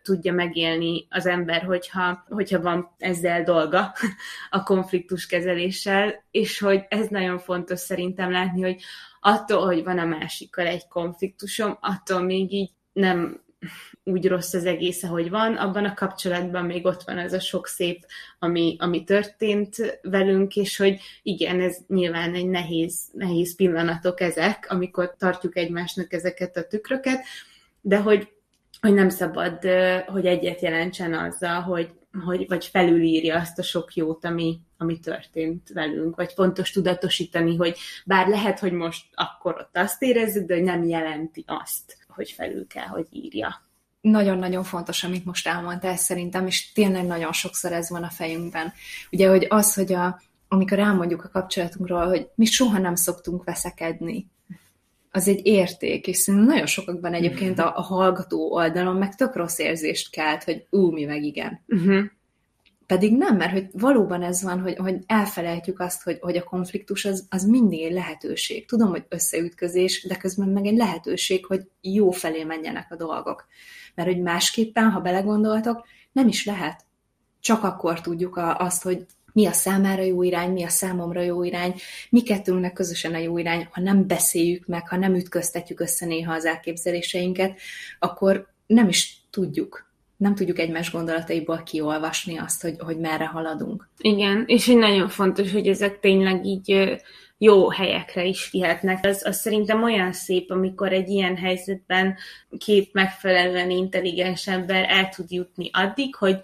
tudja 0.03 0.33
megélni 0.33 1.07
az 1.09 1.25
ember, 1.25 1.61
hogyha, 1.61 2.25
hogyha 2.29 2.61
van 2.61 2.95
ezzel 2.97 3.43
dolga 3.43 3.93
a 4.49 4.63
konfliktus 4.63 5.25
kezeléssel, 5.25 6.23
és 6.31 6.59
hogy 6.59 6.85
ez 6.89 7.07
nagyon 7.07 7.39
fontos 7.39 7.79
szerintem 7.79 8.31
látni, 8.31 8.61
hogy 8.61 8.81
attól, 9.19 9.65
hogy 9.65 9.83
van 9.83 9.99
a 9.99 10.05
másikkal 10.05 10.65
egy 10.65 10.87
konfliktusom, 10.87 11.77
attól 11.81 12.21
még 12.21 12.53
így 12.53 12.69
nem 12.93 13.41
úgy 14.03 14.27
rossz 14.27 14.53
az 14.53 14.65
egész, 14.65 15.03
ahogy 15.03 15.29
van, 15.29 15.55
abban 15.55 15.85
a 15.85 15.93
kapcsolatban 15.93 16.65
még 16.65 16.85
ott 16.85 17.03
van 17.03 17.17
az 17.17 17.33
a 17.33 17.39
sok 17.39 17.67
szép, 17.67 18.05
ami, 18.39 18.75
ami 18.79 19.03
történt 19.03 19.99
velünk, 20.01 20.55
és 20.55 20.77
hogy 20.77 20.99
igen, 21.23 21.61
ez 21.61 21.77
nyilván 21.87 22.33
egy 22.33 22.47
nehéz, 22.47 23.09
nehéz 23.13 23.55
pillanatok 23.55 24.21
ezek, 24.21 24.65
amikor 24.69 25.15
tartjuk 25.17 25.57
egymásnak 25.57 26.13
ezeket 26.13 26.57
a 26.57 26.67
tükröket, 26.67 27.23
de 27.81 27.97
hogy, 27.97 28.31
hogy 28.81 28.93
nem 28.93 29.09
szabad, 29.09 29.57
hogy 30.07 30.25
egyet 30.25 30.61
jelentsen 30.61 31.13
azzal, 31.13 31.61
hogy 31.61 31.89
hogy, 32.25 32.47
vagy 32.47 32.65
felülírja 32.65 33.39
azt 33.39 33.59
a 33.59 33.63
sok 33.63 33.93
jót, 33.93 34.25
ami, 34.25 34.59
ami 34.77 34.99
történt 34.99 35.69
velünk, 35.73 36.15
vagy 36.15 36.31
fontos 36.33 36.71
tudatosítani, 36.71 37.55
hogy 37.55 37.77
bár 38.05 38.27
lehet, 38.27 38.59
hogy 38.59 38.71
most 38.71 39.05
akkor 39.13 39.55
ott 39.59 39.77
azt 39.77 40.01
érezzük, 40.01 40.47
de 40.47 40.61
nem 40.61 40.83
jelenti 40.83 41.43
azt, 41.47 41.97
hogy 42.07 42.31
felül 42.31 42.67
kell, 42.67 42.87
hogy 42.87 43.07
írja. 43.11 43.67
Nagyon-nagyon 44.01 44.63
fontos, 44.63 45.03
amit 45.03 45.25
most 45.25 45.47
elmondtál 45.47 45.97
szerintem, 45.97 46.47
és 46.47 46.71
tényleg 46.71 47.05
nagyon 47.05 47.31
sokszor 47.31 47.71
ez 47.71 47.89
van 47.89 48.03
a 48.03 48.09
fejünkben. 48.09 48.73
Ugye, 49.11 49.29
hogy 49.29 49.45
az, 49.49 49.73
hogy 49.73 49.93
a, 49.93 50.21
amikor 50.47 50.79
elmondjuk 50.79 51.23
a 51.23 51.29
kapcsolatunkról, 51.29 52.07
hogy 52.07 52.29
mi 52.35 52.45
soha 52.45 52.77
nem 52.77 52.95
szoktunk 52.95 53.43
veszekedni, 53.43 54.27
az 55.11 55.27
egy 55.27 55.45
érték, 55.45 56.07
és 56.07 56.17
szerintem 56.17 56.49
nagyon 56.49 56.65
sokakban 56.65 57.13
egyébként 57.13 57.59
a, 57.59 57.77
a 57.77 57.81
hallgató 57.81 58.51
oldalon 58.51 58.95
meg 58.95 59.15
tök 59.15 59.35
rossz 59.35 59.59
érzést 59.59 60.11
kelt, 60.11 60.43
hogy 60.43 60.65
ú, 60.69 60.91
mi 60.91 61.03
meg 61.03 61.23
igen. 61.23 61.63
Uh-huh. 61.67 62.03
Pedig 62.85 63.17
nem, 63.17 63.37
mert 63.37 63.51
hogy 63.51 63.67
valóban 63.71 64.23
ez 64.23 64.43
van, 64.43 64.59
hogy, 64.59 64.75
hogy 64.77 64.95
elfelejtjük 65.05 65.79
azt, 65.79 66.03
hogy, 66.03 66.17
hogy 66.21 66.37
a 66.37 66.43
konfliktus 66.43 67.05
az, 67.05 67.25
az 67.29 67.43
mindig 67.43 67.81
egy 67.81 67.91
lehetőség. 67.91 68.67
Tudom, 68.67 68.89
hogy 68.89 69.05
összeütközés, 69.09 70.05
de 70.07 70.15
közben 70.15 70.49
meg 70.49 70.65
egy 70.65 70.77
lehetőség, 70.77 71.45
hogy 71.45 71.61
jó 71.81 72.11
felé 72.11 72.43
menjenek 72.43 72.91
a 72.91 72.95
dolgok. 72.95 73.47
Mert 73.95 74.09
hogy 74.09 74.21
másképpen, 74.21 74.89
ha 74.89 74.99
belegondoltok, 74.99 75.85
nem 76.11 76.27
is 76.27 76.45
lehet. 76.45 76.85
Csak 77.39 77.63
akkor 77.63 78.01
tudjuk 78.01 78.35
a, 78.35 78.57
azt, 78.57 78.83
hogy 78.83 79.05
mi 79.33 79.45
a 79.45 79.51
számára 79.51 80.01
jó 80.01 80.23
irány, 80.23 80.51
mi 80.51 80.63
a 80.63 80.69
számomra 80.69 81.21
jó 81.21 81.43
irány, 81.43 81.75
mi 82.09 82.21
kettőnknek 82.21 82.73
közösen 82.73 83.13
a 83.13 83.17
jó 83.17 83.37
irány, 83.37 83.67
ha 83.71 83.81
nem 83.81 84.07
beszéljük 84.07 84.65
meg, 84.65 84.87
ha 84.87 84.97
nem 84.97 85.15
ütköztetjük 85.15 85.79
össze 85.79 86.05
néha 86.05 86.33
az 86.33 86.45
elképzeléseinket, 86.45 87.59
akkor 87.99 88.47
nem 88.67 88.87
is 88.87 89.17
tudjuk 89.29 89.87
nem 90.17 90.35
tudjuk 90.35 90.59
egymás 90.59 90.91
gondolataiból 90.91 91.63
kiolvasni 91.63 92.37
azt, 92.37 92.61
hogy, 92.61 92.75
hogy 92.79 92.97
merre 92.97 93.25
haladunk. 93.25 93.89
Igen, 93.97 94.43
és 94.47 94.67
egy 94.67 94.77
nagyon 94.77 95.09
fontos, 95.09 95.51
hogy 95.51 95.67
ezek 95.67 95.99
tényleg 95.99 96.45
így 96.45 96.99
jó 97.37 97.69
helyekre 97.69 98.25
is 98.25 98.49
vihetnek. 98.51 99.05
Az, 99.05 99.25
az 99.25 99.39
szerintem 99.39 99.83
olyan 99.83 100.13
szép, 100.13 100.51
amikor 100.51 100.93
egy 100.93 101.09
ilyen 101.09 101.35
helyzetben 101.35 102.17
két 102.57 102.93
megfelelően 102.93 103.69
intelligens 103.69 104.47
ember 104.47 104.85
el 104.89 105.09
tud 105.09 105.31
jutni 105.31 105.69
addig, 105.73 106.15
hogy 106.15 106.39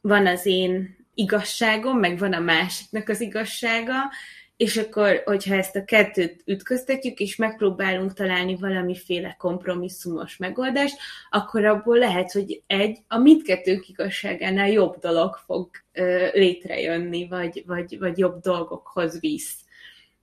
van 0.00 0.26
az 0.26 0.46
én 0.46 0.96
igazságom, 1.14 1.98
meg 1.98 2.18
van 2.18 2.32
a 2.32 2.40
másiknak 2.40 3.08
az 3.08 3.20
igazsága, 3.20 4.10
és 4.56 4.76
akkor, 4.76 5.22
hogyha 5.24 5.54
ezt 5.54 5.76
a 5.76 5.84
kettőt 5.84 6.42
ütköztetjük, 6.46 7.18
és 7.18 7.36
megpróbálunk 7.36 8.12
találni 8.12 8.56
valamiféle 8.56 9.36
kompromisszumos 9.38 10.36
megoldást, 10.36 10.96
akkor 11.30 11.64
abból 11.64 11.98
lehet, 11.98 12.32
hogy 12.32 12.62
egy 12.66 12.98
a 13.08 13.18
mindkettőnk 13.18 13.88
igazságánál 13.88 14.70
jobb 14.70 14.98
dolog 14.98 15.36
fog 15.46 15.70
ö, 15.92 16.28
létrejönni, 16.32 17.28
vagy, 17.28 17.62
vagy, 17.66 17.98
vagy 17.98 18.18
jobb 18.18 18.40
dolgokhoz 18.40 19.20
visz. 19.20 19.61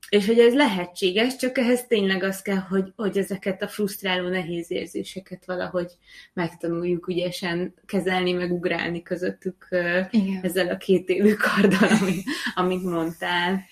És 0.09 0.25
hogy 0.25 0.39
ez 0.39 0.53
lehetséges, 0.53 1.35
csak 1.35 1.57
ehhez 1.57 1.85
tényleg 1.87 2.23
az 2.23 2.41
kell, 2.41 2.57
hogy, 2.57 2.93
hogy 2.95 3.17
ezeket 3.17 3.61
a 3.61 3.67
frusztráló 3.67 4.27
nehéz 4.27 4.71
érzéseket 4.71 5.45
valahogy 5.45 5.91
megtanuljuk 6.33 7.07
ügyesen 7.07 7.73
kezelni, 7.85 8.31
meg 8.31 8.51
ugrálni 8.51 9.01
közöttük 9.01 9.67
Igen. 10.11 10.39
ezzel 10.41 10.67
a 10.67 10.77
két 10.77 11.09
élő 11.09 11.33
karddal, 11.33 11.89
amit, 12.01 12.23
amit 12.55 12.83
mondtál. 12.83 13.63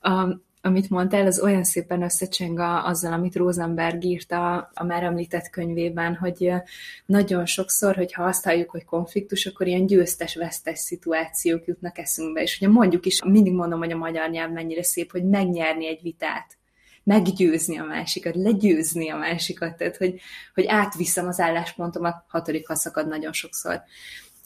A, 0.00 0.40
amit 0.64 0.90
mondtál, 0.90 1.26
az 1.26 1.40
olyan 1.40 1.64
szépen 1.64 2.02
összecseng 2.02 2.58
azzal, 2.58 3.12
amit 3.12 3.36
Rosenberg 3.36 4.04
írta 4.04 4.70
a 4.74 4.84
már 4.84 5.02
említett 5.02 5.50
könyvében, 5.50 6.14
hogy 6.14 6.52
nagyon 7.06 7.46
sokszor, 7.46 7.96
hogyha 7.96 8.24
azt 8.24 8.44
halljuk, 8.44 8.70
hogy 8.70 8.84
konfliktus, 8.84 9.46
akkor 9.46 9.66
ilyen 9.66 9.86
győztes-vesztes 9.86 10.78
szituációk 10.78 11.66
jutnak 11.66 11.98
eszünkbe. 11.98 12.42
És 12.42 12.56
ugye 12.56 12.68
mondjuk 12.68 13.06
is, 13.06 13.22
mindig 13.24 13.52
mondom, 13.52 13.78
hogy 13.78 13.92
a 13.92 13.96
magyar 13.96 14.30
nyelv 14.30 14.52
mennyire 14.52 14.82
szép, 14.82 15.10
hogy 15.10 15.24
megnyerni 15.24 15.86
egy 15.86 16.02
vitát 16.02 16.56
meggyőzni 17.04 17.78
a 17.78 17.84
másikat, 17.84 18.34
legyőzni 18.34 19.10
a 19.10 19.16
másikat, 19.16 19.76
tehát 19.76 19.96
hogy, 19.96 20.20
hogy 20.54 20.66
átviszem 20.66 21.26
az 21.26 21.40
álláspontomat, 21.40 22.24
hatodik 22.28 22.66
szakad 22.68 23.08
nagyon 23.08 23.32
sokszor. 23.32 23.82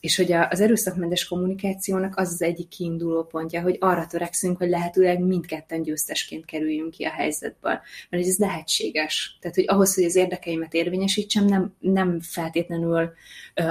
És 0.07 0.16
hogy 0.16 0.32
az 0.32 0.61
erőszakmentes 0.61 1.26
kommunikációnak 1.28 2.16
az 2.16 2.32
az 2.32 2.42
egyik 2.42 2.68
kiinduló 2.68 3.24
pontja, 3.24 3.61
hogy 3.61 3.76
arra 3.80 4.07
törekszünk, 4.07 4.59
hogy 4.59 4.68
lehetőleg 4.68 5.20
mindketten 5.20 5.82
győztesként 5.82 6.44
kerüljünk 6.44 6.90
ki 6.90 7.04
a 7.04 7.11
helyzetből. 7.11 7.80
Mert 8.11 8.26
ez 8.26 8.38
lehetséges. 8.38 9.38
Tehát, 9.40 9.57
hogy 9.57 9.64
ahhoz, 9.68 9.94
hogy 9.94 10.04
az 10.04 10.16
érdekeimet 10.16 10.74
érvényesítsem, 10.74 11.44
nem, 11.44 11.74
nem 11.78 12.20
feltétlenül 12.20 13.12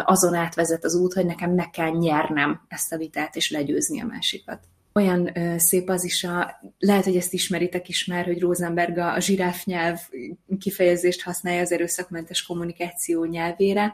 azon 0.03 0.33
átvezet 0.33 0.83
az 0.83 0.95
út, 0.95 1.13
hogy 1.13 1.25
nekem 1.25 1.51
meg 1.51 1.69
kell 1.69 1.89
nyernem 1.89 2.65
ezt 2.67 2.93
a 2.93 2.97
vitát, 2.97 3.36
és 3.36 3.51
legyőzni 3.51 4.01
a 4.01 4.05
másikat 4.05 4.59
olyan 4.95 5.37
ö, 5.37 5.57
szép 5.57 5.89
az 5.89 6.03
is, 6.03 6.23
a, 6.23 6.59
lehet, 6.79 7.03
hogy 7.03 7.15
ezt 7.15 7.33
ismeritek 7.33 7.87
is 7.87 8.05
már, 8.05 8.25
hogy 8.25 8.39
Rosenberg 8.39 8.97
a, 8.97 9.13
a 9.13 9.19
zsiráfnyelv 9.19 9.99
kifejezést 10.59 11.21
használja 11.21 11.61
az 11.61 11.71
erőszakmentes 11.71 12.43
kommunikáció 12.43 13.23
nyelvére, 13.23 13.93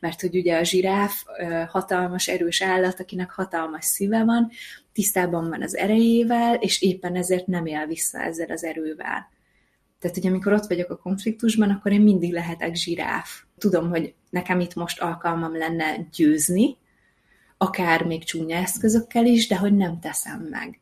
mert 0.00 0.20
hogy 0.20 0.36
ugye 0.36 0.58
a 0.58 0.62
zsiráf 0.62 1.22
ö, 1.38 1.62
hatalmas, 1.68 2.28
erős 2.28 2.62
állat, 2.62 3.00
akinek 3.00 3.30
hatalmas 3.30 3.84
szíve 3.84 4.24
van, 4.24 4.50
tisztában 4.92 5.48
van 5.48 5.62
az 5.62 5.76
erejével, 5.76 6.54
és 6.54 6.82
éppen 6.82 7.16
ezért 7.16 7.46
nem 7.46 7.66
él 7.66 7.86
vissza 7.86 8.20
ezzel 8.20 8.50
az 8.50 8.64
erővel. 8.64 9.30
Tehát, 9.98 10.16
hogy 10.16 10.26
amikor 10.26 10.52
ott 10.52 10.66
vagyok 10.66 10.90
a 10.90 10.96
konfliktusban, 10.96 11.70
akkor 11.70 11.92
én 11.92 12.00
mindig 12.00 12.32
lehetek 12.32 12.74
zsiráf. 12.74 13.42
Tudom, 13.58 13.88
hogy 13.88 14.14
nekem 14.30 14.60
itt 14.60 14.74
most 14.74 15.00
alkalmam 15.00 15.56
lenne 15.56 16.06
győzni, 16.16 16.76
akár 17.62 18.02
még 18.02 18.24
csúnya 18.24 18.56
eszközökkel 18.56 19.26
is, 19.26 19.48
de 19.48 19.56
hogy 19.56 19.76
nem 19.76 20.00
teszem 20.00 20.46
meg. 20.50 20.80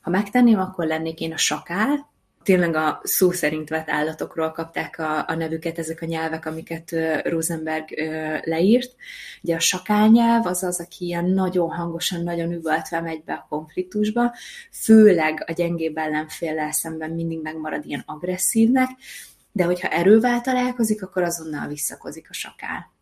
Ha 0.00 0.10
megtenném, 0.10 0.58
akkor 0.58 0.86
lennék 0.86 1.20
én 1.20 1.32
a 1.32 1.36
sakál, 1.36 2.10
tényleg 2.42 2.74
a 2.74 3.00
szó 3.02 3.30
szerint 3.30 3.68
vett 3.68 3.88
állatokról 3.90 4.50
kapták 4.50 4.98
a, 4.98 5.24
a 5.28 5.34
nevüket 5.34 5.78
ezek 5.78 6.02
a 6.02 6.06
nyelvek, 6.06 6.46
amiket 6.46 6.94
Rosenberg 7.24 7.84
leírt. 8.44 8.94
Ugye 9.42 9.54
a 9.54 9.60
sakálnyelv 9.60 10.46
az 10.46 10.62
az, 10.62 10.80
aki 10.80 11.04
ilyen 11.04 11.24
nagyon 11.24 11.70
hangosan, 11.70 12.22
nagyon 12.22 12.52
üvöltve 12.52 13.00
megy 13.00 13.22
be 13.24 13.32
a 13.32 13.46
konfliktusba, 13.48 14.34
főleg 14.70 15.44
a 15.46 15.52
gyengébb 15.52 15.96
ellenféllel 15.96 16.72
szemben 16.72 17.10
mindig 17.10 17.42
megmarad 17.42 17.84
ilyen 17.84 18.02
agresszívnek, 18.06 18.88
de 19.52 19.64
hogyha 19.64 19.88
erővel 19.88 20.40
találkozik, 20.40 21.02
akkor 21.02 21.22
azonnal 21.22 21.68
visszakozik 21.68 22.26
a 22.30 22.32
sakál. 22.32 22.97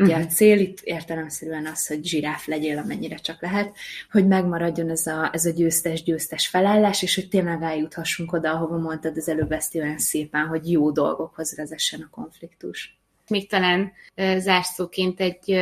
Ugye 0.00 0.16
a 0.16 0.26
cél 0.26 0.58
itt 0.58 0.80
értelemszerűen 0.80 1.66
az, 1.66 1.86
hogy 1.86 2.04
zsiráf 2.04 2.46
legyél, 2.46 2.78
amennyire 2.78 3.16
csak 3.16 3.42
lehet, 3.42 3.76
hogy 4.10 4.26
megmaradjon 4.26 4.90
ez 4.90 5.06
a, 5.06 5.30
ez 5.32 5.44
a 5.44 5.50
győztes-győztes 5.50 6.48
felállás, 6.48 7.02
és 7.02 7.14
hogy 7.14 7.28
tényleg 7.28 7.62
eljuthassunk 7.62 8.32
oda, 8.32 8.50
ahova 8.50 8.78
mondtad 8.78 9.16
az 9.16 9.28
előbb 9.28 9.52
ezt 9.52 9.74
olyan 9.74 9.98
szépen, 9.98 10.46
hogy 10.46 10.70
jó 10.70 10.90
dolgokhoz 10.90 11.56
vezessen 11.56 12.00
a 12.00 12.10
konfliktus. 12.10 12.98
Még 13.28 13.48
talán 13.48 13.92
zárszóként 14.38 15.20
egy 15.20 15.52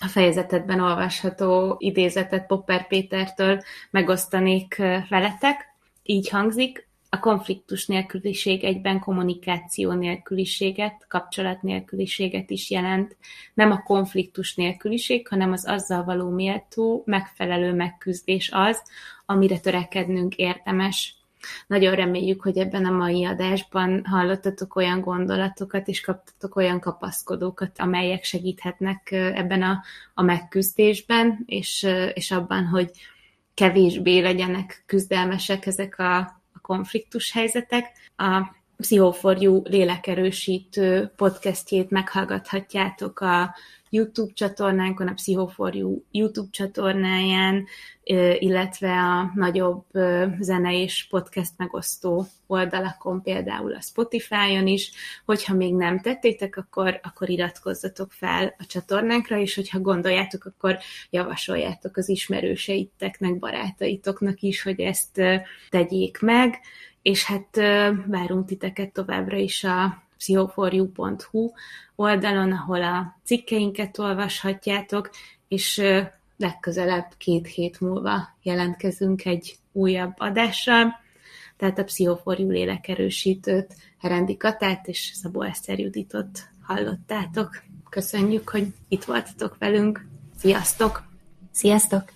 a 0.00 0.06
fejezetedben 0.08 0.80
olvasható 0.80 1.76
idézetet 1.78 2.46
Popper 2.46 2.86
Pétertől 2.86 3.62
megosztanék 3.90 4.76
veletek. 5.08 5.74
Így 6.02 6.28
hangzik, 6.28 6.88
a 7.14 7.18
konfliktus 7.18 7.86
nélküliség 7.86 8.64
egyben 8.64 9.00
kommunikáció 9.00 9.92
nélküliséget, 9.92 11.04
kapcsolat 11.08 11.62
nélküliséget 11.62 12.50
is 12.50 12.70
jelent. 12.70 13.16
Nem 13.54 13.70
a 13.70 13.82
konfliktus 13.82 14.54
nélküliség, 14.54 15.28
hanem 15.28 15.52
az 15.52 15.66
azzal 15.66 16.04
való 16.04 16.30
méltó, 16.30 17.02
megfelelő 17.06 17.72
megküzdés 17.72 18.50
az, 18.52 18.82
amire 19.26 19.58
törekednünk 19.58 20.36
érdemes. 20.36 21.16
Nagyon 21.66 21.94
reméljük, 21.94 22.42
hogy 22.42 22.58
ebben 22.58 22.84
a 22.84 22.96
mai 22.96 23.24
adásban 23.24 24.04
hallottatok 24.04 24.76
olyan 24.76 25.00
gondolatokat, 25.00 25.88
és 25.88 26.00
kaptatok 26.00 26.56
olyan 26.56 26.80
kapaszkodókat, 26.80 27.78
amelyek 27.78 28.24
segíthetnek 28.24 29.10
ebben 29.12 29.62
a, 29.62 29.82
a 30.14 30.22
megküzdésben, 30.22 31.42
és, 31.46 31.86
és 32.14 32.30
abban, 32.30 32.66
hogy 32.66 32.90
kevésbé 33.54 34.20
legyenek 34.20 34.82
küzdelmesek 34.86 35.66
ezek 35.66 35.98
a, 35.98 36.42
konfliktus 36.66 37.32
helyzetek. 37.32 37.92
A 38.16 38.54
Pszichoforjú 38.76 39.62
lélekerősítő 39.64 41.12
podcastjét 41.16 41.90
meghallgathatjátok 41.90 43.20
a 43.20 43.54
YouTube 43.90 44.32
csatornánkon, 44.32 45.08
a 45.08 45.12
Pszichoforjú 45.12 46.04
YouTube 46.10 46.48
csatornáján, 46.50 47.66
illetve 48.38 48.92
a 48.92 49.30
nagyobb 49.34 49.84
zene 50.40 50.80
és 50.80 51.06
podcast 51.10 51.52
megosztó 51.56 52.26
oldalakon, 52.46 53.22
például 53.22 53.74
a 53.74 53.80
Spotify-on 53.80 54.66
is. 54.66 54.90
Hogyha 55.24 55.54
még 55.54 55.74
nem 55.74 56.00
tettétek, 56.00 56.56
akkor, 56.56 57.00
akkor 57.02 57.28
iratkozzatok 57.28 58.12
fel 58.12 58.54
a 58.58 58.66
csatornánkra, 58.66 59.38
és 59.38 59.54
hogyha 59.54 59.80
gondoljátok, 59.80 60.44
akkor 60.44 60.78
javasoljátok 61.10 61.96
az 61.96 62.08
ismerőseiteknek, 62.08 63.38
barátaitoknak 63.38 64.40
is, 64.40 64.62
hogy 64.62 64.80
ezt 64.80 65.20
tegyék 65.70 66.20
meg, 66.20 66.60
és 67.04 67.24
hát 67.24 67.56
várunk 68.06 68.46
titeket 68.46 68.92
továbbra 68.92 69.36
is 69.36 69.64
a 69.64 70.02
pszichoforju.hu 70.16 71.50
oldalon, 71.94 72.52
ahol 72.52 72.82
a 72.82 73.16
cikkeinket 73.24 73.98
olvashatjátok, 73.98 75.10
és 75.48 75.82
legközelebb 76.36 77.06
két 77.18 77.46
hét 77.46 77.80
múlva 77.80 78.36
jelentkezünk 78.42 79.24
egy 79.24 79.56
újabb 79.72 80.12
adással, 80.16 81.02
tehát 81.56 81.78
a 81.78 81.84
Pszichoforjú 81.84 82.50
lélekerősítőt, 82.50 83.74
Herendi 84.00 84.36
Katát 84.36 84.88
és 84.88 85.10
Szabó 85.14 85.42
Eszter 85.42 85.78
Juditot 85.78 86.48
hallottátok. 86.62 87.62
Köszönjük, 87.90 88.48
hogy 88.48 88.66
itt 88.88 89.04
voltatok 89.04 89.56
velünk. 89.58 90.06
Sziasztok! 90.36 91.02
Sziasztok! 91.52 92.12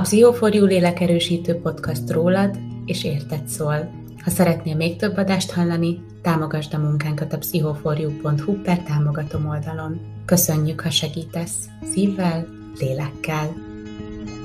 A 0.00 0.02
Pszichoforjú 0.02 0.64
lélekerősítő 0.64 1.54
podcast 1.54 2.10
rólad 2.10 2.58
és 2.84 3.04
érted 3.04 3.48
szól. 3.48 3.90
Ha 4.24 4.30
szeretnél 4.30 4.76
még 4.76 4.96
több 4.96 5.16
adást 5.16 5.50
hallani, 5.50 6.00
támogasd 6.22 6.74
a 6.74 6.78
munkánkat 6.78 7.32
a 7.32 7.38
pszichoforjú.hu 7.38 8.52
per 8.62 8.82
támogatom 8.82 9.48
oldalon. 9.48 10.00
Köszönjük, 10.24 10.80
ha 10.80 10.90
segítesz 10.90 11.68
szívvel, 11.92 12.46
lélekkel. 12.78 13.54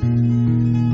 thank 0.02 0.85